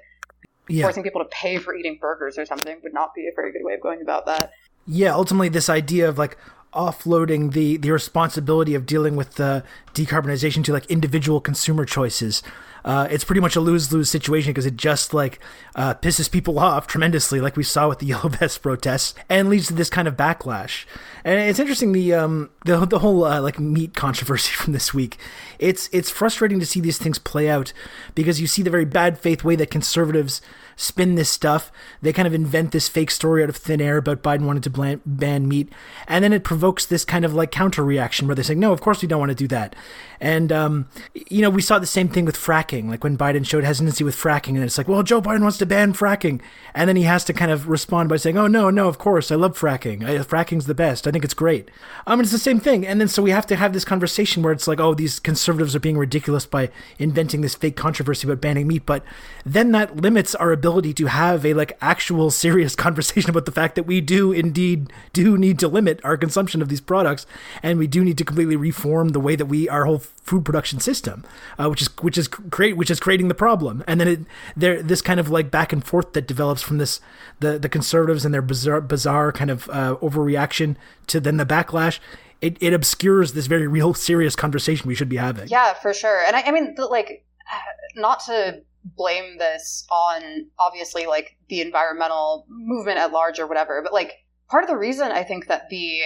yeah. 0.68 0.84
forcing 0.84 1.04
people 1.04 1.22
to 1.22 1.30
pay 1.30 1.58
for 1.58 1.76
eating 1.76 1.98
burgers 2.00 2.38
or 2.38 2.46
something 2.46 2.78
would 2.84 2.94
not 2.94 3.14
be 3.14 3.28
a 3.28 3.32
very 3.36 3.52
good 3.52 3.64
way 3.64 3.74
of 3.74 3.82
going 3.82 4.02
about 4.02 4.26
that. 4.26 4.52
Yeah, 4.88 5.14
ultimately, 5.14 5.50
this 5.50 5.70
idea 5.70 6.10
of 6.10 6.18
like 6.18 6.38
offloading 6.74 7.54
the 7.54 7.78
the 7.78 7.92
responsibility 7.92 8.74
of 8.74 8.86
dealing 8.86 9.16
with 9.16 9.36
the 9.36 9.64
decarbonization 9.94 10.64
to 10.64 10.74
like 10.74 10.86
individual 10.88 11.40
consumer 11.40 11.86
choices. 11.86 12.42
Uh, 12.86 13.08
it's 13.10 13.24
pretty 13.24 13.42
much 13.42 13.56
a 13.56 13.62
lose 13.62 13.92
lose 13.94 14.10
situation 14.10 14.52
because 14.52 14.66
it 14.66 14.76
just 14.76 15.14
like 15.14 15.40
uh, 15.76 15.94
pisses 15.96 16.30
people 16.30 16.60
off 16.74 16.88
tremendously, 16.88 17.40
like 17.40 17.56
we 17.56 17.64
saw 17.64 17.90
with 17.90 18.00
the 18.00 18.06
yellow 18.08 18.30
vest 18.30 18.62
protests, 18.62 19.14
and 19.30 19.50
leads 19.50 19.68
to 19.68 19.74
this 19.74 19.90
kind 19.90 20.08
of 20.08 20.18
backlash. 20.18 20.86
And 21.24 21.40
it's 21.40 21.60
interesting 21.60 21.92
the 21.92 22.14
um 22.14 22.50
the 22.66 22.86
the 22.86 23.00
whole 23.00 23.24
uh, 23.26 23.42
like 23.42 23.60
meat 23.60 23.94
controversy 23.96 24.54
from 24.54 24.74
this 24.74 24.94
week. 24.94 25.18
It's 25.60 25.90
it's 25.92 26.10
frustrating 26.10 26.60
to 26.60 26.66
see 26.66 26.80
these 26.80 26.98
things 26.98 27.20
play 27.20 27.50
out 27.50 27.74
because 28.16 28.42
you 28.42 28.48
see 28.48 28.62
the 28.62 28.70
very 28.70 28.86
bad 28.86 29.18
faith 29.18 29.44
way 29.44 29.56
that 29.56 29.72
conservatives 29.72 30.42
spin 30.76 31.16
this 31.16 31.30
stuff. 31.30 31.72
They 32.02 32.14
kind 32.14 32.28
of 32.28 32.34
invent 32.34 32.72
this 32.72 32.88
fake 32.88 33.12
story 33.12 33.44
out 33.44 33.50
of 33.50 33.56
thin 33.56 33.82
air 33.82 33.98
about 33.98 34.24
Biden 34.24 34.46
wanted 34.46 34.64
to 34.64 35.00
ban 35.06 35.48
meat, 35.48 35.72
and 36.08 36.24
then 36.24 36.34
it 36.34 36.44
provokes 36.44 36.86
this 36.86 37.06
kind 37.06 37.26
of 37.26 37.34
like 37.34 37.52
counter 37.52 37.84
reaction 37.84 38.28
where 38.28 38.36
they're 38.36 38.44
saying, 38.44 38.60
"No, 38.60 38.74
of 38.74 38.82
course 38.82 39.02
we 39.02 39.08
don't 39.08 39.20
want 39.20 39.30
to 39.30 39.36
do 39.36 39.48
that." 39.50 39.76
And 40.20 40.52
um, 40.52 40.88
you 41.14 41.42
know, 41.42 41.50
we 41.50 41.62
saw 41.62 41.80
the 41.80 41.86
same 41.86 42.10
thing 42.10 42.26
with 42.26 42.38
fracking, 42.38 42.90
like 42.90 43.04
when 43.04 43.18
Biden 43.18 43.46
showed 43.46 43.64
hesitancy 43.64 44.04
with 44.04 44.16
fracking, 44.16 44.56
and 44.56 44.64
it's 44.64 44.78
like, 44.78 44.88
"Well, 44.88 45.04
Joe 45.04 45.22
Biden 45.22 45.42
wants 45.42 45.58
to 45.60 45.66
ban 45.66 45.94
fracking," 45.94 46.42
and 46.74 46.88
then 46.88 46.96
he 46.96 47.04
has 47.04 47.24
to 47.26 47.34
kind 47.34 47.52
of 47.52 47.68
respond 47.68 48.10
by 48.10 48.18
saying, 48.18 48.38
"Oh 48.38 48.48
no, 48.48 48.70
no, 48.70 48.88
of 48.88 48.98
course 48.98 49.32
I 49.32 49.36
love 49.36 49.58
fracking. 49.58 50.04
I, 50.04 50.18
fracking's 50.24 50.66
the 50.66 50.76
best. 50.76 51.08
I 51.08 51.12
think 51.12 51.24
it's 51.24 51.34
great." 51.34 51.70
Um, 52.08 52.20
it's 52.20 52.32
the 52.32 52.38
same 52.38 52.60
thing, 52.60 52.86
and 52.86 53.00
then 53.00 53.08
so 53.08 53.22
we 53.22 53.32
have 53.32 53.48
to 53.48 53.56
have 53.56 53.74
this 53.74 53.86
conversation 53.86 54.44
where 54.44 54.54
it's 54.54 54.68
like, 54.68 54.80
"Oh, 54.80 54.94
these 54.94 55.20
conservatives 55.20 55.76
are 55.76 55.80
being 55.80 55.98
ridiculous 55.98 56.46
by 56.46 56.70
inventing 57.00 57.42
this 57.42 57.56
fake 57.56 57.76
controversy 57.76 58.28
about 58.28 58.42
banning 58.42 58.68
meat," 58.68 58.86
but 58.86 59.04
then 59.46 59.72
that 59.72 59.98
limits 59.98 60.36
our 60.36 60.52
ability 60.52 60.94
to 60.94 61.08
have 61.08 61.46
a 61.46 61.54
like 61.54 61.78
actual 61.82 62.32
serious 62.44 62.76
conversation 62.76 63.30
about 63.30 63.46
the 63.46 63.52
fact 63.52 63.76
that 63.76 63.84
we 63.84 64.02
do 64.02 64.32
indeed 64.32 64.92
do 65.12 65.38
need 65.38 65.60
to 65.60 65.68
limit 65.68 66.00
our 66.04 66.18
consumption 66.18 66.62
of 66.62 66.70
these 66.70 66.82
products 66.82 67.26
and 67.62 67.80
we 67.80 67.88
do 67.88 68.04
need 68.04 68.18
to 68.18 68.26
completely 68.26 68.56
reform 68.56 69.10
the 69.10 69.20
way 69.20 69.36
that 69.36 69.46
we 69.46 69.68
our 69.70 69.86
whole 69.86 70.02
food 70.22 70.46
production 70.46 70.80
system 70.80 71.26
uh, 71.60 71.68
which 71.68 71.82
is 71.82 71.90
which 72.02 72.18
is 72.18 72.28
great 72.28 72.78
which 72.78 72.90
is 72.90 73.00
creating 73.00 73.28
the 73.28 73.36
problem. 73.36 73.84
And 73.88 74.00
then 74.00 74.08
it 74.08 74.20
there 74.56 74.82
this 74.82 75.02
kind 75.02 75.20
of 75.20 75.30
like 75.30 75.52
back 75.52 75.74
and 75.74 75.84
forth 75.84 76.14
that 76.14 76.28
develops 76.28 76.62
from 76.62 76.78
this 76.78 77.02
the 77.40 77.60
the 77.60 77.70
conservatives 77.70 78.24
and 78.24 78.34
their 78.34 78.42
bizarre 78.42 78.82
bizarre 78.82 79.32
kind 79.32 79.52
of 79.52 79.70
uh, 79.70 79.98
overreaction 80.02 80.76
to 81.08 81.20
then 81.20 81.38
the 81.38 81.46
backlash 81.46 82.00
it, 82.42 82.58
it 82.60 82.74
obscures 82.74 83.34
this 83.34 83.48
very 83.48 83.68
real 83.68 83.94
serious 83.94 84.36
conversation 84.36 84.88
we 84.88 84.96
should 84.96 85.10
be 85.10 85.18
having. 85.18 85.48
Yeah 85.48 85.74
for 85.74 85.94
sure. 85.94 86.24
And 86.26 86.36
i, 86.36 86.42
I 86.42 86.52
mean 86.52 86.76
like 86.78 87.26
not 87.96 88.22
to 88.26 88.62
blame 88.84 89.38
this 89.38 89.86
on 89.90 90.48
obviously 90.60 91.06
like 91.06 91.38
the 91.50 91.62
environmental 91.62 92.46
movement 92.50 92.98
at 92.98 93.12
large 93.12 93.40
or 93.40 93.48
whatever, 93.48 93.82
but 93.82 93.94
like 93.94 94.14
part 94.50 94.64
of 94.64 94.70
the 94.70 94.78
reason 94.78 95.12
I 95.12 95.24
think 95.24 95.48
that 95.48 95.70
the 95.70 96.02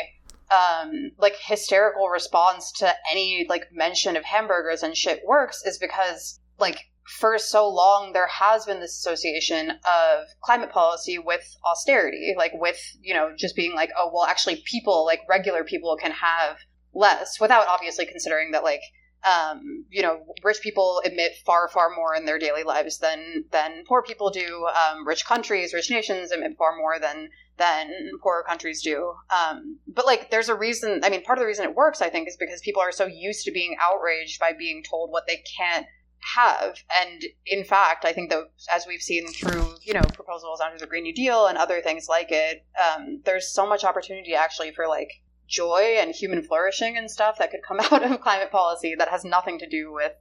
um 0.51 1.12
like 1.17 1.36
hysterical 1.39 2.07
response 2.10 2.71
to 2.71 2.93
any 3.12 3.45
like 3.49 3.67
mention 3.71 4.15
of 4.15 4.23
hamburgers 4.23 4.83
and 4.83 4.95
shit 4.95 5.21
works 5.25 5.63
is 5.65 5.77
because 5.77 6.39
like 6.60 6.79
for 7.19 7.38
so 7.38 7.69
long 7.69 8.12
there 8.13 8.27
has 8.27 8.65
been 8.65 8.79
this 8.79 8.97
association 8.97 9.71
of 9.71 10.25
climate 10.41 10.71
policy 10.71 11.17
with 11.17 11.55
austerity 11.65 12.33
like 12.38 12.51
with 12.55 12.79
you 13.01 13.13
know 13.13 13.31
just 13.38 13.55
being 13.55 13.73
like 13.73 13.89
oh 13.97 14.10
well 14.13 14.25
actually 14.25 14.62
people 14.65 15.05
like 15.05 15.21
regular 15.29 15.63
people 15.63 15.97
can 15.99 16.12
have 16.12 16.57
less 16.93 17.39
without 17.39 17.67
obviously 17.67 18.05
considering 18.05 18.51
that 18.51 18.63
like 18.63 18.81
um, 19.23 19.86
you 19.89 20.01
know, 20.01 20.19
rich 20.43 20.62
people 20.62 21.01
emit 21.03 21.33
far, 21.45 21.67
far 21.69 21.89
more 21.95 22.15
in 22.15 22.25
their 22.25 22.39
daily 22.39 22.63
lives 22.63 22.99
than 22.99 23.45
than 23.51 23.83
poor 23.88 24.03
people 24.03 24.29
do. 24.29 24.67
Um, 24.67 25.07
rich 25.07 25.25
countries, 25.25 25.73
rich 25.73 25.89
nations 25.89 26.31
emit 26.31 26.55
far 26.57 26.77
more 26.77 26.99
than 26.99 27.29
than 27.58 27.91
poorer 28.22 28.43
countries 28.48 28.82
do. 28.82 29.13
Um, 29.30 29.80
but 29.88 30.06
like, 30.06 30.30
there's 30.30 30.50
a 30.50 30.56
reason. 30.56 31.02
I 31.04 31.10
mean, 31.10 31.24
part 31.24 31.38
of 31.38 31.41
the 31.41 31.48
reason 31.48 31.65
it 31.65 31.76
works, 31.76 32.02
I 32.02 32.10
think, 32.10 32.28
is 32.28 32.38
because 32.38 32.62
people 32.62 32.82
are 32.82 32.91
so 32.91 33.06
used 33.06 33.46
to 33.46 33.52
being 33.52 33.76
outraged 33.82 34.39
by 34.39 34.54
being 34.54 34.84
told 34.84 35.12
what 35.12 35.26
they 35.28 35.43
can't 35.58 35.88
have. 36.36 36.76
And 36.93 37.24
in 37.46 37.63
fact, 37.63 38.06
I 38.06 38.13
think 38.13 38.30
that 38.30 38.43
as 38.72 38.86
we've 38.88 39.02
seen 39.02 39.28
through, 39.28 39.76
you 39.82 39.93
know, 39.93 40.02
proposals 40.13 40.62
under 40.62 40.78
the 40.78 40.88
Green 40.88 41.04
New 41.04 41.13
Deal 41.13 41.48
and 41.48 41.58
other 41.58 41.82
things 41.82 42.08
like 42.08 42.32
it, 42.32 42.65
um, 42.82 43.22
there's 43.26 43.54
so 43.54 43.67
much 43.67 43.84
opportunity 43.84 44.34
actually 44.36 44.72
for 44.72 44.88
like 44.88 45.10
joy 45.48 45.98
and 46.00 46.13
human 46.13 46.43
flourishing 46.43 46.98
and 46.98 47.10
stuff 47.10 47.38
that 47.39 47.52
could 47.52 47.62
come 47.65 47.80
out 47.91 48.04
of 48.04 48.22
climate 48.22 48.52
policy 48.52 48.96
that 48.98 49.10
has 49.10 49.24
nothing 49.24 49.60
to 49.60 49.70
do 49.70 49.91
with 49.93 50.12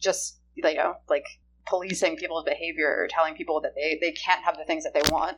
just 0.00 0.40
you 0.54 0.62
know 0.62 0.94
like 1.08 1.24
policing 1.66 2.16
people's 2.16 2.44
behavior 2.44 2.88
or 2.88 3.08
telling 3.08 3.34
people 3.34 3.60
that 3.60 3.74
they, 3.74 3.98
they 4.00 4.12
can't 4.12 4.44
have 4.44 4.56
the 4.56 4.64
things 4.64 4.84
that 4.84 4.94
they 4.94 5.02
want 5.10 5.36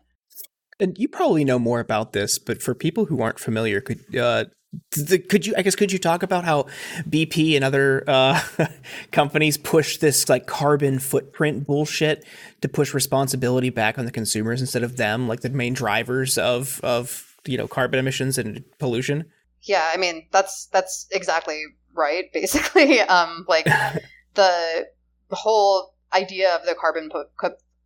and 0.80 0.98
you 0.98 1.08
probably 1.08 1.44
know 1.44 1.58
more 1.58 1.80
about 1.80 2.12
this 2.12 2.38
but 2.38 2.62
for 2.62 2.74
people 2.74 3.06
who 3.06 3.20
aren't 3.20 3.38
familiar 3.38 3.80
could 3.80 4.16
uh, 4.16 4.44
the, 4.92 5.18
could 5.18 5.46
you 5.46 5.54
i 5.56 5.62
guess 5.62 5.74
could 5.74 5.90
you 5.90 5.98
talk 5.98 6.22
about 6.22 6.44
how 6.44 6.66
bp 7.08 7.54
and 7.56 7.64
other 7.64 8.04
uh, 8.06 8.40
companies 9.12 9.56
push 9.56 9.98
this 9.98 10.28
like 10.28 10.46
carbon 10.46 10.98
footprint 10.98 11.66
bullshit 11.66 12.24
to 12.60 12.68
push 12.68 12.92
responsibility 12.92 13.70
back 13.70 13.98
on 13.98 14.04
the 14.04 14.12
consumers 14.12 14.60
instead 14.60 14.82
of 14.82 14.96
them 14.96 15.26
like 15.26 15.40
the 15.40 15.50
main 15.50 15.72
drivers 15.72 16.36
of 16.36 16.80
of 16.82 17.28
you 17.46 17.56
know 17.56 17.66
carbon 17.66 17.98
emissions 17.98 18.38
and 18.38 18.62
pollution? 18.78 19.24
Yeah 19.62 19.90
i 19.92 19.96
mean 19.96 20.26
that's 20.30 20.66
that's 20.72 21.06
exactly 21.10 21.62
right 21.94 22.26
basically. 22.32 23.00
Um 23.00 23.44
like 23.48 23.64
the 23.64 24.86
the 25.30 25.36
whole 25.36 25.94
idea 26.14 26.54
of 26.54 26.64
the 26.64 26.74
carbon 26.74 27.10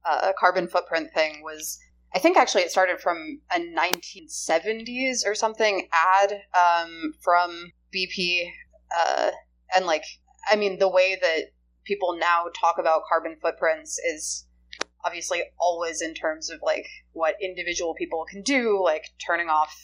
uh, 0.05 0.33
carbon 0.39 0.69
footprint 0.69 1.11
thing 1.15 1.43
was 1.43 1.79
I 2.15 2.19
think 2.19 2.37
actually 2.37 2.63
it 2.63 2.71
started 2.71 3.01
from 3.01 3.41
a 3.55 3.59
1970s 3.59 5.27
or 5.27 5.35
something 5.35 5.89
ad 5.93 6.43
um, 6.55 7.15
from 7.23 7.73
BP, 7.95 8.51
uh, 8.97 9.31
and 9.75 9.87
like 9.87 10.05
I 10.51 10.57
mean 10.57 10.79
the 10.79 10.89
way 10.89 11.19
that 11.21 11.53
people 11.85 12.17
now 12.17 12.47
talk 12.59 12.77
about 12.79 13.03
carbon 13.09 13.37
footprints 13.41 13.99
is 13.99 14.47
obviously 15.05 15.43
always 15.59 16.01
in 16.01 16.15
terms 16.15 16.51
of 16.51 16.61
like 16.63 16.87
what 17.13 17.37
individual 17.43 17.95
people 17.95 18.25
can 18.29 18.43
do, 18.43 18.81
like 18.83 19.05
turning 19.27 19.49
off 19.49 19.75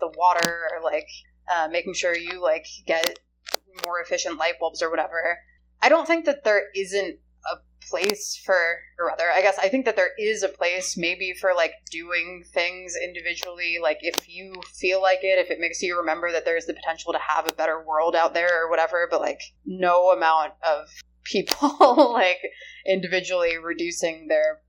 the 0.00 0.12
water 0.16 0.68
or 0.72 0.82
like 0.82 1.08
uh, 1.52 1.68
making 1.70 1.94
sure 1.94 2.16
you 2.16 2.42
like 2.42 2.66
get 2.86 3.18
more 3.84 4.00
efficient 4.00 4.38
light 4.38 4.54
bulbs 4.60 4.82
or 4.82 4.90
whatever. 4.90 5.38
I 5.82 5.88
don't 5.88 6.06
think 6.06 6.26
that 6.26 6.44
there 6.44 6.64
isn't 6.74 7.18
place 7.88 8.40
for, 8.44 8.56
or 8.98 9.06
rather, 9.06 9.30
I 9.34 9.42
guess 9.42 9.58
I 9.58 9.68
think 9.68 9.84
that 9.84 9.96
there 9.96 10.10
is 10.18 10.42
a 10.42 10.48
place 10.48 10.96
maybe 10.96 11.32
for 11.32 11.52
like 11.54 11.72
doing 11.90 12.44
things 12.52 12.94
individually. 13.02 13.78
Like 13.80 13.98
if 14.02 14.28
you 14.28 14.54
feel 14.74 15.00
like 15.00 15.20
it, 15.22 15.38
if 15.38 15.50
it 15.50 15.60
makes 15.60 15.82
you 15.82 15.98
remember 15.98 16.32
that 16.32 16.44
there's 16.44 16.66
the 16.66 16.74
potential 16.74 17.12
to 17.12 17.18
have 17.18 17.48
a 17.48 17.54
better 17.54 17.84
world 17.84 18.14
out 18.14 18.34
there 18.34 18.64
or 18.64 18.70
whatever, 18.70 19.08
but 19.10 19.20
like 19.20 19.40
no 19.64 20.10
amount 20.10 20.52
of 20.62 20.88
people 21.24 22.12
like 22.12 22.40
individually 22.86 23.56
reducing 23.58 24.26
their 24.28 24.60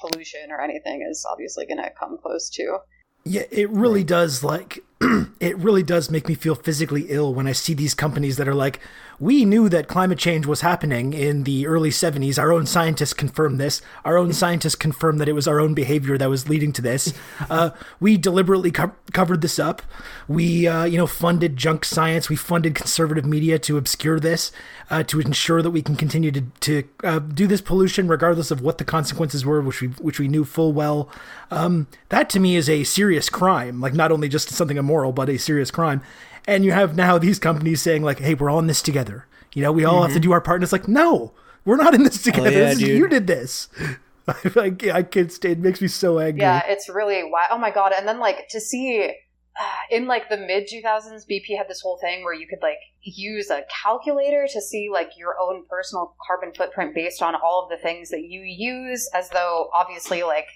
pollution 0.00 0.50
or 0.50 0.60
anything 0.60 1.06
is 1.08 1.26
obviously 1.30 1.66
going 1.66 1.82
to 1.82 1.90
come 1.98 2.18
close 2.22 2.48
to. 2.50 2.78
Yeah, 3.24 3.42
it 3.50 3.68
really 3.70 4.04
does 4.04 4.42
like 4.42 4.82
it 5.40 5.56
really 5.58 5.82
does 5.82 6.10
make 6.10 6.28
me 6.28 6.34
feel 6.34 6.54
physically 6.54 7.06
ill 7.08 7.34
when 7.34 7.46
I 7.46 7.52
see 7.52 7.74
these 7.74 7.94
companies 7.94 8.36
that 8.36 8.48
are 8.48 8.54
like, 8.54 8.80
we 9.20 9.44
knew 9.44 9.68
that 9.68 9.88
climate 9.88 10.18
change 10.18 10.46
was 10.46 10.60
happening 10.60 11.12
in 11.12 11.44
the 11.44 11.66
early 11.66 11.90
70s. 11.90 12.38
Our 12.38 12.52
own 12.52 12.66
scientists 12.66 13.12
confirmed 13.12 13.58
this. 13.58 13.82
Our 14.04 14.16
own 14.16 14.32
scientists 14.32 14.76
confirmed 14.76 15.20
that 15.20 15.28
it 15.28 15.32
was 15.32 15.48
our 15.48 15.60
own 15.60 15.74
behavior 15.74 16.16
that 16.18 16.30
was 16.30 16.48
leading 16.48 16.72
to 16.74 16.82
this. 16.82 17.12
Uh, 17.50 17.70
we 17.98 18.18
deliberately 18.18 18.70
co- 18.70 18.92
covered 19.12 19.40
this 19.40 19.58
up. 19.58 19.80
We, 20.26 20.66
uh, 20.66 20.84
you 20.84 20.98
know, 20.98 21.06
funded 21.06 21.56
junk 21.56 21.84
science. 21.84 22.28
We 22.28 22.36
funded 22.36 22.74
conservative 22.74 23.24
media 23.24 23.58
to 23.60 23.78
obscure 23.78 24.20
this, 24.20 24.52
uh, 24.90 25.02
to 25.04 25.20
ensure 25.20 25.62
that 25.62 25.70
we 25.70 25.80
can 25.80 25.96
continue 25.96 26.30
to, 26.32 26.42
to 26.60 26.84
uh, 27.04 27.20
do 27.20 27.46
this 27.46 27.60
pollution 27.60 28.06
regardless 28.06 28.50
of 28.50 28.60
what 28.60 28.78
the 28.78 28.84
consequences 28.84 29.46
were, 29.46 29.62
which 29.62 29.80
we 29.80 29.88
which 29.88 30.18
we 30.18 30.28
knew 30.28 30.44
full 30.44 30.72
well. 30.72 31.08
Um, 31.50 31.86
that 32.10 32.28
to 32.30 32.40
me 32.40 32.56
is 32.56 32.68
a 32.68 32.84
serious 32.84 33.30
crime. 33.30 33.80
Like 33.80 33.94
not 33.94 34.12
only 34.12 34.28
just 34.28 34.50
something 34.50 34.76
immoral, 34.76 35.12
but 35.12 35.30
a 35.30 35.38
serious 35.38 35.70
crime. 35.70 36.02
And 36.48 36.64
you 36.64 36.72
have 36.72 36.96
now 36.96 37.18
these 37.18 37.38
companies 37.38 37.82
saying 37.82 38.02
like, 38.02 38.20
"Hey, 38.20 38.32
we're 38.32 38.48
all 38.48 38.58
in 38.58 38.68
this 38.68 38.80
together. 38.80 39.26
You 39.52 39.62
know, 39.62 39.70
we 39.70 39.84
all 39.84 39.96
mm-hmm. 39.96 40.02
have 40.04 40.10
to 40.12 40.14
mm-hmm. 40.14 40.30
do 40.30 40.32
our 40.32 40.40
part." 40.40 40.56
And 40.56 40.62
it's 40.64 40.72
like, 40.72 40.88
no, 40.88 41.34
we're 41.66 41.76
not 41.76 41.94
in 41.94 42.02
this 42.04 42.22
together. 42.22 42.50
Yeah, 42.50 42.70
this 42.70 42.80
is, 42.80 42.88
you 42.88 43.06
did 43.06 43.26
this. 43.26 43.68
I, 44.56 44.74
I 44.92 45.02
can't 45.02 45.30
stay. 45.30 45.52
It 45.52 45.58
makes 45.58 45.82
me 45.82 45.88
so 45.88 46.18
angry. 46.18 46.40
Yeah, 46.40 46.62
it's 46.66 46.88
really 46.88 47.22
wow. 47.22 47.46
Oh 47.50 47.58
my 47.58 47.70
god! 47.70 47.92
And 47.96 48.08
then 48.08 48.18
like 48.18 48.48
to 48.48 48.60
see 48.60 49.12
uh, 49.60 49.64
in 49.90 50.06
like 50.06 50.30
the 50.30 50.38
mid 50.38 50.68
2000s, 50.72 51.26
BP 51.30 51.54
had 51.56 51.68
this 51.68 51.82
whole 51.82 51.98
thing 51.98 52.24
where 52.24 52.32
you 52.32 52.46
could 52.48 52.62
like 52.62 52.78
use 53.02 53.50
a 53.50 53.64
calculator 53.82 54.46
to 54.50 54.62
see 54.62 54.88
like 54.90 55.10
your 55.18 55.34
own 55.38 55.64
personal 55.68 56.14
carbon 56.26 56.54
footprint 56.56 56.94
based 56.94 57.20
on 57.20 57.34
all 57.34 57.64
of 57.64 57.68
the 57.68 57.82
things 57.82 58.08
that 58.08 58.22
you 58.22 58.40
use, 58.40 59.06
as 59.14 59.28
though 59.28 59.68
obviously 59.74 60.22
like 60.22 60.46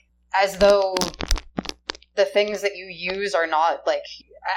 as 0.40 0.56
though 0.56 0.94
the 2.14 2.24
things 2.24 2.62
that 2.62 2.76
you 2.76 2.86
use 2.86 3.34
are 3.34 3.46
not 3.46 3.86
like 3.86 4.02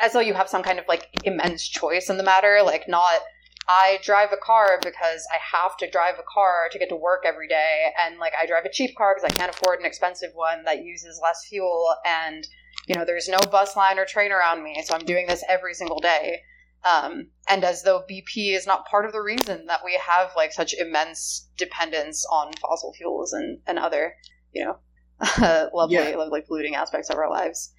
as 0.03 0.13
though 0.13 0.19
you 0.19 0.33
have 0.33 0.49
some 0.49 0.63
kind 0.63 0.79
of 0.79 0.85
like 0.87 1.07
immense 1.23 1.67
choice 1.67 2.09
in 2.09 2.17
the 2.17 2.23
matter 2.23 2.59
like 2.63 2.87
not 2.87 3.21
i 3.67 3.97
drive 4.03 4.29
a 4.33 4.37
car 4.37 4.79
because 4.83 5.25
i 5.33 5.37
have 5.57 5.77
to 5.77 5.89
drive 5.89 6.15
a 6.19 6.33
car 6.33 6.67
to 6.71 6.79
get 6.79 6.89
to 6.89 6.95
work 6.95 7.23
every 7.25 7.47
day 7.47 7.85
and 8.03 8.19
like 8.19 8.33
i 8.41 8.45
drive 8.45 8.65
a 8.65 8.71
cheap 8.71 8.95
car 8.97 9.15
because 9.15 9.31
i 9.31 9.35
can't 9.35 9.55
afford 9.55 9.79
an 9.79 9.85
expensive 9.85 10.31
one 10.33 10.63
that 10.65 10.83
uses 10.83 11.19
less 11.23 11.45
fuel 11.47 11.95
and 12.05 12.47
you 12.87 12.95
know 12.95 13.05
there's 13.05 13.29
no 13.29 13.39
bus 13.51 13.75
line 13.75 13.97
or 13.97 14.05
train 14.05 14.31
around 14.31 14.63
me 14.63 14.83
so 14.83 14.93
i'm 14.93 15.05
doing 15.05 15.27
this 15.27 15.43
every 15.47 15.73
single 15.73 15.99
day. 15.99 16.41
Um, 16.85 17.29
and 17.49 17.63
as 17.63 17.81
though 17.81 18.03
BP 18.07 18.55
is 18.55 18.67
not 18.67 18.85
part 18.85 19.05
of 19.05 19.11
the 19.11 19.21
reason 19.21 19.65
that 19.65 19.81
we 19.83 19.99
have 20.05 20.31
like 20.37 20.53
such 20.53 20.75
immense 20.75 21.49
dependence 21.57 22.23
on 22.31 22.53
fossil 22.61 22.93
fuels 22.93 23.33
and, 23.33 23.59
and 23.65 23.79
other, 23.79 24.15
you 24.53 24.63
know, 24.63 24.77
lovely, 25.73 25.95
yeah. 25.95 26.15
lovely 26.15 26.41
polluting 26.41 26.75
aspects 26.75 27.09
of 27.09 27.17
our 27.17 27.29
lives. 27.29 27.73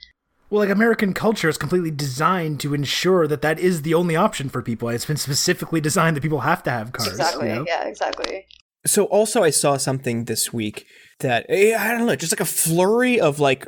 Well, 0.48 0.60
like 0.60 0.70
American 0.70 1.12
culture 1.12 1.48
is 1.48 1.58
completely 1.58 1.90
designed 1.90 2.60
to 2.60 2.72
ensure 2.72 3.26
that 3.26 3.42
that 3.42 3.58
is 3.58 3.82
the 3.82 3.94
only 3.94 4.14
option 4.14 4.48
for 4.48 4.62
people. 4.62 4.88
It's 4.88 5.04
been 5.04 5.16
specifically 5.16 5.80
designed 5.80 6.16
that 6.16 6.20
people 6.20 6.40
have 6.40 6.62
to 6.64 6.70
have 6.70 6.92
cars. 6.92 7.08
Exactly. 7.08 7.48
You 7.48 7.54
know? 7.56 7.64
Yeah. 7.66 7.88
Exactly. 7.88 8.46
So 8.86 9.06
also, 9.06 9.42
I 9.42 9.50
saw 9.50 9.76
something 9.76 10.24
this 10.26 10.52
week 10.52 10.86
that 11.18 11.46
eh, 11.48 11.76
I 11.76 11.90
don't 11.90 12.06
know, 12.06 12.14
just 12.14 12.32
like 12.32 12.40
a 12.40 12.44
flurry 12.44 13.20
of 13.20 13.40
like 13.40 13.66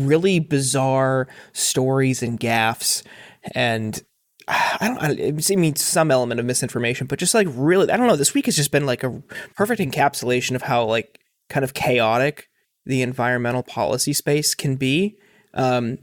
really 0.00 0.40
bizarre 0.40 1.28
stories 1.52 2.22
and 2.22 2.40
gaffs, 2.40 3.04
and 3.54 4.02
I 4.48 4.88
don't. 4.88 4.98
I 4.98 5.14
mean, 5.14 5.40
see 5.40 5.56
me 5.56 5.74
some 5.76 6.10
element 6.10 6.40
of 6.40 6.46
misinformation, 6.46 7.06
but 7.06 7.20
just 7.20 7.34
like 7.34 7.46
really, 7.50 7.90
I 7.90 7.96
don't 7.96 8.08
know. 8.08 8.16
This 8.16 8.34
week 8.34 8.46
has 8.46 8.56
just 8.56 8.72
been 8.72 8.86
like 8.86 9.04
a 9.04 9.22
perfect 9.54 9.80
encapsulation 9.80 10.56
of 10.56 10.62
how 10.62 10.84
like 10.84 11.20
kind 11.48 11.62
of 11.62 11.74
chaotic 11.74 12.48
the 12.86 13.02
environmental 13.02 13.62
policy 13.62 14.12
space 14.12 14.54
can 14.54 14.76
be. 14.76 15.18
Um, 15.52 15.98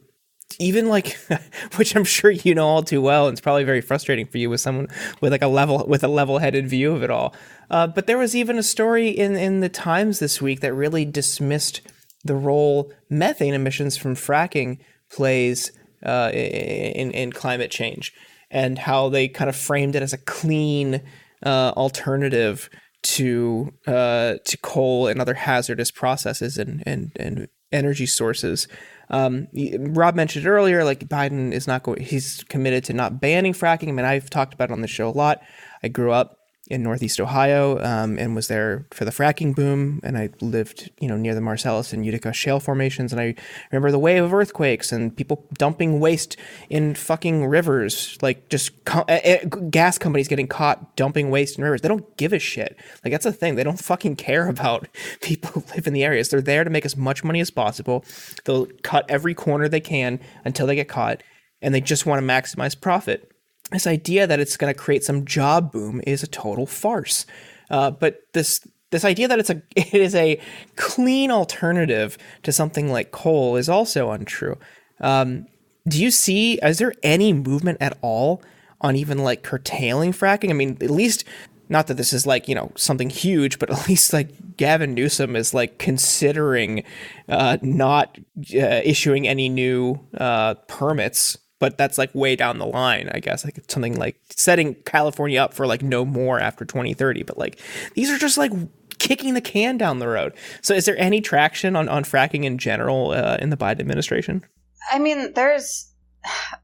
even 0.60 0.88
like 0.88 1.18
which 1.78 1.96
i'm 1.96 2.04
sure 2.04 2.30
you 2.30 2.54
know 2.54 2.68
all 2.68 2.84
too 2.84 3.02
well 3.02 3.28
and 3.28 3.34
it's 3.34 3.42
probably 3.42 3.64
very 3.64 3.82
frustrating 3.82 4.28
for 4.28 4.38
you 4.38 4.50
with 4.50 4.62
someone 4.62 4.88
with 5.20 5.32
like 5.32 5.42
a 5.42 5.48
level 5.48 5.84
with 5.88 6.04
a 6.04 6.08
level-headed 6.08 6.68
view 6.68 6.94
of 6.94 7.02
it 7.02 7.10
all 7.10 7.34
uh, 7.72 7.88
but 7.88 8.06
there 8.06 8.20
was 8.20 8.36
even 8.36 8.58
a 8.60 8.64
story 8.64 9.10
in 9.10 9.36
in 9.36 9.62
the 9.62 9.70
times 9.70 10.20
this 10.20 10.42
week 10.42 10.60
that 10.60 10.74
really 10.74 11.06
dismissed 11.06 11.82
the 12.24 12.36
role 12.36 12.92
methane 13.10 13.56
emissions 13.56 13.98
from 13.98 14.16
fracking 14.16 14.78
plays 15.12 15.72
uh, 16.06 16.30
in 16.34 17.10
in 17.12 17.32
climate 17.32 17.72
change 17.72 18.14
and 18.52 18.78
how 18.78 19.10
they 19.10 19.28
kind 19.28 19.50
of 19.50 19.56
framed 19.56 19.96
it 19.96 20.04
as 20.04 20.14
a 20.14 20.18
clean 20.18 21.02
uh, 21.46 21.74
alternative 21.76 22.70
to 23.04 23.74
uh, 23.88 24.36
to 24.45 24.58
coal 24.58 25.08
and 25.08 25.22
other 25.22 25.36
hazardous 25.36 25.91
processes 25.91 26.58
and 26.58 26.84
and, 26.86 27.12
and 27.16 27.47
energy 27.72 28.06
sources 28.06 28.68
um, 29.10 29.47
Rob 29.78 30.16
mentioned 30.16 30.47
earlier, 30.47 30.84
like 30.84 31.08
Biden 31.08 31.51
is 31.51 31.68
not 31.68 31.84
going, 31.84 32.01
he's 32.01 32.43
committed 32.49 32.84
to 32.86 32.93
not 32.93 33.20
banning 33.22 33.54
fracking. 33.54 33.89
I 33.89 33.91
mean, 33.91 34.06
I've 34.06 34.30
talked 34.30 34.54
about 34.54 34.70
it 34.70 34.74
on 34.74 34.82
the 34.82 34.88
show 34.88 35.08
a 35.08 35.12
lot. 35.12 35.41
I 35.84 35.88
grew 35.88 36.12
up 36.12 36.39
in 36.68 36.82
Northeast 36.82 37.20
Ohio 37.20 37.78
um, 37.84 38.18
and 38.18 38.36
was 38.36 38.47
there 38.47 38.86
for 38.91 39.03
the 39.03 39.11
fracking 39.11 39.53
boom. 39.53 39.99
And 40.01 40.18
I 40.18 40.30
lived, 40.39 40.89
you 40.99 41.09
know, 41.09 41.18
near 41.18 41.36
the 41.36 41.41
Marcellus 41.41 41.91
and 41.91 42.05
Utica 42.05 42.32
shale 42.32 42.61
formations. 42.61 43.11
And 43.11 43.20
I 43.20 43.36
remember 43.70 43.91
the 43.91 43.99
wave 43.99 44.24
of 44.24 44.34
earthquakes 44.34 44.93
and 44.93 45.16
people 45.16 45.45
dumping 45.57 45.99
waste 45.99 46.38
in 46.70 46.95
fucking 46.95 47.45
rivers, 47.47 48.18
like 48.22 48.47
just 48.47 48.86
co- 48.86 49.01
uh, 49.01 49.43
gas 49.72 49.97
companies 49.97 50.30
getting 50.30 50.47
caught 50.47 50.95
dumping 50.95 51.30
waste 51.30 51.57
in 51.57 51.66
rivers. 51.66 51.82
They 51.82 51.89
don't 51.89 52.16
give 52.16 52.32
a 52.32 52.39
shit. 52.39 52.78
Like 53.03 53.11
that's 53.11 53.26
the 53.26 53.34
thing. 53.34 53.55
They 53.55 53.64
don't 53.64 53.80
fucking 53.80 54.16
care 54.16 54.47
about 54.53 54.88
people 55.20 55.49
who 55.51 55.76
live 55.76 55.86
in 55.86 55.93
the 55.93 56.05
areas. 56.05 56.30
They're 56.30 56.41
there 56.41 56.64
to 56.64 56.70
make 56.70 56.86
as 56.86 56.95
much 56.95 57.26
money 57.26 57.41
as 57.41 57.51
possible. 57.51 58.05
They'll 58.45 58.68
cut 58.84 59.05
every 59.09 59.34
corner 59.34 59.68
they 59.68 59.82
can 59.82 60.22
until 60.45 60.68
they 60.68 60.76
get 60.76 60.88
caught. 60.88 61.24
And 61.61 61.74
they 61.74 61.82
just 61.82 62.05
want 62.05 62.22
to 62.22 62.28
maximize 62.28 62.80
profit 62.80 63.33
this 63.74 63.88
idea 63.88 64.28
that 64.28 64.39
it's 64.39 64.57
going 64.57 64.74
to 64.74 64.80
create 64.80 65.03
some 65.03 65.26
job 65.26 65.71
boom 65.71 66.01
is 66.05 66.24
a 66.24 66.28
total 66.28 66.65
farce. 66.65 67.26
Uh, 67.69 67.91
but 67.91 68.21
this 68.34 68.65
this 68.91 69.03
idea 69.03 69.28
that 69.28 69.39
it's 69.39 69.49
a 69.49 69.61
it 69.76 69.93
is 69.93 70.15
a 70.15 70.39
clean 70.76 71.32
alternative 71.32 72.17
to 72.43 72.51
something 72.51 72.91
like 72.91 73.11
coal 73.11 73.55
is 73.55 73.69
also 73.69 74.11
untrue. 74.11 74.57
Um, 75.01 75.47
do 75.88 76.01
you 76.01 76.11
see? 76.11 76.59
Is 76.63 76.78
there 76.78 76.93
any 77.03 77.34
movement 77.34 77.80
at 77.82 77.97
all 78.01 78.41
on 78.80 78.95
even 78.95 79.17
like 79.19 79.43
curtailing 79.43 80.13
fracking? 80.13 80.49
I 80.49 80.53
mean, 80.53 80.78
at 80.80 80.89
least 80.89 81.26
not 81.69 81.88
that 81.88 81.95
this 81.95 82.13
is 82.13 82.28
like 82.28 82.47
you 82.47 82.55
know 82.55 82.71
something 82.76 83.09
huge, 83.09 83.59
but 83.59 83.69
at 83.71 83.88
least 83.89 84.13
like 84.13 84.30
Gavin 84.55 84.93
Newsom 84.93 85.36
is 85.36 85.53
like 85.53 85.80
considering 85.80 86.84
uh, 87.28 87.57
not 87.61 88.17
uh, 88.55 88.82
issuing 88.84 89.28
any 89.28 89.49
new 89.49 89.99
uh, 90.17 90.53
permits 90.67 91.38
but 91.64 91.78
that's 91.78 91.97
like 91.97 92.14
way 92.14 92.36
down 92.36 92.57
the 92.57 92.66
line, 92.66 93.09
I 93.14 93.22
guess. 93.22 93.45
Like 93.45 93.57
something 93.70 93.97
like 93.97 94.20
setting 94.30 94.76
California 94.84 95.41
up 95.41 95.53
for 95.53 95.66
like 95.66 95.82
no 95.82 96.03
more 96.03 96.38
after 96.38 96.66
2030. 96.66 97.24
But 97.24 97.38
like 97.38 97.57
these 97.93 98.09
are 98.09 98.18
just 98.18 98.38
like 98.38 98.51
kicking 98.99 99.34
the 99.34 99.39
can 99.39 99.78
down 99.78 99.99
the 99.99 100.09
road. 100.09 100.34
So 100.61 100.74
is 100.74 100.84
there 100.84 100.97
any 100.99 101.22
traction 101.22 101.78
on, 101.78 101.88
on 101.88 102.03
fracking 102.03 102.43
in 102.43 102.57
general 102.57 103.11
uh, 103.11 103.38
in 103.39 103.49
the 103.49 103.55
Biden 103.55 103.80
administration? 103.80 104.43
I 104.91 104.99
mean, 104.99 105.32
there's, 105.36 105.89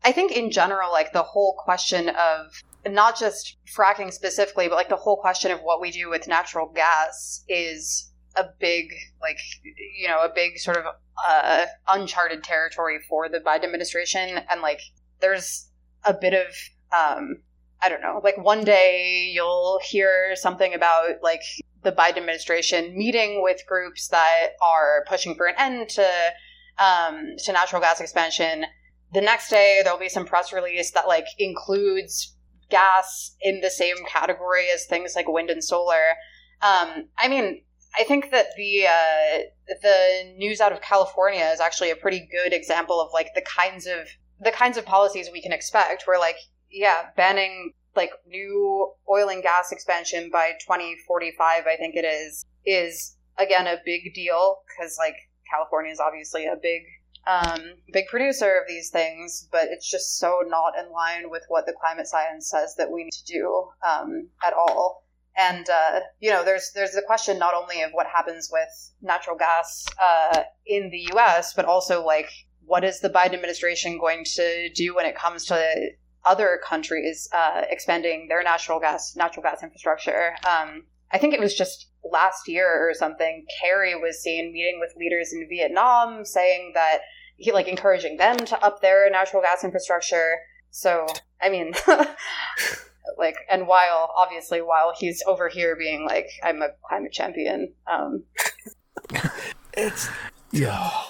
I 0.04 0.12
think 0.12 0.34
in 0.34 0.52
general, 0.52 0.91
like 0.91 1.14
the 1.14 1.24
whole 1.24 1.56
question 1.58 2.10
of 2.10 2.62
not 2.86 3.18
just 3.18 3.56
fracking 3.74 4.12
specifically, 4.12 4.68
but 4.68 4.76
like 4.76 4.89
the 4.89 4.97
whole 4.97 5.16
question 5.16 5.50
of 5.50 5.62
what 5.62 5.80
we 5.80 5.91
do 5.91 6.10
with 6.10 6.28
natural 6.28 6.68
gas 6.76 7.45
is 7.47 8.12
a 8.36 8.43
big, 8.60 8.91
like, 9.22 9.38
you 9.97 10.10
know, 10.10 10.26
a 10.26 10.30
big 10.36 10.58
sort 10.58 10.76
of 10.76 10.84
uh, 11.28 11.66
uncharted 11.88 12.44
territory 12.44 13.00
for 13.08 13.30
the 13.30 13.40
Biden 13.40 13.66
administration, 13.66 14.40
and 14.50 14.62
like 14.62 14.82
there's 15.20 15.70
a 16.06 16.14
bit 16.14 16.34
of 16.34 16.48
um, 16.92 17.42
I 17.82 17.90
don't 17.90 18.02
know, 18.02 18.20
like 18.24 18.38
one 18.38 18.64
day 18.64 19.32
you'll 19.34 19.80
hear 19.84 20.36
something 20.36 20.74
about 20.74 21.22
like 21.24 21.42
the 21.84 21.92
Biden 21.92 22.18
administration 22.18 22.98
meeting 22.98 23.42
with 23.42 23.62
groups 23.68 24.10
that 24.10 24.50
are 24.62 25.06
pushing 25.08 25.36
for 25.36 25.46
an 25.46 25.56
end 25.58 25.90
to 25.90 26.10
um, 26.78 27.36
to 27.46 27.54
natural 27.54 27.82
gas 27.82 28.02
expansion. 28.02 28.66
The 29.14 29.22
next 29.22 29.50
day 29.50 29.82
there'll 29.84 30.00
be 30.00 30.10
some 30.10 30.26
press 30.26 30.52
release 30.54 30.92
that 30.92 31.08
like 31.08 31.26
includes 31.38 32.36
gas 32.70 33.36
in 33.42 33.62
the 33.62 33.70
same 33.70 33.96
category 34.08 34.68
as 34.74 34.86
things 34.86 35.16
like 35.16 35.28
wind 35.28 35.50
and 35.50 35.64
solar. 35.64 36.16
Um, 36.62 37.08
I 37.18 37.28
mean, 37.30 37.64
I 37.98 38.04
think 38.04 38.32
that 38.32 38.48
the 38.56 38.88
uh, 38.88 39.38
the 39.82 40.34
news 40.38 40.62
out 40.62 40.72
of 40.72 40.82
California 40.82 41.50
is 41.54 41.60
actually 41.60 41.92
a 41.92 41.96
pretty 41.96 42.28
good 42.32 42.54
example 42.54 43.02
of 43.02 43.10
like 43.14 43.34
the 43.36 43.42
kinds 43.42 43.88
of 43.88 44.08
the 44.40 44.52
kinds 44.52 44.78
of 44.78 44.86
policies 44.86 45.30
we 45.32 45.42
can 45.42 45.52
expect. 45.52 46.04
Where 46.06 46.20
like 46.20 46.38
yeah, 46.72 47.08
banning 47.16 47.74
like 47.96 48.12
new 48.28 48.92
oil 49.10 49.30
and 49.30 49.42
gas 49.42 49.72
expansion 49.72 50.30
by 50.32 50.52
2045, 50.62 51.64
I 51.66 51.76
think 51.76 51.96
it 51.96 52.06
is, 52.06 52.46
is 52.66 53.18
again 53.38 53.68
a 53.68 53.78
big 53.86 54.14
deal 54.14 54.60
because 54.68 54.98
like 55.00 55.16
California 55.50 55.92
is 55.92 56.00
obviously 56.00 56.46
a 56.46 56.56
big 56.62 56.84
um, 57.28 57.60
big 57.92 58.08
producer 58.08 58.58
of 58.60 58.68
these 58.68 58.90
things, 58.90 59.48
but 59.52 59.66
it's 59.70 59.90
just 59.90 60.18
so 60.18 60.42
not 60.48 60.74
in 60.80 60.92
line 60.92 61.30
with 61.30 61.44
what 61.48 61.66
the 61.66 61.74
climate 61.80 62.08
science 62.08 62.50
says 62.50 62.76
that 62.78 62.92
we 62.92 63.04
need 63.04 63.14
to 63.14 63.26
do 63.26 63.68
um, 63.88 64.30
at 64.44 64.54
all. 64.54 65.04
And 65.40 65.70
uh, 65.70 66.02
you 66.20 66.30
know, 66.30 66.44
there's 66.44 66.72
there's 66.76 66.92
the 66.92 67.02
question 67.02 67.40
not 67.40 67.54
only 67.54 67.82
of 67.82 67.92
what 67.94 68.08
happens 68.08 68.50
with 68.52 68.92
natural 69.02 69.38
gas 69.38 69.86
uh, 70.02 70.44
in 70.66 70.90
the 70.90 71.08
U.S., 71.14 71.54
but 71.54 71.66
also 71.66 72.06
like 72.06 72.30
what 72.66 72.84
is 72.84 73.00
the 73.00 73.10
Biden 73.10 73.34
administration 73.34 73.98
going 73.98 74.26
to 74.36 74.70
do 74.76 74.96
when 74.96 75.06
it 75.06 75.16
comes 75.16 75.46
to 75.46 75.92
other 76.26 76.60
countries 76.64 77.30
uh, 77.34 77.62
expanding 77.70 78.28
their 78.28 78.44
natural 78.44 78.82
gas 78.82 79.16
natural 79.16 79.44
gas 79.44 79.64
infrastructure? 79.64 80.36
Um, 80.46 80.84
I 81.12 81.18
think 81.18 81.34
it 81.34 81.40
was 81.40 81.56
just 81.56 81.88
last 82.04 82.48
year 82.50 82.68
or 82.90 82.94
something. 82.94 83.46
Kerry 83.62 83.96
was 83.96 84.22
seen 84.22 84.52
meeting 84.52 84.78
with 84.80 84.94
leaders 84.98 85.32
in 85.32 85.48
Vietnam, 85.50 86.26
saying 86.26 86.74
that 86.76 87.00
he 87.38 87.54
like 87.54 87.70
encouraging 87.70 88.18
them 88.18 88.38
to 88.38 88.62
up 88.64 88.82
their 88.82 89.10
natural 89.10 89.42
gas 89.42 89.64
infrastructure. 89.64 90.36
So, 90.70 91.08
I 91.42 91.50
mean, 91.50 91.74
like 93.18 93.36
and 93.49 93.68
while 93.68 94.14
obviously 94.18 94.62
while 94.62 94.93
he's 94.97 95.24
over 95.26 95.49
here 95.49 95.76
being 95.76 96.05
like 96.05 96.28
i'm 96.43 96.62
a 96.62 96.70
climate 96.88 97.12
champion 97.12 97.74
um. 97.91 98.24
It's 99.74 100.10
yeah. 100.51 100.89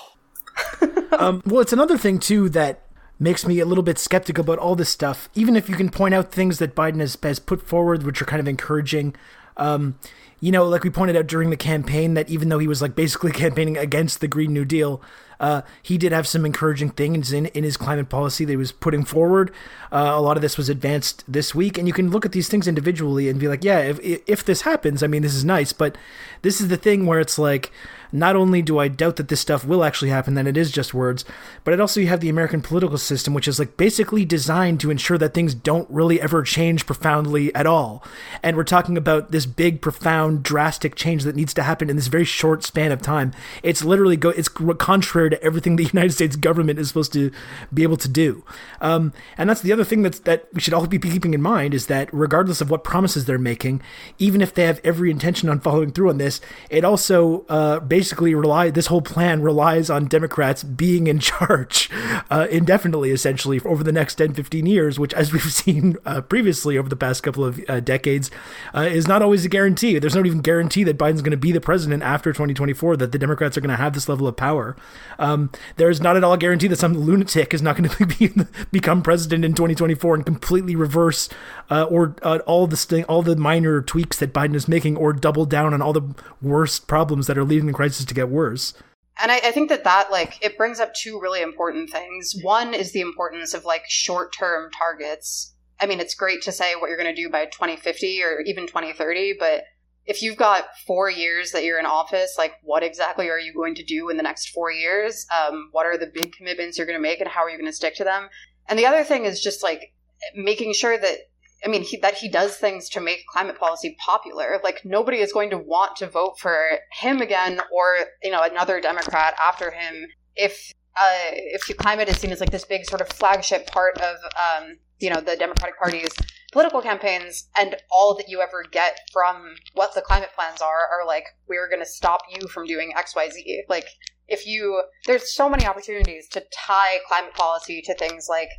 Um 1.11 1.41
well 1.45 1.61
it's 1.61 1.73
another 1.73 1.97
thing 1.97 2.19
too 2.19 2.49
that 2.49 2.81
makes 3.17 3.45
me 3.45 3.59
a 3.59 3.65
little 3.65 3.83
bit 3.83 3.97
skeptical 3.97 4.43
about 4.43 4.59
all 4.59 4.75
this 4.75 4.89
stuff. 4.89 5.27
Even 5.33 5.55
if 5.55 5.67
you 5.67 5.75
can 5.75 5.89
point 5.89 6.13
out 6.13 6.31
things 6.31 6.59
that 6.59 6.75
biden 6.75 6.99
has, 6.99 7.17
has 7.23 7.39
put 7.39 7.61
forward 7.61 8.03
which 8.03 8.21
are 8.21 8.25
kind 8.25 8.39
of 8.39 8.47
encouraging 8.47 9.15
um 9.57 9.97
you 10.39 10.51
know 10.51 10.65
like 10.65 10.83
we 10.83 10.89
pointed 10.89 11.17
out 11.17 11.27
during 11.27 11.49
the 11.49 11.57
campaign 11.57 12.13
that 12.13 12.29
even 12.29 12.49
though 12.49 12.59
he 12.59 12.67
was 12.67 12.81
like 12.81 12.95
basically 12.95 13.31
campaigning 13.43 13.77
against 13.77 14.21
the 14.21 14.27
green 14.27 14.53
new 14.53 14.65
deal 14.65 15.01
uh, 15.39 15.61
he 15.81 15.97
did 15.97 16.11
have 16.11 16.27
some 16.27 16.45
encouraging 16.45 16.89
things 16.89 17.31
in, 17.31 17.47
in 17.47 17.63
his 17.63 17.77
climate 17.77 18.09
policy 18.09 18.45
that 18.45 18.51
he 18.51 18.57
was 18.57 18.71
putting 18.71 19.05
forward. 19.05 19.51
Uh, 19.91 20.11
a 20.13 20.21
lot 20.21 20.37
of 20.37 20.41
this 20.41 20.57
was 20.57 20.69
advanced 20.69 21.23
this 21.27 21.55
week, 21.55 21.77
and 21.77 21.87
you 21.87 21.93
can 21.93 22.09
look 22.09 22.25
at 22.25 22.31
these 22.31 22.49
things 22.49 22.67
individually 22.67 23.29
and 23.29 23.39
be 23.39 23.47
like, 23.47 23.63
yeah, 23.63 23.79
if 23.79 23.99
if 24.01 24.43
this 24.43 24.61
happens, 24.61 25.01
I 25.01 25.07
mean, 25.07 25.21
this 25.21 25.35
is 25.35 25.45
nice. 25.45 25.73
But 25.73 25.97
this 26.41 26.59
is 26.61 26.67
the 26.67 26.77
thing 26.77 27.05
where 27.05 27.19
it's 27.19 27.39
like, 27.39 27.71
not 28.11 28.35
only 28.35 28.61
do 28.61 28.79
I 28.79 28.87
doubt 28.87 29.17
that 29.17 29.27
this 29.27 29.39
stuff 29.39 29.65
will 29.65 29.83
actually 29.83 30.09
happen, 30.09 30.33
that 30.35 30.47
it 30.47 30.57
is 30.57 30.71
just 30.71 30.93
words, 30.93 31.25
but 31.63 31.73
it 31.73 31.79
also 31.79 31.99
you 31.99 32.07
have 32.07 32.19
the 32.19 32.29
American 32.29 32.61
political 32.61 32.97
system, 32.97 33.33
which 33.33 33.47
is 33.47 33.59
like 33.59 33.77
basically 33.77 34.25
designed 34.25 34.79
to 34.79 34.91
ensure 34.91 35.17
that 35.17 35.33
things 35.33 35.53
don't 35.53 35.89
really 35.89 36.19
ever 36.19 36.43
change 36.43 36.85
profoundly 36.85 37.53
at 37.53 37.67
all. 37.67 38.03
And 38.41 38.57
we're 38.57 38.63
talking 38.63 38.97
about 38.97 39.31
this 39.31 39.45
big, 39.45 39.81
profound, 39.81 40.43
drastic 40.43 40.95
change 40.95 41.23
that 41.23 41.35
needs 41.35 41.53
to 41.53 41.63
happen 41.63 41.89
in 41.89 41.95
this 41.95 42.07
very 42.07 42.25
short 42.25 42.63
span 42.63 42.91
of 42.91 43.01
time. 43.01 43.33
It's 43.63 43.83
literally 43.83 44.17
go. 44.17 44.29
It's 44.29 44.49
contrary 44.49 45.29
to 45.29 45.43
everything 45.43 45.75
the 45.75 45.83
United 45.83 46.13
States 46.13 46.35
government 46.35 46.79
is 46.79 46.87
supposed 46.87 47.13
to 47.13 47.31
be 47.73 47.83
able 47.83 47.97
to 47.97 48.09
do. 48.09 48.43
Um, 48.81 49.13
and 49.37 49.49
that's 49.49 49.61
the 49.61 49.73
other 49.73 49.83
thing 49.83 50.01
that's 50.01 50.19
that 50.19 50.47
we 50.53 50.61
should 50.61 50.73
all 50.73 50.87
be 50.87 50.99
keeping 50.99 51.33
in 51.33 51.41
mind 51.41 51.73
is 51.73 51.87
that 51.87 52.09
regardless 52.11 52.61
of 52.61 52.69
what 52.69 52.83
promises 52.83 53.25
they're 53.25 53.37
making, 53.37 53.81
even 54.17 54.41
if 54.41 54.53
they 54.53 54.63
have 54.63 54.81
every 54.83 55.11
intention 55.11 55.49
on 55.49 55.59
following 55.59 55.91
through 55.91 56.09
on 56.09 56.17
this, 56.17 56.41
it 56.69 56.83
also 56.83 57.45
uh, 57.49 57.79
basically 57.79 57.98
rely 58.35 58.69
this 58.69 58.87
whole 58.87 59.01
plan 59.01 59.41
relies 59.41 59.89
on 59.89 60.05
Democrats 60.05 60.63
being 60.63 61.07
in 61.07 61.19
charge 61.19 61.89
uh, 62.29 62.47
indefinitely, 62.49 63.11
essentially 63.11 63.59
over 63.61 63.83
the 63.83 63.91
next 63.91 64.15
10, 64.15 64.33
15 64.33 64.65
years, 64.65 64.99
which, 64.99 65.13
as 65.13 65.31
we've 65.31 65.41
seen 65.53 65.97
uh, 66.05 66.21
previously 66.21 66.77
over 66.77 66.89
the 66.89 66.95
past 66.95 67.23
couple 67.23 67.43
of 67.43 67.59
uh, 67.67 67.79
decades, 67.79 68.29
uh, 68.73 68.81
is 68.81 69.07
not 69.07 69.21
always 69.21 69.45
a 69.45 69.49
guarantee. 69.49 69.97
There's 69.99 70.15
not 70.15 70.25
even 70.25 70.41
guarantee 70.41 70.83
that 70.83 70.97
Biden's 70.97 71.21
going 71.21 71.31
to 71.31 71.37
be 71.37 71.51
the 71.51 71.61
president 71.61 72.03
after 72.03 72.31
2024. 72.31 72.97
That 72.97 73.11
the 73.11 73.19
Democrats 73.19 73.57
are 73.57 73.61
going 73.61 73.69
to 73.69 73.75
have 73.75 73.93
this 73.93 74.09
level 74.09 74.27
of 74.27 74.35
power. 74.35 74.75
Um, 75.17 75.51
there's 75.77 76.01
not 76.01 76.15
at 76.15 76.23
all 76.23 76.33
a 76.33 76.37
guarantee 76.37 76.67
that 76.67 76.79
some 76.79 76.93
lunatic 76.93 77.53
is 77.53 77.61
not 77.61 77.77
going 77.77 77.89
to 77.89 78.05
be, 78.05 78.31
become 78.71 79.01
president 79.01 79.45
in 79.45 79.53
2024 79.53 80.15
and 80.15 80.25
completely 80.25 80.75
reverse 80.75 81.29
uh, 81.69 81.83
or 81.83 82.15
all 82.45 82.67
the 82.67 82.77
st- 82.77 83.05
all 83.05 83.21
the 83.21 83.35
minor 83.35 83.81
tweaks 83.81 84.17
that 84.17 84.33
Biden 84.33 84.55
is 84.55 84.67
making, 84.67 84.97
or 84.97 85.13
double 85.13 85.45
down 85.45 85.73
on 85.73 85.81
all 85.81 85.93
the 85.93 86.15
worst 86.41 86.87
problems 86.87 87.27
that 87.27 87.37
are 87.37 87.43
leading 87.43 87.67
the 87.67 87.73
crisis 87.73 87.88
to 87.97 88.13
get 88.13 88.29
worse. 88.29 88.73
And 89.21 89.31
I, 89.31 89.37
I, 89.37 89.51
think 89.51 89.69
that 89.69 89.83
that 89.83 90.11
like 90.11 90.37
it 90.41 90.57
brings 90.57 90.79
up 90.79 90.93
two 90.93 91.19
really 91.19 91.41
important 91.41 91.89
things. 91.89 92.35
One 92.41 92.73
is 92.73 92.93
the 92.93 93.01
importance 93.01 93.53
of 93.53 93.65
like 93.65 93.83
short 93.89 94.33
term 94.33 94.71
targets. 94.71 95.55
I 95.79 95.85
mean, 95.85 95.99
it's 95.99 96.15
great 96.15 96.41
to 96.43 96.51
say 96.51 96.75
what 96.75 96.87
you're 96.87 96.97
going 96.97 97.13
to 97.13 97.21
do 97.21 97.29
by 97.29 97.45
2050 97.45 98.23
or 98.23 98.41
even 98.45 98.67
2030, 98.67 99.35
but 99.39 99.63
if 100.05 100.23
you've 100.23 100.37
got 100.37 100.65
four 100.87 101.09
years 101.09 101.51
that 101.51 101.63
you're 101.63 101.79
in 101.79 101.85
office, 101.85 102.35
like 102.37 102.53
what 102.63 102.81
exactly 102.81 103.29
are 103.29 103.39
you 103.39 103.53
going 103.53 103.75
to 103.75 103.83
do 103.83 104.09
in 104.09 104.17
the 104.17 104.23
next 104.23 104.49
four 104.49 104.71
years? 104.71 105.27
Um, 105.29 105.69
what 105.71 105.85
are 105.85 105.97
the 105.97 106.11
big 106.11 106.33
commitments 106.33 106.77
you're 106.77 106.87
going 106.87 106.97
to 106.97 107.01
make, 107.01 107.19
and 107.19 107.29
how 107.29 107.43
are 107.43 107.49
you 107.49 107.57
going 107.57 107.69
to 107.69 107.75
stick 107.75 107.95
to 107.97 108.03
them? 108.03 108.29
And 108.67 108.79
the 108.79 108.85
other 108.85 109.03
thing 109.03 109.25
is 109.25 109.41
just 109.41 109.61
like 109.61 109.93
making 110.35 110.73
sure 110.73 110.97
that 110.97 111.17
I 111.63 111.67
mean, 111.67 111.83
he, 111.83 111.97
that 111.97 112.15
he 112.15 112.29
does 112.29 112.55
things 112.55 112.89
to 112.89 113.01
make 113.01 113.25
climate 113.27 113.59
policy 113.59 113.97
popular. 114.03 114.59
Like 114.63 114.85
nobody 114.85 115.17
is 115.19 115.33
going 115.33 115.49
to 115.49 115.57
want 115.57 115.97
to 115.97 116.07
vote 116.07 116.39
for 116.39 116.79
him 117.01 117.21
again 117.21 117.61
or 117.73 117.97
you 118.23 118.31
know 118.31 118.43
another 118.43 118.79
Democrat 118.79 119.35
after 119.39 119.71
him 119.71 120.07
if 120.35 120.73
uh, 120.99 121.31
if 121.31 121.77
climate 121.77 122.09
is 122.09 122.17
seen 122.17 122.31
as 122.31 122.39
like 122.39 122.51
this 122.51 122.65
big 122.65 122.85
sort 122.85 123.01
of 123.01 123.09
flagship 123.09 123.67
part 123.67 123.97
of 123.99 124.17
um, 124.37 124.77
you 124.99 125.09
know 125.09 125.21
the 125.21 125.35
Democratic 125.35 125.77
Party's 125.77 126.11
political 126.51 126.81
campaigns, 126.81 127.47
and 127.57 127.75
all 127.91 128.15
that 128.15 128.27
you 128.27 128.41
ever 128.41 128.63
get 128.71 128.99
from 129.13 129.55
what 129.73 129.93
the 129.93 130.01
climate 130.01 130.29
plans 130.35 130.61
are 130.61 130.87
are 130.91 131.05
like 131.05 131.25
we're 131.47 131.69
going 131.69 131.81
to 131.81 131.85
stop 131.85 132.21
you 132.29 132.47
from 132.47 132.65
doing 132.65 132.91
X 132.97 133.15
Y 133.15 133.29
Z. 133.29 133.63
Like 133.69 133.87
if 134.27 134.45
you 134.45 134.83
there's 135.05 135.33
so 135.33 135.49
many 135.49 135.65
opportunities 135.65 136.27
to 136.29 136.43
tie 136.53 136.99
climate 137.07 137.33
policy 137.33 137.81
to 137.85 137.93
things 137.95 138.27
like 138.29 138.49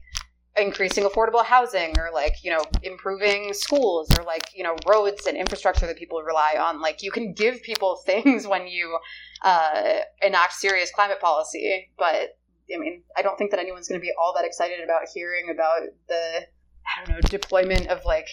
increasing 0.56 1.04
affordable 1.04 1.44
housing 1.44 1.98
or 1.98 2.10
like 2.12 2.34
you 2.42 2.50
know 2.50 2.62
improving 2.82 3.52
schools 3.52 4.08
or 4.18 4.24
like 4.24 4.48
you 4.54 4.64
know 4.64 4.76
roads 4.86 5.26
and 5.26 5.36
infrastructure 5.36 5.86
that 5.86 5.96
people 5.96 6.22
rely 6.22 6.56
on. 6.58 6.80
Like 6.80 7.02
you 7.02 7.10
can 7.10 7.32
give 7.32 7.62
people 7.62 8.00
things 8.06 8.46
when 8.46 8.66
you 8.66 8.98
uh, 9.42 10.00
enact 10.22 10.52
serious 10.54 10.90
climate 10.90 11.20
policy 11.20 11.90
but 11.98 12.36
i 12.72 12.78
mean 12.78 13.02
i 13.16 13.22
don't 13.22 13.36
think 13.36 13.50
that 13.50 13.58
anyone's 13.58 13.88
going 13.88 14.00
to 14.00 14.04
be 14.04 14.12
all 14.20 14.34
that 14.36 14.44
excited 14.44 14.80
about 14.84 15.02
hearing 15.12 15.50
about 15.50 15.80
the 16.08 16.40
i 16.86 17.04
don't 17.04 17.08
know 17.08 17.20
deployment 17.22 17.86
of 17.88 18.04
like 18.04 18.28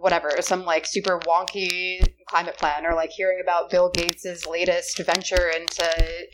whatever 0.00 0.30
some 0.40 0.64
like 0.64 0.86
super 0.86 1.18
wonky 1.20 2.06
climate 2.32 2.56
plan 2.56 2.86
or 2.86 2.94
like 2.94 3.10
hearing 3.10 3.40
about 3.42 3.68
bill 3.68 3.90
gates's 3.90 4.46
latest 4.46 4.98
venture 5.04 5.50
into 5.50 5.86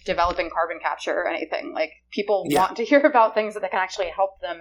developing 0.04 0.48
carbon 0.48 0.78
capture 0.80 1.12
or 1.12 1.28
anything 1.28 1.72
like 1.74 1.90
people 2.12 2.46
yeah. 2.48 2.60
want 2.60 2.76
to 2.76 2.84
hear 2.90 3.00
about 3.00 3.34
things 3.34 3.54
that 3.54 3.60
they 3.60 3.68
can 3.68 3.80
actually 3.80 4.08
help 4.14 4.40
them 4.40 4.58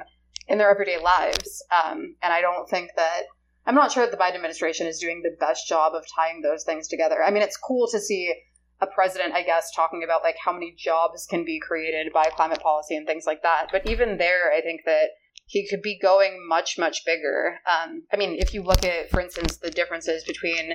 in 0.48 0.58
their 0.58 0.72
everyday 0.72 1.00
lives 1.00 1.64
um, 1.72 2.16
and 2.24 2.34
i 2.34 2.42
don't 2.42 2.68
think 2.68 2.90
that 2.96 3.22
i'm 3.68 3.76
not 3.76 3.92
sure 3.92 4.04
that 4.04 4.12
the 4.12 4.18
biden 4.18 4.34
administration 4.34 4.88
is 4.88 4.98
doing 4.98 5.22
the 5.22 5.36
best 5.40 5.68
job 5.68 5.94
of 5.94 6.04
tying 6.16 6.42
those 6.42 6.64
things 6.64 6.88
together 6.88 7.24
i 7.24 7.30
mean 7.30 7.44
it's 7.44 7.58
cool 7.58 7.88
to 7.88 8.00
see 8.00 8.34
a 8.82 8.88
president 8.88 9.32
i 9.36 9.44
guess 9.44 9.70
talking 9.76 10.02
about 10.04 10.24
like 10.24 10.38
how 10.44 10.52
many 10.52 10.74
jobs 10.76 11.28
can 11.30 11.46
be 11.46 11.60
created 11.60 12.12
by 12.12 12.24
climate 12.36 12.62
policy 12.62 12.96
and 12.96 13.06
things 13.06 13.26
like 13.28 13.44
that 13.44 13.68
but 13.72 13.88
even 13.88 14.18
there 14.18 14.52
i 14.52 14.60
think 14.60 14.82
that 14.88 15.10
he 15.48 15.66
could 15.68 15.82
be 15.82 15.98
going 15.98 16.46
much 16.48 16.78
much 16.78 17.06
bigger. 17.06 17.60
Um, 17.66 18.04
I 18.12 18.18
mean, 18.18 18.36
if 18.38 18.54
you 18.54 18.62
look 18.62 18.84
at, 18.84 19.10
for 19.10 19.22
instance, 19.22 19.58
the 19.58 19.72
differences 19.72 20.24
between 20.26 20.74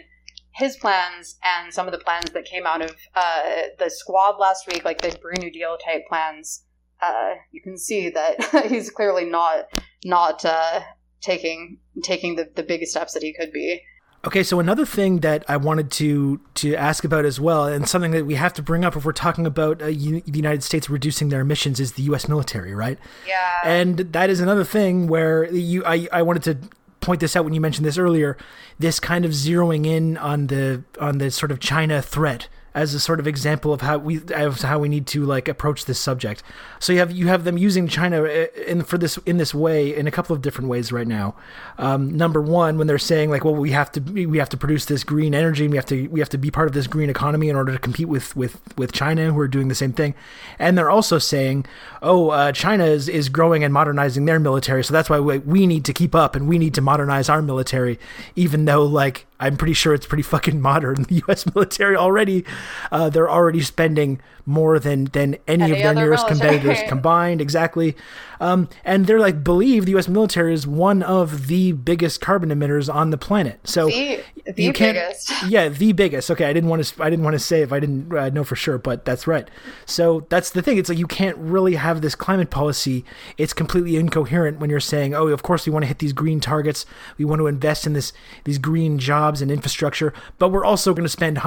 his 0.54 0.76
plans 0.76 1.38
and 1.42 1.72
some 1.72 1.86
of 1.86 1.92
the 1.92 1.98
plans 1.98 2.30
that 2.32 2.44
came 2.44 2.66
out 2.66 2.82
of 2.82 2.94
uh, 3.14 3.62
the 3.78 3.88
squad 3.88 4.38
last 4.38 4.66
week, 4.66 4.84
like 4.84 5.00
the 5.00 5.16
Green 5.20 5.40
New 5.40 5.50
Deal 5.50 5.76
type 5.78 6.06
plans, 6.08 6.64
uh, 7.02 7.34
you 7.50 7.60
can 7.62 7.76
see 7.76 8.10
that 8.10 8.66
he's 8.68 8.90
clearly 8.90 9.24
not 9.24 9.66
not 10.04 10.44
uh, 10.44 10.80
taking 11.20 11.78
taking 12.02 12.36
the, 12.36 12.50
the 12.54 12.62
biggest 12.62 12.92
steps 12.92 13.14
that 13.14 13.22
he 13.22 13.34
could 13.34 13.52
be. 13.52 13.82
Okay, 14.24 14.44
so 14.44 14.60
another 14.60 14.86
thing 14.86 15.18
that 15.20 15.44
I 15.48 15.56
wanted 15.56 15.90
to 15.92 16.40
to 16.54 16.76
ask 16.76 17.02
about 17.02 17.24
as 17.24 17.40
well, 17.40 17.66
and 17.66 17.88
something 17.88 18.12
that 18.12 18.24
we 18.24 18.36
have 18.36 18.52
to 18.54 18.62
bring 18.62 18.84
up 18.84 18.94
if 18.94 19.04
we're 19.04 19.12
talking 19.12 19.46
about 19.46 19.82
uh, 19.82 19.86
the 19.86 20.22
United 20.26 20.62
States 20.62 20.88
reducing 20.88 21.30
their 21.30 21.40
emissions, 21.40 21.80
is 21.80 21.94
the 21.94 22.02
U.S. 22.04 22.28
military, 22.28 22.72
right? 22.72 22.98
Yeah. 23.26 23.62
And 23.64 23.98
that 23.98 24.30
is 24.30 24.38
another 24.38 24.62
thing 24.62 25.08
where 25.08 25.52
you 25.52 25.84
I, 25.84 26.08
I 26.12 26.22
wanted 26.22 26.44
to 26.44 26.58
point 27.02 27.20
this 27.20 27.36
out 27.36 27.44
when 27.44 27.52
you 27.52 27.60
mentioned 27.60 27.84
this 27.84 27.98
earlier. 27.98 28.36
This 28.78 28.98
kind 28.98 29.24
of 29.24 29.32
zeroing 29.32 29.86
in 29.86 30.16
on 30.16 30.46
the 30.46 30.84
on 31.00 31.18
the 31.18 31.30
sort 31.30 31.50
of 31.50 31.60
China 31.60 32.00
threat 32.00 32.48
as 32.74 32.94
a 32.94 33.00
sort 33.00 33.20
of 33.20 33.26
example 33.26 33.72
of 33.72 33.82
how 33.82 33.98
we 33.98 34.20
of 34.34 34.60
how 34.62 34.78
we 34.78 34.88
need 34.88 35.06
to 35.06 35.24
like 35.24 35.48
approach 35.48 35.84
this 35.84 35.98
subject. 35.98 36.42
So 36.78 36.92
you 36.92 36.98
have 37.00 37.12
you 37.12 37.28
have 37.28 37.44
them 37.44 37.58
using 37.58 37.86
China 37.88 38.22
uh, 38.22 38.46
in 38.66 38.82
for 38.82 38.98
this 38.98 39.18
in 39.26 39.36
this 39.36 39.54
way 39.54 39.94
in 39.94 40.06
a 40.06 40.10
couple 40.10 40.34
of 40.34 40.42
different 40.42 40.70
ways 40.70 40.90
right 40.90 41.06
now. 41.06 41.34
Um, 41.78 42.16
number 42.16 42.40
one, 42.40 42.78
when 42.78 42.86
they're 42.86 42.98
saying 42.98 43.30
like, 43.30 43.44
well, 43.44 43.54
we 43.54 43.72
have 43.72 43.92
to 43.92 44.00
we 44.00 44.38
have 44.38 44.48
to 44.50 44.56
produce 44.56 44.86
this 44.86 45.04
green 45.04 45.34
energy 45.34 45.64
and 45.64 45.72
we 45.72 45.76
have 45.76 45.86
to 45.86 46.06
we 46.08 46.20
have 46.20 46.30
to 46.30 46.38
be 46.38 46.50
part 46.50 46.66
of 46.68 46.74
this 46.74 46.86
green 46.86 47.10
economy 47.10 47.48
in 47.48 47.56
order 47.56 47.72
to 47.72 47.78
compete 47.78 48.08
with 48.08 48.34
with 48.34 48.60
with 48.76 48.92
China 48.92 49.32
who 49.32 49.38
are 49.38 49.48
doing 49.48 49.68
the 49.68 49.74
same 49.74 49.92
thing, 49.92 50.14
and 50.58 50.76
they're 50.78 50.90
also 50.90 51.18
saying, 51.18 51.66
oh, 52.00 52.30
uh, 52.30 52.52
China 52.52 52.84
is 52.84 53.08
is 53.08 53.28
growing 53.28 53.62
and 53.62 53.72
modernizing 53.72 54.24
their 54.24 54.40
military, 54.40 54.82
so 54.82 54.92
that's 54.92 55.10
why 55.10 55.20
we, 55.20 55.38
we 55.38 55.66
need 55.66 55.84
to 55.84 55.92
keep 55.92 56.14
up 56.14 56.34
and 56.34 56.48
we 56.48 56.58
need 56.58 56.74
to 56.74 56.80
modernize 56.80 57.28
our 57.28 57.42
military, 57.42 57.98
even 58.34 58.64
though 58.64 58.84
like 58.84 59.26
I'm 59.42 59.56
pretty 59.56 59.72
sure 59.72 59.92
it's 59.92 60.06
pretty 60.06 60.22
fucking 60.22 60.60
modern. 60.60 61.02
The 61.02 61.16
U.S. 61.26 61.44
military 61.54 61.96
already, 61.96 62.44
uh, 62.92 63.10
they're 63.10 63.30
already 63.30 63.60
spending 63.60 64.20
more 64.46 64.78
than 64.78 65.04
than 65.06 65.36
any, 65.46 65.64
any 65.64 65.72
of 65.72 65.78
their 65.78 65.94
nearest 65.94 66.26
military. 66.26 66.58
competitors 66.58 66.78
combined. 66.88 67.40
Exactly, 67.40 67.96
um, 68.40 68.68
and 68.84 69.06
they're 69.06 69.20
like 69.20 69.42
believe 69.42 69.84
the 69.84 69.92
U.S. 69.92 70.08
military 70.08 70.54
is 70.54 70.66
one 70.66 71.02
of 71.02 71.48
the 71.48 71.72
biggest 71.72 72.20
carbon 72.20 72.50
emitters 72.50 72.92
on 72.92 73.10
the 73.10 73.18
planet. 73.18 73.60
So 73.64 73.86
the, 73.88 74.22
the 74.46 74.62
you 74.62 74.72
can't, 74.72 74.96
biggest. 74.96 75.32
Yeah, 75.48 75.68
the 75.68 75.92
biggest. 75.92 76.30
Okay, 76.30 76.44
I 76.44 76.52
didn't 76.52 76.70
want 76.70 76.84
to. 76.84 77.02
I 77.02 77.10
didn't 77.10 77.24
want 77.24 77.34
to 77.34 77.40
say 77.40 77.62
if 77.62 77.72
I 77.72 77.80
didn't 77.80 78.16
uh, 78.16 78.28
know 78.30 78.44
for 78.44 78.56
sure, 78.56 78.78
but 78.78 79.04
that's 79.04 79.26
right. 79.26 79.48
So 79.86 80.26
that's 80.28 80.50
the 80.50 80.62
thing. 80.62 80.78
It's 80.78 80.88
like 80.88 80.98
you 80.98 81.08
can't 81.08 81.36
really 81.36 81.74
have 81.74 82.00
this 82.00 82.14
climate 82.14 82.50
policy. 82.50 83.04
It's 83.38 83.52
completely 83.52 83.96
incoherent 83.96 84.60
when 84.60 84.70
you're 84.70 84.80
saying, 84.80 85.14
"Oh, 85.14 85.26
of 85.28 85.42
course 85.42 85.66
we 85.66 85.72
want 85.72 85.82
to 85.82 85.88
hit 85.88 85.98
these 85.98 86.12
green 86.12 86.38
targets. 86.38 86.86
We 87.18 87.24
want 87.24 87.40
to 87.40 87.48
invest 87.48 87.86
in 87.86 87.92
this 87.92 88.12
these 88.44 88.58
green 88.58 88.98
jobs 88.98 89.31
and 89.40 89.50
infrastructure, 89.50 90.12
but 90.38 90.50
we're 90.50 90.64
also 90.64 90.92
going 90.92 91.04
to 91.04 91.08
spend 91.08 91.40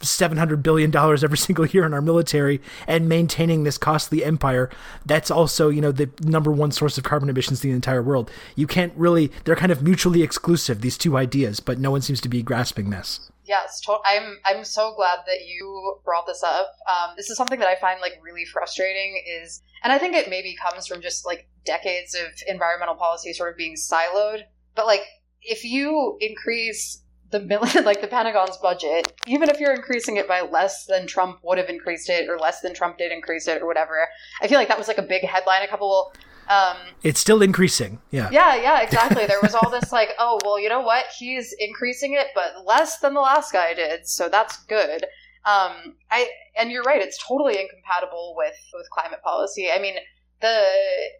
seven 0.00 0.38
hundred 0.38 0.62
billion 0.62 0.90
dollars 0.90 1.24
every 1.24 1.38
single 1.46 1.66
year 1.66 1.84
on 1.84 1.94
our 1.94 2.02
military 2.02 2.60
and 2.86 3.08
maintaining 3.08 3.64
this 3.64 3.78
costly 3.78 4.24
empire. 4.24 4.70
That's 5.04 5.30
also 5.30 5.68
you 5.68 5.80
know 5.80 5.92
the 5.92 6.10
number 6.22 6.52
one 6.52 6.70
source 6.70 6.98
of 6.98 7.04
carbon 7.04 7.28
emissions 7.28 7.64
in 7.64 7.70
the 7.70 7.76
entire 7.76 8.02
world. 8.02 8.30
You 8.54 8.66
can't 8.66 8.92
really. 8.96 9.32
They're 9.44 9.56
kind 9.56 9.72
of 9.72 9.82
mutually 9.82 10.22
exclusive 10.22 10.80
these 10.80 10.98
two 10.98 11.16
ideas, 11.16 11.60
but 11.60 11.78
no 11.78 11.90
one 11.90 12.02
seems 12.02 12.20
to 12.20 12.28
be 12.28 12.42
grasping 12.42 12.90
this. 12.90 13.32
Yes, 13.44 13.80
to- 13.82 13.98
I'm. 14.04 14.38
I'm 14.44 14.64
so 14.64 14.94
glad 14.94 15.20
that 15.26 15.46
you 15.46 15.96
brought 16.04 16.26
this 16.26 16.42
up. 16.42 16.72
Um, 16.88 17.14
this 17.16 17.28
is 17.28 17.36
something 17.36 17.58
that 17.58 17.68
I 17.68 17.74
find 17.76 18.00
like 18.00 18.18
really 18.22 18.44
frustrating. 18.44 19.20
Is 19.40 19.62
and 19.82 19.92
I 19.92 19.98
think 19.98 20.14
it 20.14 20.30
maybe 20.30 20.54
comes 20.54 20.86
from 20.86 21.02
just 21.02 21.26
like 21.26 21.48
decades 21.64 22.14
of 22.14 22.28
environmental 22.46 22.94
policy 22.94 23.32
sort 23.32 23.50
of 23.50 23.56
being 23.56 23.74
siloed. 23.74 24.42
But 24.74 24.86
like, 24.86 25.02
if 25.42 25.64
you 25.64 26.16
increase 26.20 27.01
the 27.32 27.82
like 27.84 28.00
the 28.00 28.06
Pentagon's 28.06 28.56
budget, 28.58 29.12
even 29.26 29.48
if 29.48 29.58
you're 29.58 29.74
increasing 29.74 30.16
it 30.16 30.28
by 30.28 30.42
less 30.42 30.86
than 30.86 31.06
Trump 31.06 31.40
would 31.42 31.58
have 31.58 31.68
increased 31.68 32.08
it, 32.08 32.28
or 32.28 32.38
less 32.38 32.60
than 32.60 32.74
Trump 32.74 32.98
did 32.98 33.10
increase 33.10 33.48
it, 33.48 33.60
or 33.60 33.66
whatever, 33.66 34.06
I 34.40 34.48
feel 34.48 34.58
like 34.58 34.68
that 34.68 34.78
was 34.78 34.88
like 34.88 34.98
a 34.98 35.02
big 35.02 35.24
headline 35.24 35.62
a 35.62 35.68
couple 35.68 36.12
um, 36.48 36.76
it's 37.02 37.20
still 37.20 37.42
increasing. 37.42 38.00
Yeah. 38.10 38.28
Yeah, 38.30 38.56
yeah, 38.56 38.80
exactly. 38.82 39.26
There 39.26 39.40
was 39.42 39.54
all 39.54 39.70
this 39.70 39.92
like, 39.92 40.10
oh, 40.18 40.38
well, 40.44 40.58
you 40.58 40.68
know 40.68 40.80
what? 40.80 41.06
He's 41.18 41.54
increasing 41.58 42.14
it, 42.14 42.28
but 42.34 42.66
less 42.66 42.98
than 42.98 43.14
the 43.14 43.20
last 43.20 43.52
guy 43.52 43.74
did, 43.74 44.06
so 44.06 44.28
that's 44.28 44.62
good. 44.64 45.04
Um, 45.44 45.96
I 46.10 46.28
and 46.56 46.70
you're 46.70 46.84
right; 46.84 47.02
it's 47.02 47.18
totally 47.26 47.58
incompatible 47.60 48.34
with 48.36 48.54
with 48.74 48.88
climate 48.90 49.22
policy. 49.24 49.70
I 49.72 49.80
mean, 49.80 49.94
the 50.42 50.66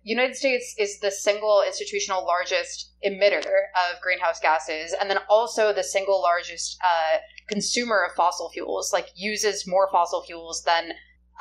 United 0.02 0.36
States 0.36 0.74
is 0.78 0.98
the 0.98 1.10
single 1.10 1.62
institutional 1.64 2.26
largest 2.26 2.92
emitter 3.06 3.38
of 3.38 4.00
greenhouse 4.02 4.40
gases, 4.40 4.94
and 5.00 5.08
then 5.08 5.18
also 5.30 5.72
the 5.72 5.84
single 5.84 6.20
largest 6.20 6.76
uh, 6.84 7.18
consumer 7.48 8.04
of 8.04 8.14
fossil 8.14 8.50
fuels. 8.50 8.92
Like 8.92 9.08
uses 9.14 9.66
more 9.66 9.88
fossil 9.90 10.22
fuels 10.24 10.62
than 10.64 10.90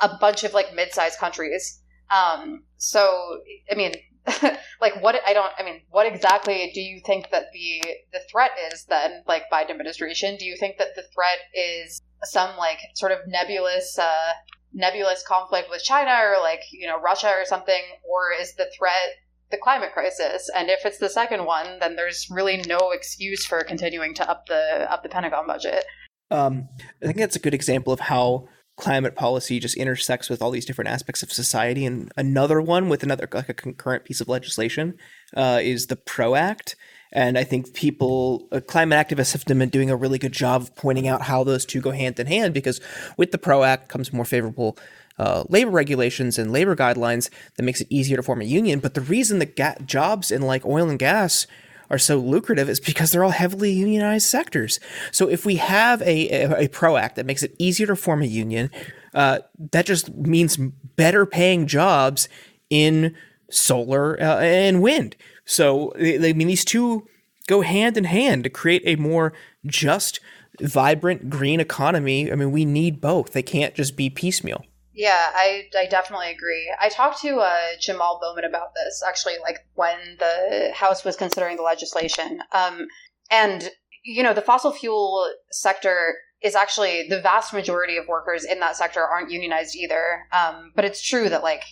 a 0.00 0.16
bunch 0.20 0.44
of 0.44 0.54
like 0.54 0.74
mid-sized 0.74 1.18
countries. 1.18 1.80
Um, 2.10 2.64
so, 2.76 3.40
I 3.70 3.74
mean, 3.74 3.94
like 4.80 5.02
what 5.02 5.16
I 5.26 5.32
don't 5.32 5.52
I 5.58 5.64
mean 5.64 5.80
what 5.90 6.06
exactly 6.06 6.70
do 6.72 6.80
you 6.80 7.00
think 7.04 7.30
that 7.32 7.46
the 7.52 7.82
the 8.12 8.20
threat 8.30 8.52
is 8.72 8.84
then 8.84 9.24
like 9.26 9.50
Biden 9.52 9.70
administration 9.70 10.36
do 10.36 10.44
you 10.44 10.56
think 10.56 10.78
that 10.78 10.94
the 10.94 11.02
threat 11.12 11.38
is 11.52 12.00
some 12.22 12.56
like 12.56 12.78
sort 12.94 13.10
of 13.10 13.18
nebulous 13.26 13.98
uh 13.98 14.32
nebulous 14.72 15.24
conflict 15.26 15.68
with 15.70 15.82
China 15.82 16.12
or 16.24 16.40
like 16.40 16.62
you 16.70 16.86
know 16.86 17.00
Russia 17.00 17.32
or 17.36 17.44
something 17.44 17.82
or 18.08 18.32
is 18.40 18.54
the 18.54 18.70
threat 18.76 19.10
the 19.50 19.58
climate 19.58 19.92
crisis 19.92 20.48
and 20.56 20.70
if 20.70 20.80
it's 20.84 20.98
the 20.98 21.10
second 21.10 21.44
one 21.44 21.78
then 21.80 21.94
there's 21.94 22.26
really 22.30 22.62
no 22.66 22.90
excuse 22.92 23.44
for 23.44 23.62
continuing 23.62 24.14
to 24.14 24.28
up 24.28 24.46
the 24.46 24.90
up 24.90 25.02
the 25.02 25.08
Pentagon 25.08 25.46
budget 25.46 25.84
um 26.30 26.68
I 27.02 27.06
think 27.06 27.18
that's 27.18 27.36
a 27.36 27.40
good 27.40 27.54
example 27.54 27.92
of 27.92 28.00
how 28.00 28.48
climate 28.76 29.14
policy 29.14 29.60
just 29.60 29.76
intersects 29.76 30.28
with 30.28 30.42
all 30.42 30.50
these 30.50 30.64
different 30.64 30.88
aspects 30.90 31.22
of 31.22 31.32
society. 31.32 31.84
And 31.84 32.10
another 32.16 32.60
one 32.60 32.88
with 32.88 33.02
another 33.02 33.28
like 33.32 33.48
a 33.48 33.54
concurrent 33.54 34.04
piece 34.04 34.20
of 34.20 34.28
legislation 34.28 34.94
uh, 35.36 35.60
is 35.62 35.86
the 35.86 35.96
PRO 35.96 36.34
Act. 36.34 36.76
And 37.12 37.38
I 37.38 37.44
think 37.44 37.74
people, 37.74 38.48
uh, 38.50 38.60
climate 38.60 39.06
activists 39.06 39.32
have 39.32 39.44
been 39.44 39.68
doing 39.68 39.90
a 39.90 39.96
really 39.96 40.18
good 40.18 40.32
job 40.32 40.62
of 40.62 40.74
pointing 40.74 41.06
out 41.06 41.22
how 41.22 41.44
those 41.44 41.66
two 41.66 41.80
go 41.80 41.90
hand 41.90 42.18
in 42.18 42.26
hand 42.26 42.54
because 42.54 42.80
with 43.16 43.32
the 43.32 43.38
PRO 43.38 43.64
Act 43.64 43.88
comes 43.88 44.12
more 44.12 44.24
favorable 44.24 44.78
uh, 45.18 45.44
labor 45.48 45.70
regulations 45.70 46.38
and 46.38 46.52
labor 46.52 46.74
guidelines 46.74 47.28
that 47.56 47.62
makes 47.62 47.80
it 47.80 47.86
easier 47.90 48.16
to 48.16 48.22
form 48.22 48.40
a 48.40 48.44
union. 48.44 48.80
But 48.80 48.94
the 48.94 49.02
reason 49.02 49.38
that 49.40 49.56
ga- 49.56 49.76
jobs 49.84 50.30
in 50.30 50.42
like 50.42 50.64
oil 50.64 50.88
and 50.88 50.98
gas 50.98 51.46
are 51.90 51.98
so 51.98 52.16
lucrative 52.16 52.70
is 52.70 52.80
because 52.80 53.12
they're 53.12 53.22
all 53.22 53.30
heavily 53.30 53.70
unionized 53.70 54.26
sectors. 54.26 54.80
So 55.10 55.28
if 55.28 55.44
we 55.44 55.56
have 55.56 56.00
a, 56.02 56.30
a, 56.30 56.64
a 56.64 56.68
PRO 56.68 56.96
Act 56.96 57.16
that 57.16 57.26
makes 57.26 57.42
it 57.42 57.54
easier 57.58 57.86
to 57.88 57.96
form 57.96 58.22
a 58.22 58.26
union, 58.26 58.70
uh, 59.14 59.40
that 59.72 59.84
just 59.84 60.14
means 60.14 60.56
better 60.56 61.26
paying 61.26 61.66
jobs 61.66 62.28
in 62.70 63.14
solar 63.50 64.18
uh, 64.18 64.38
and 64.40 64.80
wind. 64.80 65.16
So 65.44 65.92
I 65.96 66.32
mean, 66.32 66.48
these 66.48 66.64
two 66.64 67.06
go 67.48 67.60
hand 67.62 67.96
in 67.96 68.04
hand 68.04 68.44
to 68.44 68.50
create 68.50 68.82
a 68.84 68.96
more 68.96 69.32
just, 69.66 70.20
vibrant 70.60 71.30
green 71.30 71.60
economy. 71.60 72.30
I 72.30 72.34
mean, 72.34 72.52
we 72.52 72.64
need 72.64 73.00
both. 73.00 73.32
They 73.32 73.42
can't 73.42 73.74
just 73.74 73.96
be 73.96 74.10
piecemeal. 74.10 74.64
Yeah, 74.94 75.30
I, 75.34 75.64
I 75.76 75.86
definitely 75.86 76.30
agree. 76.30 76.72
I 76.78 76.90
talked 76.90 77.22
to 77.22 77.36
uh, 77.36 77.58
Jamal 77.80 78.20
Bowman 78.22 78.44
about 78.44 78.74
this 78.74 79.02
actually, 79.06 79.34
like 79.42 79.66
when 79.74 79.96
the 80.18 80.70
House 80.74 81.04
was 81.04 81.16
considering 81.16 81.56
the 81.56 81.62
legislation. 81.62 82.40
Um, 82.52 82.86
and, 83.30 83.70
you 84.04 84.22
know, 84.22 84.34
the 84.34 84.42
fossil 84.42 84.72
fuel 84.72 85.26
sector 85.50 86.16
is 86.42 86.54
actually 86.54 87.08
the 87.08 87.22
vast 87.22 87.54
majority 87.54 87.96
of 87.96 88.06
workers 88.06 88.44
in 88.44 88.60
that 88.60 88.76
sector 88.76 89.00
aren't 89.00 89.30
unionized 89.30 89.74
either. 89.74 90.26
Um, 90.32 90.72
but 90.76 90.84
it's 90.84 91.02
true 91.02 91.30
that, 91.30 91.42
like, 91.42 91.62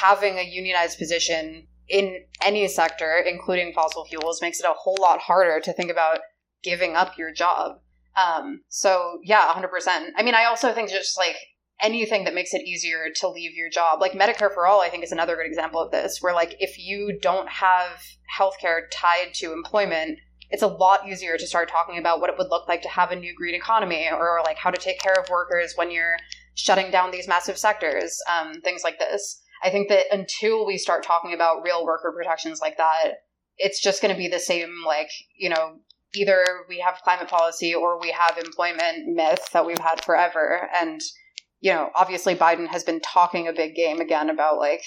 having 0.00 0.38
a 0.38 0.42
unionized 0.42 0.98
position 0.98 1.66
in 1.88 2.24
any 2.42 2.66
sector, 2.68 3.22
including 3.26 3.72
fossil 3.72 4.04
fuels, 4.04 4.42
makes 4.42 4.60
it 4.60 4.66
a 4.66 4.74
whole 4.74 4.96
lot 5.00 5.20
harder 5.20 5.60
to 5.60 5.72
think 5.72 5.90
about 5.90 6.18
giving 6.62 6.96
up 6.96 7.16
your 7.16 7.32
job. 7.32 7.78
Um, 8.16 8.62
so, 8.68 9.18
yeah, 9.22 9.52
100%. 9.52 10.10
I 10.16 10.22
mean, 10.22 10.34
I 10.34 10.44
also 10.44 10.72
think 10.72 10.90
just 10.90 11.18
like 11.18 11.36
anything 11.80 12.24
that 12.24 12.34
makes 12.34 12.54
it 12.54 12.62
easier 12.62 13.08
to 13.16 13.28
leave 13.28 13.54
your 13.54 13.68
job. 13.68 14.00
Like 14.00 14.12
Medicare 14.12 14.52
for 14.52 14.66
All, 14.66 14.80
I 14.80 14.88
think 14.88 15.04
is 15.04 15.12
another 15.12 15.36
good 15.36 15.46
example 15.46 15.80
of 15.80 15.90
this, 15.90 16.18
where 16.20 16.34
like 16.34 16.56
if 16.58 16.78
you 16.78 17.18
don't 17.20 17.48
have 17.48 18.02
healthcare 18.38 18.82
tied 18.90 19.34
to 19.34 19.52
employment, 19.52 20.18
it's 20.50 20.62
a 20.62 20.68
lot 20.68 21.06
easier 21.08 21.36
to 21.36 21.46
start 21.46 21.68
talking 21.68 21.98
about 21.98 22.20
what 22.20 22.30
it 22.30 22.38
would 22.38 22.50
look 22.50 22.68
like 22.68 22.82
to 22.82 22.88
have 22.88 23.10
a 23.10 23.16
new 23.16 23.34
green 23.34 23.54
economy 23.54 24.08
or 24.10 24.40
like 24.44 24.56
how 24.56 24.70
to 24.70 24.80
take 24.80 25.00
care 25.00 25.14
of 25.18 25.28
workers 25.28 25.74
when 25.76 25.90
you're 25.90 26.16
shutting 26.54 26.90
down 26.90 27.10
these 27.10 27.28
massive 27.28 27.58
sectors, 27.58 28.18
um, 28.30 28.60
things 28.62 28.82
like 28.82 28.98
this. 28.98 29.42
I 29.62 29.70
think 29.70 29.88
that 29.88 30.06
until 30.12 30.66
we 30.66 30.78
start 30.78 31.02
talking 31.04 31.32
about 31.32 31.62
real 31.64 31.84
worker 31.84 32.12
protections 32.16 32.60
like 32.60 32.76
that, 32.76 33.14
it's 33.58 33.82
just 33.82 34.02
going 34.02 34.14
to 34.14 34.18
be 34.18 34.28
the 34.28 34.38
same, 34.38 34.82
like, 34.86 35.10
you 35.36 35.48
know, 35.48 35.78
either 36.14 36.44
we 36.68 36.78
have 36.80 37.00
climate 37.02 37.28
policy 37.28 37.74
or 37.74 38.00
we 38.00 38.10
have 38.10 38.38
employment 38.38 39.06
myth 39.06 39.48
that 39.52 39.66
we've 39.66 39.78
had 39.78 40.04
forever. 40.04 40.68
And 40.74 41.00
you 41.60 41.72
know, 41.72 41.90
obviously 41.94 42.34
Biden 42.34 42.68
has 42.68 42.84
been 42.84 43.00
talking 43.00 43.48
a 43.48 43.52
big 43.52 43.74
game 43.74 44.00
again 44.00 44.30
about 44.30 44.58
like, 44.58 44.82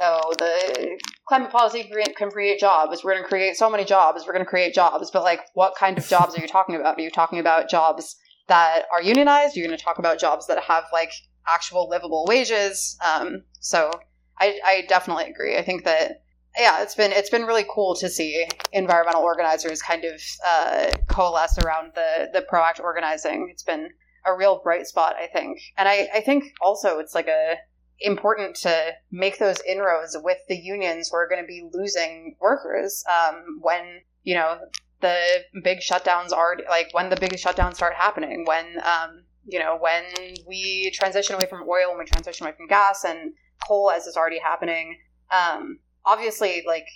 oh, 0.00 0.32
the 0.38 0.98
climate 1.28 1.50
policy 1.50 1.90
can 2.16 2.30
create 2.30 2.58
jobs. 2.58 3.04
We're 3.04 3.12
going 3.12 3.22
to 3.22 3.28
create 3.28 3.56
so 3.56 3.70
many 3.70 3.84
jobs. 3.84 4.24
We're 4.26 4.32
going 4.32 4.44
to 4.44 4.48
create 4.48 4.74
jobs. 4.74 5.10
But 5.12 5.22
like, 5.22 5.40
what 5.54 5.74
kind 5.76 5.98
of 5.98 6.06
jobs 6.08 6.36
are 6.36 6.40
you 6.40 6.48
talking 6.48 6.74
about? 6.74 6.98
Are 6.98 7.02
you 7.02 7.10
talking 7.10 7.38
about 7.38 7.68
jobs 7.68 8.16
that 8.48 8.86
are 8.92 9.02
unionized? 9.02 9.56
Are 9.56 9.60
you 9.60 9.66
going 9.66 9.76
to 9.76 9.84
talk 9.84 9.98
about 9.98 10.18
jobs 10.18 10.46
that 10.46 10.62
have 10.64 10.84
like 10.92 11.12
actual 11.46 11.88
livable 11.88 12.24
wages? 12.28 12.96
Um, 13.04 13.44
so 13.60 13.90
I, 14.38 14.58
I 14.64 14.84
definitely 14.88 15.24
agree. 15.24 15.56
I 15.56 15.62
think 15.62 15.84
that 15.84 16.22
yeah, 16.58 16.82
it's 16.82 16.96
been 16.96 17.12
it's 17.12 17.30
been 17.30 17.44
really 17.44 17.64
cool 17.72 17.94
to 17.96 18.08
see 18.08 18.46
environmental 18.72 19.22
organizers 19.22 19.80
kind 19.80 20.04
of 20.04 20.20
uh, 20.46 20.90
coalesce 21.08 21.58
around 21.58 21.92
the 21.94 22.28
the 22.32 22.42
PRO 22.42 22.64
Act 22.64 22.80
organizing. 22.80 23.48
It's 23.50 23.62
been 23.62 23.90
a 24.26 24.36
real 24.36 24.60
bright 24.62 24.86
spot, 24.86 25.14
I 25.16 25.26
think. 25.26 25.60
And 25.78 25.88
I, 25.88 26.08
I 26.14 26.20
think 26.20 26.44
also 26.60 26.98
it's 26.98 27.14
like 27.14 27.28
a 27.28 27.56
important 28.00 28.56
to 28.56 28.92
make 29.10 29.38
those 29.38 29.60
inroads 29.66 30.16
with 30.22 30.38
the 30.48 30.56
unions 30.56 31.08
who 31.10 31.16
are 31.18 31.28
going 31.28 31.42
to 31.42 31.46
be 31.46 31.68
losing 31.72 32.36
workers 32.40 33.04
um, 33.08 33.58
when 33.60 34.00
you 34.22 34.34
know 34.34 34.58
the 35.00 35.18
big 35.62 35.78
shutdowns 35.78 36.32
are 36.32 36.56
like 36.68 36.88
when 36.92 37.10
the 37.10 37.16
big 37.16 37.32
shutdowns 37.32 37.74
start 37.74 37.94
happening 37.94 38.44
when 38.46 38.78
um, 38.78 39.22
you 39.46 39.58
know 39.58 39.78
when 39.80 40.04
we 40.46 40.90
transition 40.92 41.34
away 41.34 41.46
from 41.48 41.62
oil 41.68 41.90
and 41.90 41.98
we 41.98 42.04
transition 42.04 42.46
away 42.46 42.54
from 42.56 42.66
gas 42.66 43.04
and 43.04 43.32
coal 43.66 43.90
as 43.90 44.06
is 44.06 44.16
already 44.16 44.38
happening 44.38 44.98
um, 45.30 45.78
obviously 46.04 46.62
like 46.66 46.86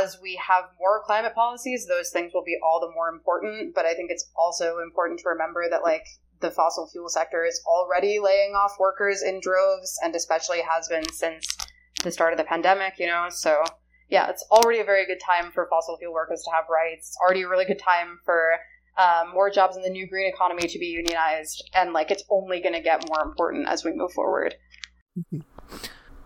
as 0.00 0.18
we 0.20 0.34
have 0.36 0.64
more 0.78 1.02
climate 1.04 1.34
policies 1.34 1.86
those 1.86 2.10
things 2.10 2.32
will 2.34 2.44
be 2.44 2.56
all 2.64 2.80
the 2.80 2.92
more 2.94 3.08
important 3.08 3.74
but 3.74 3.86
i 3.86 3.94
think 3.94 4.10
it's 4.10 4.30
also 4.36 4.78
important 4.78 5.18
to 5.18 5.28
remember 5.28 5.66
that 5.70 5.82
like 5.82 6.04
the 6.40 6.50
fossil 6.50 6.88
fuel 6.88 7.08
sector 7.08 7.44
is 7.44 7.60
already 7.66 8.18
laying 8.18 8.52
off 8.52 8.76
workers 8.78 9.22
in 9.22 9.40
droves 9.40 9.98
and 10.02 10.14
especially 10.14 10.60
has 10.60 10.88
been 10.88 11.08
since 11.12 11.56
the 12.02 12.10
start 12.10 12.32
of 12.32 12.38
the 12.38 12.44
pandemic, 12.44 12.94
you 12.98 13.06
know. 13.06 13.26
So, 13.30 13.62
yeah, 14.08 14.28
it's 14.30 14.44
already 14.50 14.80
a 14.80 14.84
very 14.84 15.06
good 15.06 15.20
time 15.24 15.50
for 15.52 15.66
fossil 15.68 15.96
fuel 15.98 16.12
workers 16.12 16.42
to 16.44 16.50
have 16.54 16.64
rights. 16.70 17.08
It's 17.08 17.18
already 17.20 17.42
a 17.42 17.48
really 17.48 17.64
good 17.64 17.80
time 17.80 18.18
for 18.24 18.52
um, 18.98 19.32
more 19.32 19.50
jobs 19.50 19.76
in 19.76 19.82
the 19.82 19.90
new 19.90 20.06
green 20.06 20.26
economy 20.26 20.66
to 20.66 20.78
be 20.78 20.86
unionized. 20.86 21.70
And, 21.74 21.92
like, 21.92 22.10
it's 22.10 22.24
only 22.28 22.60
going 22.60 22.74
to 22.74 22.82
get 22.82 23.08
more 23.08 23.22
important 23.22 23.68
as 23.68 23.84
we 23.84 23.92
move 23.92 24.12
forward. 24.12 24.56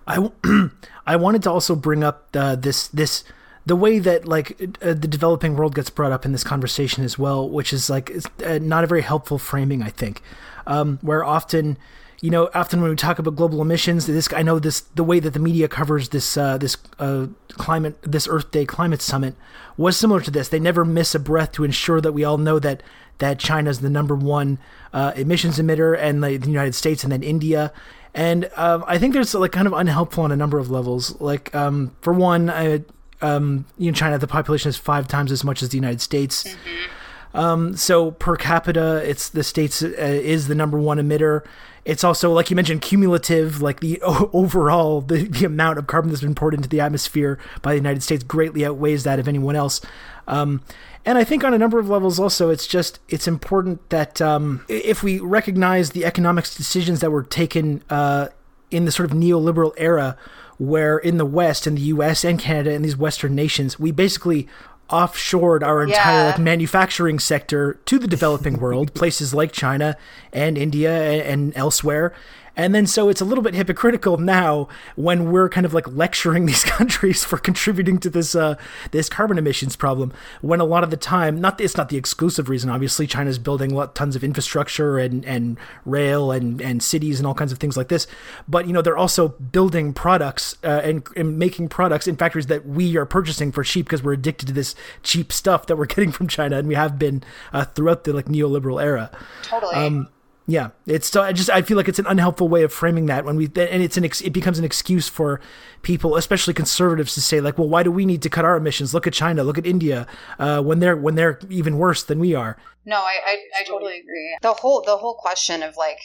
I, 0.06 0.30
I 1.06 1.16
wanted 1.16 1.42
to 1.44 1.50
also 1.50 1.76
bring 1.76 2.02
up 2.02 2.28
uh, 2.34 2.56
this 2.56 2.88
this 2.88 3.24
the 3.64 3.76
way 3.76 3.98
that 4.00 4.26
like 4.26 4.60
uh, 4.82 4.88
the 4.94 5.08
developing 5.08 5.56
world 5.56 5.74
gets 5.74 5.90
brought 5.90 6.12
up 6.12 6.24
in 6.24 6.32
this 6.32 6.44
conversation 6.44 7.04
as 7.04 7.18
well, 7.18 7.48
which 7.48 7.72
is 7.72 7.88
like 7.88 8.10
uh, 8.44 8.58
not 8.60 8.84
a 8.84 8.86
very 8.86 9.02
helpful 9.02 9.38
framing, 9.38 9.82
I 9.82 9.90
think, 9.90 10.22
um, 10.66 10.98
where 11.02 11.24
often. 11.24 11.76
You 12.22 12.30
know, 12.30 12.48
often 12.54 12.80
when 12.80 12.88
we 12.88 12.94
talk 12.94 13.18
about 13.18 13.34
global 13.34 13.60
emissions, 13.60 14.06
this 14.06 14.32
I 14.32 14.42
know 14.42 14.60
this 14.60 14.82
the 14.94 15.02
way 15.02 15.18
that 15.18 15.32
the 15.34 15.40
media 15.40 15.66
covers 15.66 16.10
this 16.10 16.36
uh, 16.36 16.56
this 16.56 16.76
uh, 17.00 17.26
climate 17.48 18.00
this 18.02 18.28
Earth 18.28 18.52
Day 18.52 18.64
climate 18.64 19.02
summit 19.02 19.34
was 19.76 19.96
similar 19.96 20.20
to 20.20 20.30
this. 20.30 20.48
They 20.48 20.60
never 20.60 20.84
miss 20.84 21.16
a 21.16 21.18
breath 21.18 21.50
to 21.52 21.64
ensure 21.64 22.00
that 22.00 22.12
we 22.12 22.22
all 22.22 22.38
know 22.38 22.60
that 22.60 22.84
that 23.18 23.40
China 23.40 23.68
is 23.70 23.80
the 23.80 23.90
number 23.90 24.14
one 24.14 24.58
uh, 24.92 25.12
emissions 25.16 25.58
emitter, 25.58 25.98
and 25.98 26.22
the, 26.22 26.36
the 26.36 26.46
United 26.46 26.76
States, 26.76 27.02
and 27.02 27.12
then 27.12 27.24
India, 27.24 27.72
and 28.14 28.48
um, 28.56 28.84
I 28.86 28.98
think 28.98 29.14
there's 29.14 29.34
like 29.34 29.50
kind 29.50 29.66
of 29.66 29.72
unhelpful 29.72 30.22
on 30.22 30.30
a 30.30 30.36
number 30.36 30.60
of 30.60 30.70
levels. 30.70 31.20
Like 31.20 31.52
um, 31.56 31.96
for 32.02 32.12
one, 32.12 32.50
I, 32.50 32.84
um, 33.20 33.64
in 33.80 33.94
China, 33.94 34.16
the 34.18 34.28
population 34.28 34.68
is 34.68 34.76
five 34.76 35.08
times 35.08 35.32
as 35.32 35.42
much 35.42 35.60
as 35.60 35.70
the 35.70 35.76
United 35.76 36.00
States. 36.00 36.44
Mm-hmm. 36.44 37.01
Um, 37.34 37.76
so 37.76 38.10
per 38.12 38.36
capita, 38.36 39.02
it's 39.08 39.28
the 39.28 39.42
states 39.42 39.82
uh, 39.82 39.88
is 39.88 40.48
the 40.48 40.54
number 40.54 40.78
one 40.78 40.98
emitter. 40.98 41.44
It's 41.84 42.04
also, 42.04 42.32
like 42.32 42.50
you 42.50 42.56
mentioned, 42.56 42.82
cumulative. 42.82 43.60
Like 43.60 43.80
the 43.80 44.00
o- 44.02 44.30
overall, 44.32 45.00
the, 45.00 45.24
the 45.24 45.44
amount 45.46 45.78
of 45.78 45.86
carbon 45.86 46.10
that's 46.10 46.22
been 46.22 46.34
poured 46.34 46.54
into 46.54 46.68
the 46.68 46.80
atmosphere 46.80 47.38
by 47.62 47.72
the 47.72 47.78
United 47.78 48.02
States 48.02 48.22
greatly 48.22 48.64
outweighs 48.64 49.04
that 49.04 49.18
of 49.18 49.28
anyone 49.28 49.56
else. 49.56 49.80
Um, 50.28 50.62
and 51.04 51.18
I 51.18 51.24
think 51.24 51.42
on 51.42 51.52
a 51.52 51.58
number 51.58 51.78
of 51.80 51.88
levels, 51.88 52.20
also, 52.20 52.50
it's 52.50 52.66
just 52.66 53.00
it's 53.08 53.26
important 53.26 53.90
that 53.90 54.22
um, 54.22 54.64
if 54.68 55.02
we 55.02 55.18
recognize 55.18 55.90
the 55.90 56.04
economic 56.04 56.44
decisions 56.44 57.00
that 57.00 57.10
were 57.10 57.24
taken 57.24 57.82
uh, 57.90 58.28
in 58.70 58.84
the 58.84 58.92
sort 58.92 59.10
of 59.10 59.16
neoliberal 59.16 59.72
era 59.76 60.16
where 60.58 60.96
in 60.98 61.16
the 61.16 61.26
West, 61.26 61.66
in 61.66 61.74
the 61.74 61.80
US 61.82 62.24
and 62.24 62.38
Canada 62.38 62.72
and 62.72 62.84
these 62.84 62.96
Western 62.96 63.34
nations, 63.34 63.80
we 63.80 63.90
basically 63.90 64.48
offshored 64.92 65.62
our 65.62 65.82
entire 65.82 66.28
Yeah. 66.28 66.34
like, 66.34 66.38
manufacturing 66.38 67.18
sector 67.18 67.78
to 67.86 67.98
the 67.98 68.06
developing 68.06 68.58
world, 68.60 68.94
places 69.00 69.32
like 69.34 69.50
China 69.52 69.96
and 70.32 70.56
India 70.58 70.92
and, 70.92 71.22
and 71.22 71.52
elsewhere. 71.56 72.12
And 72.56 72.74
then 72.74 72.86
so 72.86 73.08
it's 73.08 73.20
a 73.20 73.24
little 73.24 73.42
bit 73.42 73.54
hypocritical 73.54 74.18
now 74.18 74.68
when 74.96 75.32
we're 75.32 75.48
kind 75.48 75.64
of 75.64 75.72
like 75.72 75.88
lecturing 75.88 76.46
these 76.52 76.64
countries 76.64 77.24
for 77.24 77.38
contributing 77.38 77.98
to 77.98 78.10
this 78.10 78.34
uh, 78.34 78.56
this 78.90 79.08
carbon 79.08 79.38
emissions 79.38 79.76
problem. 79.76 80.12
When 80.40 80.60
a 80.60 80.64
lot 80.64 80.84
of 80.84 80.90
the 80.90 80.96
time, 80.96 81.40
not 81.40 81.60
it's 81.60 81.76
not 81.76 81.88
the 81.88 81.96
exclusive 81.96 82.48
reason. 82.48 82.70
Obviously, 82.70 83.06
China's 83.06 83.38
building 83.38 83.74
lot, 83.74 83.94
tons 83.94 84.16
of 84.16 84.24
infrastructure 84.24 84.98
and 84.98 85.24
and 85.24 85.58
rail 85.84 86.30
and 86.30 86.60
and 86.60 86.82
cities 86.82 87.18
and 87.18 87.26
all 87.26 87.34
kinds 87.34 87.52
of 87.52 87.58
things 87.58 87.76
like 87.76 87.88
this. 87.88 88.06
But 88.48 88.66
you 88.66 88.72
know 88.72 88.82
they're 88.82 88.96
also 88.96 89.28
building 89.28 89.92
products 89.92 90.56
uh, 90.64 90.80
and, 90.84 91.06
and 91.16 91.38
making 91.38 91.68
products 91.68 92.06
in 92.06 92.16
factories 92.16 92.46
that 92.46 92.66
we 92.66 92.96
are 92.96 93.06
purchasing 93.06 93.52
for 93.52 93.64
cheap 93.64 93.86
because 93.86 94.02
we're 94.02 94.12
addicted 94.12 94.46
to 94.46 94.52
this 94.52 94.74
cheap 95.02 95.32
stuff 95.32 95.66
that 95.66 95.76
we're 95.76 95.86
getting 95.92 96.12
from 96.12 96.28
China, 96.28 96.58
and 96.58 96.68
we 96.68 96.74
have 96.74 96.98
been 96.98 97.22
uh, 97.52 97.64
throughout 97.64 98.04
the 98.04 98.12
like 98.12 98.26
neoliberal 98.26 98.82
era. 98.82 99.10
Totally. 99.42 99.74
Um, 99.74 100.08
yeah, 100.46 100.70
it's. 100.86 101.14
I 101.14 101.32
just 101.32 101.50
I 101.50 101.62
feel 101.62 101.76
like 101.76 101.88
it's 101.88 102.00
an 102.00 102.06
unhelpful 102.06 102.48
way 102.48 102.62
of 102.62 102.72
framing 102.72 103.06
that 103.06 103.24
when 103.24 103.36
we 103.36 103.46
and 103.46 103.82
it's 103.82 103.96
an 103.96 104.04
ex, 104.04 104.20
it 104.20 104.30
becomes 104.30 104.58
an 104.58 104.64
excuse 104.64 105.08
for 105.08 105.40
people, 105.82 106.16
especially 106.16 106.52
conservatives, 106.52 107.14
to 107.14 107.20
say 107.20 107.40
like, 107.40 107.58
well, 107.58 107.68
why 107.68 107.82
do 107.82 107.92
we 107.92 108.04
need 108.04 108.22
to 108.22 108.28
cut 108.28 108.44
our 108.44 108.56
emissions? 108.56 108.92
Look 108.92 109.06
at 109.06 109.12
China, 109.12 109.44
look 109.44 109.58
at 109.58 109.66
India, 109.66 110.06
uh, 110.40 110.60
when 110.60 110.80
they're 110.80 110.96
when 110.96 111.14
they're 111.14 111.38
even 111.48 111.78
worse 111.78 112.02
than 112.02 112.18
we 112.18 112.34
are. 112.34 112.56
No, 112.84 112.96
I, 112.96 113.18
I, 113.24 113.38
I 113.60 113.64
totally 113.64 114.00
agree. 114.00 114.36
The 114.42 114.52
whole 114.52 114.82
the 114.84 114.96
whole 114.96 115.14
question 115.14 115.62
of 115.62 115.76
like 115.76 116.00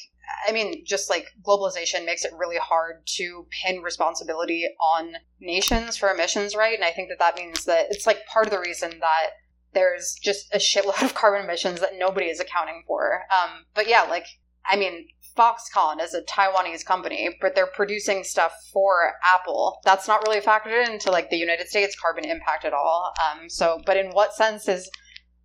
I 0.47 0.51
mean, 0.51 0.85
just 0.85 1.09
like 1.09 1.27
globalization 1.41 2.05
makes 2.05 2.23
it 2.23 2.31
really 2.37 2.57
hard 2.57 3.07
to 3.17 3.47
pin 3.49 3.81
responsibility 3.81 4.67
on 4.79 5.13
nations 5.39 5.97
for 5.97 6.09
emissions, 6.09 6.55
right? 6.55 6.75
And 6.75 6.85
I 6.85 6.91
think 6.91 7.09
that 7.09 7.19
that 7.19 7.37
means 7.37 7.65
that 7.65 7.87
it's 7.89 8.05
like 8.05 8.25
part 8.27 8.45
of 8.45 8.51
the 8.51 8.59
reason 8.59 8.91
that 8.99 9.29
there's 9.77 10.15
just 10.21 10.51
a 10.53 10.57
shitload 10.57 11.03
of 11.03 11.13
carbon 11.13 11.45
emissions 11.45 11.79
that 11.81 11.91
nobody 11.97 12.25
is 12.25 12.39
accounting 12.39 12.83
for. 12.87 13.25
Um, 13.31 13.65
but 13.75 13.87
yeah, 13.87 14.01
like 14.03 14.25
I 14.69 14.75
mean, 14.75 15.07
Foxconn 15.37 16.01
is 16.01 16.15
a 16.15 16.23
Taiwanese 16.23 16.83
company, 16.83 17.29
but 17.39 17.53
they're 17.53 17.67
producing 17.67 18.23
stuff 18.23 18.53
for 18.73 19.13
Apple. 19.23 19.79
That's 19.85 20.07
not 20.07 20.25
really 20.27 20.41
factored 20.41 20.89
into 20.89 21.11
like 21.11 21.29
the 21.29 21.37
United 21.37 21.67
States 21.67 21.95
carbon 21.99 22.25
impact 22.25 22.65
at 22.65 22.73
all. 22.73 23.13
Um, 23.21 23.49
so, 23.49 23.79
but 23.85 23.97
in 23.97 24.09
what 24.09 24.33
sense 24.33 24.67
is 24.67 24.89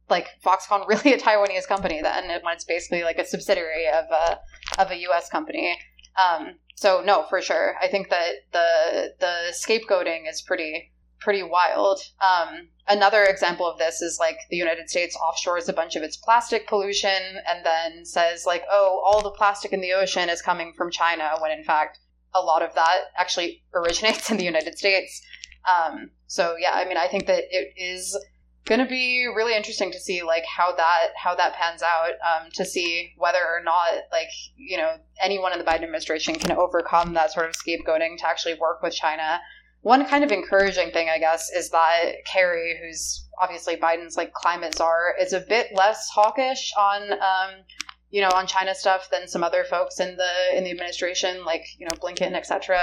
like 0.08 0.28
Foxconn 0.44 0.88
really 0.88 1.12
a 1.12 1.18
Taiwanese 1.18 1.68
company 1.68 2.00
then 2.02 2.28
when 2.42 2.54
it's 2.54 2.64
basically 2.64 3.02
like 3.02 3.18
a 3.18 3.26
subsidiary 3.26 3.86
of 3.86 4.06
a 4.10 4.38
of 4.80 4.90
a 4.90 4.96
U.S. 5.02 5.28
company? 5.28 5.78
Um, 6.16 6.54
so 6.74 7.02
no, 7.04 7.24
for 7.28 7.42
sure. 7.42 7.76
I 7.80 7.88
think 7.88 8.08
that 8.08 8.32
the 8.52 9.14
the 9.20 9.52
scapegoating 9.52 10.28
is 10.28 10.40
pretty 10.40 10.90
pretty 11.20 11.42
wild. 11.42 12.00
Um, 12.20 12.68
another 12.88 13.24
example 13.24 13.66
of 13.66 13.78
this 13.78 14.02
is 14.02 14.18
like 14.18 14.36
the 14.50 14.56
United 14.56 14.88
States 14.90 15.16
offshores 15.16 15.68
a 15.68 15.72
bunch 15.72 15.96
of 15.96 16.02
its 16.02 16.16
plastic 16.16 16.66
pollution 16.66 17.10
and 17.48 17.64
then 17.64 18.04
says 18.04 18.44
like, 18.46 18.64
oh, 18.70 19.02
all 19.04 19.22
the 19.22 19.30
plastic 19.30 19.72
in 19.72 19.80
the 19.80 19.92
ocean 19.92 20.28
is 20.28 20.42
coming 20.42 20.72
from 20.76 20.90
China, 20.90 21.36
when 21.40 21.50
in 21.50 21.64
fact 21.64 21.98
a 22.34 22.40
lot 22.40 22.62
of 22.62 22.74
that 22.74 23.02
actually 23.16 23.62
originates 23.74 24.30
in 24.30 24.36
the 24.36 24.44
United 24.44 24.76
States. 24.78 25.22
Um, 25.68 26.10
so 26.26 26.56
yeah, 26.58 26.72
I 26.74 26.84
mean, 26.86 26.96
I 26.96 27.06
think 27.06 27.26
that 27.26 27.44
it 27.50 27.72
is 27.76 28.16
going 28.64 28.80
to 28.80 28.86
be 28.86 29.26
really 29.34 29.56
interesting 29.56 29.90
to 29.90 29.98
see 29.98 30.22
like 30.22 30.44
how 30.44 30.74
that 30.74 31.08
how 31.16 31.34
that 31.34 31.54
pans 31.54 31.82
out 31.82 32.12
um, 32.22 32.48
to 32.52 32.64
see 32.64 33.12
whether 33.18 33.38
or 33.38 33.62
not 33.62 33.92
like 34.12 34.28
you 34.56 34.76
know 34.76 34.96
anyone 35.20 35.52
in 35.52 35.58
the 35.58 35.64
Biden 35.64 35.82
administration 35.82 36.34
can 36.34 36.56
overcome 36.56 37.14
that 37.14 37.32
sort 37.32 37.46
of 37.46 37.54
scapegoating 37.54 38.16
to 38.18 38.26
actually 38.26 38.54
work 38.54 38.82
with 38.82 38.94
China. 38.94 39.40
One 39.82 40.06
kind 40.06 40.22
of 40.22 40.30
encouraging 40.30 40.92
thing, 40.92 41.08
I 41.08 41.18
guess, 41.18 41.50
is 41.50 41.70
that 41.70 42.24
Kerry, 42.24 42.78
who's 42.80 43.28
obviously 43.40 43.76
Biden's 43.76 44.16
like 44.16 44.32
climate 44.32 44.76
czar, 44.76 45.14
is 45.20 45.32
a 45.32 45.40
bit 45.40 45.68
less 45.74 46.08
hawkish 46.08 46.72
on 46.78 47.12
um, 47.12 47.64
you 48.10 48.20
know 48.20 48.30
on 48.34 48.46
China 48.46 48.74
stuff 48.74 49.08
than 49.10 49.26
some 49.26 49.42
other 49.42 49.64
folks 49.64 49.98
in 49.98 50.16
the 50.16 50.56
in 50.56 50.64
the 50.64 50.70
administration, 50.70 51.44
like 51.44 51.64
you 51.78 51.86
know 51.86 51.96
Blinken, 51.96 52.34
etc. 52.34 52.80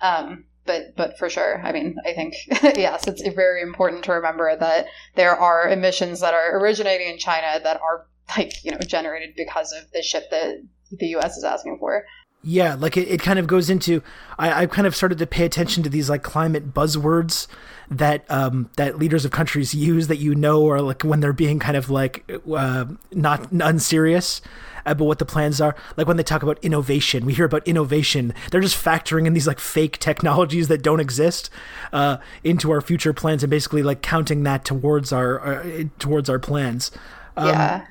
Um, 0.00 0.44
but 0.66 0.96
but 0.96 1.18
for 1.18 1.28
sure, 1.28 1.60
I 1.62 1.72
mean, 1.72 1.96
I 2.04 2.12
think 2.12 2.34
yes, 2.76 3.06
it's 3.06 3.22
very 3.34 3.62
important 3.62 4.04
to 4.04 4.12
remember 4.12 4.56
that 4.56 4.86
there 5.14 5.36
are 5.36 5.68
emissions 5.68 6.20
that 6.20 6.34
are 6.34 6.58
originating 6.58 7.08
in 7.08 7.18
China 7.18 7.60
that 7.62 7.80
are 7.80 8.06
like 8.36 8.64
you 8.64 8.70
know 8.70 8.78
generated 8.78 9.34
because 9.36 9.72
of 9.72 9.90
the 9.92 10.02
shit 10.02 10.24
that 10.30 10.56
the 10.90 11.08
U.S. 11.08 11.36
is 11.36 11.44
asking 11.44 11.78
for. 11.78 12.04
Yeah, 12.44 12.74
like 12.74 12.96
it, 12.96 13.08
it 13.08 13.22
kind 13.22 13.38
of 13.38 13.46
goes 13.46 13.70
into 13.70 14.02
I, 14.38 14.62
I've 14.62 14.70
kind 14.70 14.86
of 14.86 14.96
started 14.96 15.18
to 15.18 15.26
pay 15.26 15.44
attention 15.44 15.82
to 15.84 15.88
these 15.88 16.10
like 16.10 16.22
climate 16.22 16.74
buzzwords 16.74 17.46
that 17.90 18.28
um, 18.30 18.70
that 18.76 18.98
leaders 18.98 19.24
of 19.24 19.30
countries 19.30 19.74
use 19.74 20.08
that 20.08 20.16
you 20.16 20.34
know 20.34 20.68
are 20.68 20.80
like 20.80 21.02
when 21.02 21.20
they're 21.20 21.32
being 21.32 21.58
kind 21.58 21.76
of 21.76 21.90
like 21.90 22.28
uh, 22.52 22.86
not 23.12 23.52
unserious 23.52 24.40
about 24.84 25.04
what 25.04 25.18
the 25.18 25.24
plans 25.24 25.60
are. 25.60 25.76
Like 25.96 26.06
when 26.06 26.16
they 26.16 26.22
talk 26.22 26.42
about 26.42 26.58
innovation, 26.62 27.24
we 27.24 27.34
hear 27.34 27.44
about 27.44 27.66
innovation. 27.66 28.34
They're 28.50 28.60
just 28.60 28.82
factoring 28.82 29.26
in 29.26 29.32
these 29.32 29.46
like 29.46 29.60
fake 29.60 29.98
technologies 29.98 30.68
that 30.68 30.82
don't 30.82 31.00
exist 31.00 31.50
uh, 31.92 32.16
into 32.42 32.70
our 32.70 32.80
future 32.80 33.12
plans 33.12 33.42
and 33.42 33.50
basically 33.50 33.82
like 33.82 34.02
counting 34.02 34.42
that 34.42 34.64
towards 34.64 35.12
our, 35.12 35.38
our 35.38 35.84
towards 35.98 36.28
our 36.28 36.38
plans. 36.38 36.90
Um, 37.36 37.48
yeah, 37.48 37.86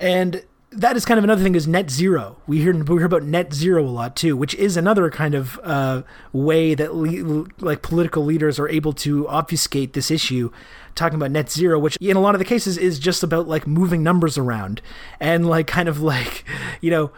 and 0.00 0.44
that 0.76 0.94
is 0.94 1.04
kind 1.04 1.18
of 1.18 1.24
another 1.24 1.42
thing 1.42 1.54
is 1.54 1.66
net 1.66 1.90
zero. 1.90 2.36
We 2.46 2.60
hear 2.60 2.74
we 2.74 2.98
hear 2.98 3.06
about 3.06 3.22
net 3.22 3.52
zero 3.52 3.82
a 3.84 3.88
lot 3.88 4.14
too, 4.14 4.36
which 4.36 4.54
is 4.54 4.76
another 4.76 5.10
kind 5.10 5.34
of 5.34 5.58
uh, 5.62 6.02
way 6.32 6.74
that 6.74 6.94
le- 6.94 7.46
like 7.58 7.82
political 7.82 8.24
leaders 8.24 8.58
are 8.58 8.68
able 8.68 8.92
to 8.94 9.26
obfuscate 9.28 9.94
this 9.94 10.10
issue, 10.10 10.50
talking 10.94 11.16
about 11.16 11.30
net 11.30 11.50
zero, 11.50 11.78
which 11.78 11.96
in 11.96 12.16
a 12.16 12.20
lot 12.20 12.34
of 12.34 12.38
the 12.38 12.44
cases 12.44 12.76
is 12.76 12.98
just 12.98 13.22
about 13.22 13.48
like 13.48 13.66
moving 13.66 14.02
numbers 14.02 14.36
around 14.36 14.82
and 15.18 15.48
like 15.48 15.66
kind 15.66 15.88
of 15.88 16.00
like 16.00 16.44
you 16.80 16.90
know 16.90 17.10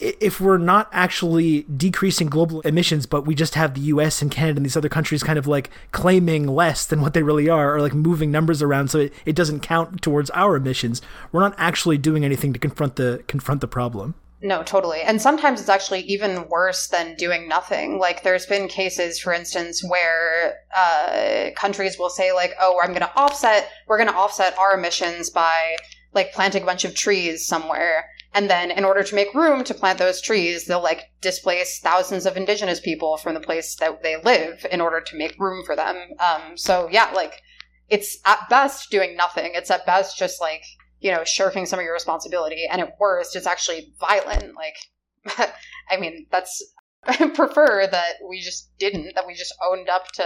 if 0.00 0.40
we're 0.40 0.58
not 0.58 0.88
actually 0.92 1.62
decreasing 1.62 2.28
global 2.28 2.60
emissions, 2.62 3.06
but 3.06 3.26
we 3.26 3.34
just 3.34 3.54
have 3.54 3.74
the 3.74 3.80
US 3.82 4.22
and 4.22 4.30
Canada 4.30 4.58
and 4.58 4.64
these 4.64 4.76
other 4.76 4.88
countries 4.88 5.22
kind 5.22 5.38
of 5.38 5.46
like 5.46 5.70
claiming 5.92 6.46
less 6.46 6.86
than 6.86 7.00
what 7.00 7.14
they 7.14 7.22
really 7.22 7.48
are, 7.48 7.74
or 7.74 7.80
like 7.80 7.94
moving 7.94 8.30
numbers 8.30 8.62
around 8.62 8.88
so 8.88 9.00
it, 9.00 9.12
it 9.24 9.36
doesn't 9.36 9.60
count 9.60 10.02
towards 10.02 10.30
our 10.30 10.56
emissions, 10.56 11.02
we're 11.32 11.40
not 11.40 11.54
actually 11.58 11.98
doing 11.98 12.24
anything 12.24 12.52
to 12.52 12.58
confront 12.58 12.96
the 12.96 13.22
confront 13.28 13.60
the 13.60 13.68
problem. 13.68 14.14
No, 14.42 14.62
totally. 14.62 15.00
And 15.00 15.20
sometimes 15.20 15.60
it's 15.60 15.68
actually 15.70 16.02
even 16.02 16.48
worse 16.48 16.88
than 16.88 17.14
doing 17.14 17.48
nothing. 17.48 17.98
Like 17.98 18.22
there's 18.22 18.44
been 18.44 18.68
cases, 18.68 19.18
for 19.18 19.32
instance, 19.32 19.82
where 19.88 20.58
uh, 20.76 21.50
countries 21.56 21.98
will 21.98 22.10
say 22.10 22.32
like, 22.32 22.52
"Oh, 22.60 22.78
I'm 22.82 22.90
going 22.90 23.00
to 23.00 23.16
offset. 23.16 23.70
We're 23.86 23.96
going 23.96 24.10
to 24.10 24.14
offset 24.14 24.58
our 24.58 24.74
emissions 24.74 25.30
by 25.30 25.76
like 26.12 26.32
planting 26.32 26.62
a 26.62 26.66
bunch 26.66 26.84
of 26.84 26.94
trees 26.94 27.46
somewhere." 27.46 28.10
And 28.36 28.50
then, 28.50 28.70
in 28.70 28.84
order 28.84 29.02
to 29.02 29.14
make 29.14 29.32
room 29.32 29.64
to 29.64 29.72
plant 29.72 29.98
those 29.98 30.20
trees, 30.20 30.66
they'll 30.66 30.82
like 30.82 31.10
displace 31.22 31.80
thousands 31.80 32.26
of 32.26 32.36
indigenous 32.36 32.78
people 32.78 33.16
from 33.16 33.32
the 33.32 33.40
place 33.40 33.74
that 33.76 34.02
they 34.02 34.20
live 34.22 34.66
in 34.70 34.82
order 34.82 35.00
to 35.00 35.16
make 35.16 35.40
room 35.40 35.64
for 35.64 35.74
them. 35.74 35.96
Um, 36.20 36.54
so 36.54 36.86
yeah, 36.92 37.10
like 37.14 37.40
it's 37.88 38.18
at 38.26 38.46
best 38.50 38.90
doing 38.90 39.16
nothing. 39.16 39.52
It's 39.54 39.70
at 39.70 39.86
best 39.86 40.18
just 40.18 40.38
like 40.38 40.62
you 41.00 41.12
know 41.12 41.24
shirking 41.24 41.64
some 41.64 41.78
of 41.78 41.84
your 41.86 41.94
responsibility, 41.94 42.66
and 42.70 42.82
at 42.82 43.00
worst, 43.00 43.34
it's 43.36 43.46
actually 43.46 43.94
violent. 43.98 44.52
Like, 44.54 45.54
I 45.90 45.96
mean, 45.96 46.26
that's 46.30 46.62
I 47.06 47.28
prefer 47.28 47.86
that 47.86 48.16
we 48.28 48.42
just 48.42 48.68
didn't. 48.78 49.14
That 49.14 49.26
we 49.26 49.32
just 49.34 49.54
owned 49.66 49.88
up 49.88 50.08
to 50.12 50.24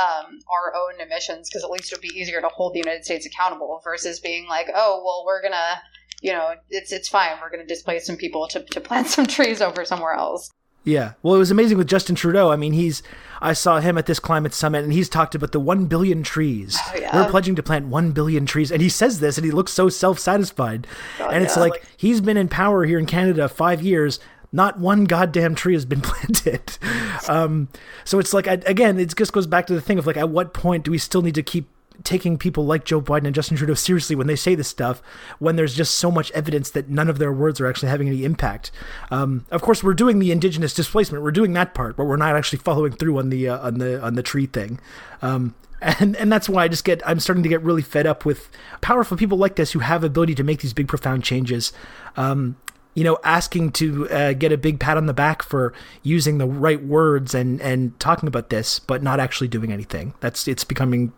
um, 0.00 0.40
our 0.50 0.74
own 0.74 1.00
emissions 1.00 1.48
because 1.48 1.62
at 1.62 1.70
least 1.70 1.92
it 1.92 1.98
would 1.98 2.12
be 2.12 2.18
easier 2.18 2.40
to 2.40 2.48
hold 2.48 2.74
the 2.74 2.80
United 2.80 3.04
States 3.04 3.24
accountable 3.24 3.80
versus 3.84 4.18
being 4.18 4.48
like, 4.48 4.66
oh, 4.74 5.00
well, 5.04 5.22
we're 5.24 5.42
gonna 5.42 5.80
you 6.22 6.32
know, 6.32 6.54
it's 6.70 6.92
it's 6.92 7.08
fine. 7.08 7.32
We're 7.40 7.50
going 7.50 7.60
to 7.60 7.66
displace 7.66 8.06
some 8.06 8.16
people 8.16 8.48
to, 8.48 8.62
to 8.64 8.80
plant 8.80 9.06
some 9.08 9.26
trees 9.26 9.60
over 9.60 9.84
somewhere 9.84 10.14
else. 10.14 10.50
Yeah. 10.86 11.14
Well, 11.22 11.34
it 11.34 11.38
was 11.38 11.50
amazing 11.50 11.78
with 11.78 11.88
Justin 11.88 12.14
Trudeau. 12.14 12.52
I 12.52 12.56
mean, 12.56 12.72
he's 12.72 13.02
I 13.40 13.54
saw 13.54 13.80
him 13.80 13.98
at 13.98 14.06
this 14.06 14.20
climate 14.20 14.54
summit 14.54 14.84
and 14.84 14.92
he's 14.92 15.08
talked 15.08 15.34
about 15.34 15.50
the 15.50 15.58
1 15.58 15.86
billion 15.86 16.22
trees. 16.22 16.78
Oh, 16.88 16.96
yeah. 16.96 17.14
We're 17.14 17.28
pledging 17.28 17.56
to 17.56 17.62
plant 17.62 17.88
1 17.88 18.12
billion 18.12 18.46
trees 18.46 18.70
and 18.70 18.80
he 18.80 18.88
says 18.88 19.18
this 19.18 19.36
and 19.36 19.44
he 19.44 19.50
looks 19.50 19.72
so 19.72 19.88
self-satisfied. 19.88 20.86
God, 21.18 21.34
and 21.34 21.44
it's 21.44 21.56
yeah, 21.56 21.62
like, 21.62 21.72
like- 21.72 21.84
he's 21.96 22.20
been 22.20 22.36
in 22.36 22.48
power 22.48 22.84
here 22.84 23.00
in 23.00 23.06
Canada 23.06 23.48
5 23.48 23.82
years 23.82 24.20
not 24.52 24.78
one 24.78 25.04
goddamn 25.04 25.54
tree 25.54 25.74
has 25.74 25.84
been 25.84 26.00
planted. 26.02 26.78
Um, 27.28 27.68
so 28.04 28.18
it's 28.18 28.32
like, 28.32 28.46
I, 28.46 28.52
again, 28.64 28.98
it 28.98 29.14
just 29.14 29.32
goes 29.32 29.46
back 29.46 29.66
to 29.66 29.74
the 29.74 29.80
thing 29.80 29.98
of 29.98 30.06
like, 30.06 30.16
at 30.16 30.30
what 30.30 30.54
point 30.54 30.84
do 30.84 30.90
we 30.92 30.98
still 30.98 31.20
need 31.20 31.34
to 31.34 31.42
keep 31.42 31.68
taking 32.04 32.38
people 32.38 32.66
like 32.66 32.84
Joe 32.84 33.00
Biden 33.00 33.26
and 33.26 33.34
Justin 33.34 33.56
Trudeau 33.56 33.74
seriously 33.74 34.16
when 34.16 34.26
they 34.26 34.36
say 34.36 34.54
this 34.54 34.68
stuff, 34.68 35.02
when 35.38 35.56
there's 35.56 35.74
just 35.74 35.94
so 35.94 36.10
much 36.10 36.30
evidence 36.32 36.70
that 36.70 36.88
none 36.88 37.08
of 37.08 37.18
their 37.18 37.32
words 37.32 37.60
are 37.60 37.66
actually 37.66 37.88
having 37.88 38.08
any 38.08 38.24
impact. 38.24 38.70
Um, 39.10 39.46
of 39.50 39.62
course, 39.62 39.82
we're 39.82 39.94
doing 39.94 40.18
the 40.18 40.32
indigenous 40.32 40.74
displacement, 40.74 41.22
we're 41.22 41.30
doing 41.30 41.52
that 41.54 41.74
part, 41.74 41.96
but 41.96 42.04
we're 42.04 42.16
not 42.16 42.36
actually 42.36 42.58
following 42.58 42.92
through 42.92 43.18
on 43.18 43.30
the 43.30 43.48
uh, 43.48 43.58
on 43.58 43.78
the 43.78 44.02
on 44.02 44.14
the 44.14 44.22
tree 44.22 44.46
thing. 44.46 44.80
Um, 45.22 45.54
and 45.80 46.16
and 46.16 46.32
that's 46.32 46.48
why 46.48 46.64
I 46.64 46.68
just 46.68 46.84
get 46.84 47.06
I'm 47.06 47.20
starting 47.20 47.42
to 47.42 47.48
get 47.48 47.62
really 47.62 47.82
fed 47.82 48.06
up 48.06 48.24
with 48.24 48.48
powerful 48.80 49.16
people 49.16 49.38
like 49.38 49.56
this 49.56 49.72
who 49.72 49.80
have 49.80 50.04
ability 50.04 50.34
to 50.36 50.44
make 50.44 50.60
these 50.60 50.72
big 50.72 50.88
profound 50.88 51.24
changes. 51.24 51.72
Um, 52.16 52.56
you 52.96 53.04
know, 53.04 53.18
asking 53.22 53.70
to 53.72 54.08
uh, 54.08 54.32
get 54.32 54.52
a 54.52 54.56
big 54.56 54.80
pat 54.80 54.96
on 54.96 55.04
the 55.04 55.12
back 55.12 55.42
for 55.42 55.74
using 56.02 56.38
the 56.38 56.46
right 56.46 56.82
words 56.82 57.34
and 57.34 57.60
and 57.60 57.98
talking 58.00 58.26
about 58.26 58.48
this, 58.48 58.78
but 58.78 59.02
not 59.02 59.20
actually 59.20 59.48
doing 59.48 59.70
anything. 59.70 60.14
That's 60.20 60.48
it's 60.48 60.64
becoming 60.64 61.12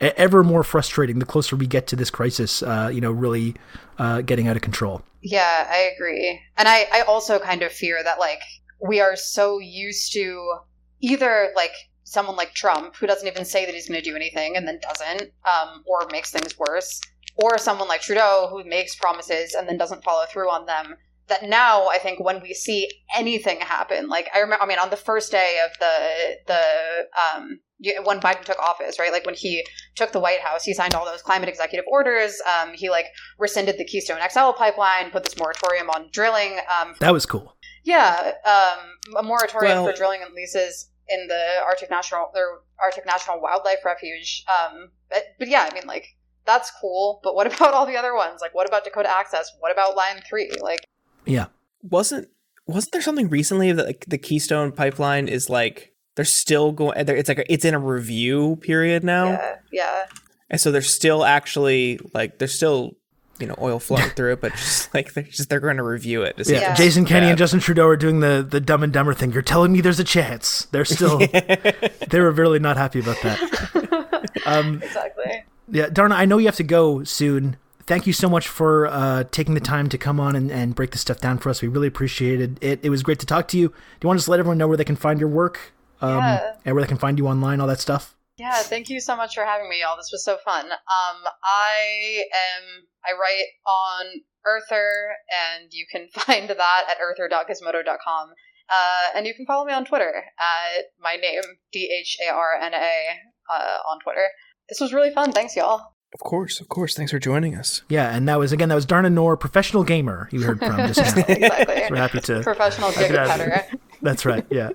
ever 0.00 0.42
more 0.42 0.64
frustrating 0.64 1.18
the 1.18 1.26
closer 1.26 1.54
we 1.54 1.66
get 1.66 1.86
to 1.88 1.96
this 1.96 2.08
crisis. 2.08 2.62
Uh, 2.62 2.90
you 2.92 3.02
know, 3.02 3.12
really 3.12 3.54
uh, 3.98 4.22
getting 4.22 4.48
out 4.48 4.56
of 4.56 4.62
control. 4.62 5.02
Yeah, 5.20 5.68
I 5.70 5.90
agree, 5.94 6.40
and 6.56 6.66
I 6.66 6.88
I 6.90 7.02
also 7.02 7.38
kind 7.38 7.62
of 7.62 7.72
fear 7.72 8.02
that 8.02 8.18
like 8.18 8.40
we 8.80 9.00
are 9.00 9.14
so 9.14 9.58
used 9.58 10.14
to 10.14 10.60
either 11.00 11.52
like 11.54 11.72
someone 12.04 12.36
like 12.36 12.54
Trump 12.54 12.96
who 12.96 13.06
doesn't 13.06 13.28
even 13.28 13.44
say 13.44 13.66
that 13.66 13.74
he's 13.74 13.86
going 13.86 14.02
to 14.02 14.10
do 14.10 14.16
anything 14.16 14.56
and 14.56 14.66
then 14.66 14.80
doesn't, 14.80 15.30
um, 15.44 15.84
or 15.84 16.08
makes 16.10 16.30
things 16.30 16.58
worse, 16.58 17.02
or 17.36 17.58
someone 17.58 17.86
like 17.86 18.00
Trudeau 18.00 18.48
who 18.50 18.64
makes 18.64 18.94
promises 18.94 19.54
and 19.54 19.68
then 19.68 19.76
doesn't 19.76 20.02
follow 20.02 20.24
through 20.32 20.48
on 20.48 20.64
them 20.64 20.96
that 21.28 21.42
now 21.44 21.88
I 21.88 21.98
think 21.98 22.20
when 22.20 22.42
we 22.42 22.54
see 22.54 22.90
anything 23.16 23.60
happen, 23.60 24.08
like 24.08 24.28
I 24.34 24.40
remember, 24.40 24.62
I 24.62 24.66
mean, 24.66 24.78
on 24.78 24.90
the 24.90 24.96
first 24.96 25.30
day 25.30 25.60
of 25.64 25.78
the 25.78 26.36
the 26.46 27.40
um, 27.40 27.60
when 28.04 28.20
Biden 28.20 28.44
took 28.44 28.58
office, 28.58 28.98
right? 28.98 29.12
Like 29.12 29.24
when 29.24 29.34
he 29.34 29.64
took 29.94 30.12
the 30.12 30.20
White 30.20 30.40
House, 30.40 30.64
he 30.64 30.74
signed 30.74 30.94
all 30.94 31.04
those 31.04 31.22
climate 31.22 31.48
executive 31.48 31.84
orders. 31.90 32.40
Um, 32.46 32.72
he 32.74 32.90
like 32.90 33.06
rescinded 33.38 33.78
the 33.78 33.84
Keystone 33.84 34.18
XL 34.30 34.50
pipeline, 34.56 35.10
put 35.10 35.24
this 35.24 35.38
moratorium 35.38 35.88
on 35.90 36.08
drilling. 36.12 36.58
Um, 36.58 36.94
that 37.00 37.12
was 37.12 37.26
cool. 37.26 37.56
Yeah, 37.84 38.32
um, 38.44 39.16
a 39.18 39.22
moratorium 39.22 39.78
well, 39.78 39.86
for 39.86 39.96
drilling 39.96 40.22
and 40.22 40.34
leases 40.34 40.90
in 41.08 41.26
the 41.28 41.62
Arctic 41.64 41.90
National 41.90 42.30
their 42.34 42.58
Arctic 42.82 43.06
National 43.06 43.40
Wildlife 43.40 43.84
Refuge. 43.84 44.44
Um, 44.48 44.90
but, 45.10 45.22
but 45.38 45.48
yeah, 45.48 45.68
I 45.70 45.74
mean, 45.74 45.86
like 45.86 46.06
that's 46.44 46.72
cool. 46.80 47.20
But 47.22 47.34
what 47.34 47.46
about 47.54 47.74
all 47.74 47.86
the 47.86 47.96
other 47.96 48.14
ones? 48.14 48.40
Like, 48.40 48.54
what 48.54 48.66
about 48.66 48.84
Dakota 48.84 49.10
Access? 49.10 49.50
What 49.60 49.72
about 49.72 49.96
Line 49.96 50.20
Three? 50.28 50.50
Like, 50.60 50.80
yeah. 51.28 51.46
Wasn't 51.82 52.28
wasn't 52.66 52.92
there 52.92 53.02
something 53.02 53.28
recently 53.28 53.72
that 53.72 53.86
like 53.86 54.04
the 54.08 54.18
Keystone 54.18 54.72
pipeline 54.72 55.28
is 55.28 55.48
like 55.48 55.94
they're 56.16 56.24
still 56.24 56.72
going 56.72 56.94
it's 56.96 57.28
like 57.28 57.38
a, 57.38 57.52
it's 57.52 57.64
in 57.64 57.74
a 57.74 57.78
review 57.78 58.56
period 58.56 59.04
now. 59.04 59.30
Yeah. 59.30 59.56
Yeah. 59.72 60.06
And 60.50 60.60
so 60.60 60.72
they're 60.72 60.82
still 60.82 61.24
actually 61.24 62.00
like 62.14 62.38
they're 62.38 62.48
still 62.48 62.96
you 63.38 63.46
know 63.46 63.54
oil 63.60 63.78
flowing 63.78 64.10
through 64.10 64.32
it, 64.32 64.40
but 64.40 64.52
just 64.52 64.92
like 64.94 65.14
they're 65.14 65.24
just 65.24 65.48
they're 65.48 65.60
going 65.60 65.76
to 65.76 65.82
review 65.82 66.22
it. 66.22 66.34
yeah. 66.46 66.60
yeah. 66.60 66.74
Jason 66.74 67.04
Kenney 67.04 67.26
bad. 67.26 67.30
and 67.30 67.38
Justin 67.38 67.60
Trudeau 67.60 67.86
are 67.86 67.96
doing 67.96 68.20
the 68.20 68.46
the 68.48 68.60
Dumb 68.60 68.82
and 68.82 68.92
Dumber 68.92 69.14
thing. 69.14 69.32
You're 69.32 69.42
telling 69.42 69.72
me 69.72 69.80
there's 69.80 70.00
a 70.00 70.04
chance. 70.04 70.66
They're 70.72 70.84
still 70.84 71.18
they 72.08 72.20
were 72.20 72.32
really 72.32 72.58
not 72.58 72.76
happy 72.76 73.00
about 73.00 73.20
that. 73.22 74.28
Um, 74.46 74.82
exactly. 74.82 75.44
Yeah, 75.70 75.88
Dharna, 75.88 76.12
I 76.12 76.24
know 76.24 76.38
you 76.38 76.46
have 76.46 76.56
to 76.56 76.62
go 76.62 77.04
soon 77.04 77.56
thank 77.88 78.06
you 78.06 78.12
so 78.12 78.28
much 78.28 78.46
for 78.46 78.86
uh, 78.86 79.24
taking 79.32 79.54
the 79.54 79.60
time 79.60 79.88
to 79.88 79.98
come 79.98 80.20
on 80.20 80.36
and, 80.36 80.52
and 80.52 80.74
break 80.74 80.92
this 80.92 81.00
stuff 81.00 81.20
down 81.20 81.38
for 81.38 81.48
us. 81.48 81.62
We 81.62 81.68
really 81.68 81.88
appreciated 81.88 82.58
it. 82.62 82.80
It 82.82 82.90
was 82.90 83.02
great 83.02 83.18
to 83.20 83.26
talk 83.26 83.48
to 83.48 83.58
you. 83.58 83.68
Do 83.68 83.74
you 84.02 84.08
want 84.08 84.18
to 84.18 84.20
just 84.20 84.28
let 84.28 84.38
everyone 84.38 84.58
know 84.58 84.68
where 84.68 84.76
they 84.76 84.84
can 84.84 84.94
find 84.94 85.18
your 85.18 85.30
work 85.30 85.72
um, 86.00 86.18
yeah. 86.18 86.52
and 86.64 86.74
where 86.74 86.84
they 86.84 86.88
can 86.88 86.98
find 86.98 87.18
you 87.18 87.26
online, 87.26 87.60
all 87.60 87.66
that 87.66 87.80
stuff? 87.80 88.14
Yeah, 88.36 88.58
thank 88.58 88.88
you 88.88 89.00
so 89.00 89.16
much 89.16 89.34
for 89.34 89.44
having 89.44 89.68
me, 89.68 89.80
y'all. 89.80 89.96
This 89.96 90.10
was 90.12 90.22
so 90.22 90.36
fun. 90.44 90.66
Um, 90.66 91.24
I 91.42 92.24
am 92.32 92.84
I 93.04 93.12
write 93.12 93.46
on 93.66 94.04
Earther, 94.46 95.16
and 95.32 95.72
you 95.72 95.86
can 95.90 96.08
find 96.12 96.48
that 96.48 96.84
at 96.88 96.98
earther.gizmodo.com. 97.02 98.28
Uh, 98.70 99.16
and 99.16 99.26
you 99.26 99.34
can 99.34 99.46
follow 99.46 99.64
me 99.64 99.72
on 99.72 99.86
Twitter 99.86 100.24
at 100.38 100.84
my 101.00 101.16
name, 101.16 101.40
D 101.72 101.90
H 101.90 102.18
A 102.28 102.30
R 102.30 102.54
N 102.60 102.74
A, 102.74 103.08
uh, 103.50 103.78
on 103.88 103.98
Twitter. 104.00 104.28
This 104.68 104.78
was 104.78 104.92
really 104.92 105.10
fun. 105.10 105.32
Thanks, 105.32 105.56
y'all. 105.56 105.94
Of 106.14 106.20
course, 106.20 106.58
of 106.60 106.68
course. 106.68 106.94
Thanks 106.94 107.12
for 107.12 107.18
joining 107.18 107.54
us. 107.54 107.82
Yeah, 107.88 108.14
and 108.14 108.26
that 108.28 108.38
was 108.38 108.52
again 108.52 108.68
that 108.70 108.74
was 108.74 108.86
Dharna 108.86 109.12
Noor, 109.12 109.36
professional 109.36 109.84
gamer. 109.84 110.28
You 110.32 110.40
heard 110.42 110.58
from 110.58 110.76
just 110.92 111.16
now. 111.16 111.24
exactly. 111.28 111.82
We're 111.90 111.96
happy 111.96 112.20
to 112.20 112.42
professional 112.42 112.90
giga 112.92 113.78
That's 114.00 114.24
right. 114.24 114.46
Yeah. 114.50 114.70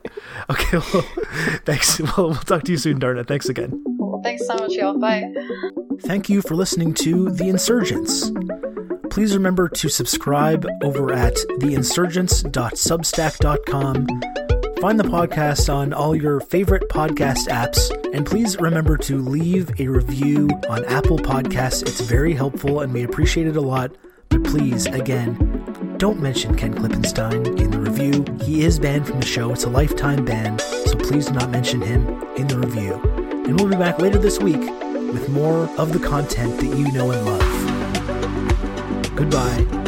Okay. 0.50 0.78
Well, 0.78 1.02
thanks. 1.66 2.00
Well, 2.18 2.28
we'll 2.30 2.36
talk 2.36 2.64
to 2.66 2.72
you 2.72 2.78
soon, 2.78 3.00
Dharna. 3.00 3.26
Thanks 3.28 3.50
again. 3.50 3.84
Thanks 4.24 4.46
so 4.46 4.54
much, 4.56 4.74
y'all. 4.74 5.00
Bye. 5.00 5.24
Thank 6.02 6.30
you 6.30 6.42
for 6.42 6.56
listening 6.56 6.94
to 6.96 7.30
The 7.32 7.48
Insurgents. 7.50 8.30
Please 9.10 9.34
remember 9.34 9.70
to 9.70 9.90
subscribe 9.90 10.68
over 10.84 11.12
at 11.14 11.36
theinsurgents.substack.com 11.60 14.43
Find 14.84 15.00
the 15.00 15.06
podcast 15.06 15.74
on 15.74 15.94
all 15.94 16.14
your 16.14 16.42
favorite 16.42 16.90
podcast 16.90 17.48
apps, 17.48 17.90
and 18.14 18.26
please 18.26 18.60
remember 18.60 18.98
to 18.98 19.18
leave 19.18 19.80
a 19.80 19.88
review 19.88 20.50
on 20.68 20.84
Apple 20.84 21.18
Podcasts. 21.18 21.84
It's 21.84 22.02
very 22.02 22.34
helpful 22.34 22.82
and 22.82 22.94
we 22.94 23.04
appreciate 23.04 23.48
it 23.48 23.56
a 23.56 23.62
lot. 23.62 23.96
But 24.28 24.44
please, 24.44 24.86
again, 24.88 25.96
don't 26.00 26.20
mention 26.20 26.58
Ken 26.58 26.74
Klippenstein 26.74 27.62
in 27.62 27.72
the 27.72 27.80
review. 27.80 28.26
He 28.46 28.66
is 28.66 28.78
banned 28.78 29.08
from 29.08 29.22
the 29.22 29.26
show, 29.26 29.54
it's 29.54 29.64
a 29.64 29.70
lifetime 29.70 30.26
ban, 30.26 30.60
so 30.60 30.98
please 30.98 31.28
do 31.28 31.34
not 31.36 31.50
mention 31.50 31.80
him 31.80 32.22
in 32.36 32.48
the 32.48 32.60
review. 32.60 32.96
And 33.46 33.58
we'll 33.58 33.70
be 33.70 33.78
back 33.78 34.00
later 34.00 34.18
this 34.18 34.40
week 34.40 34.60
with 34.60 35.30
more 35.30 35.70
of 35.78 35.94
the 35.94 36.00
content 36.06 36.60
that 36.60 36.78
you 36.78 36.92
know 36.92 37.10
and 37.10 37.26
love. 37.26 39.16
Goodbye. 39.16 39.83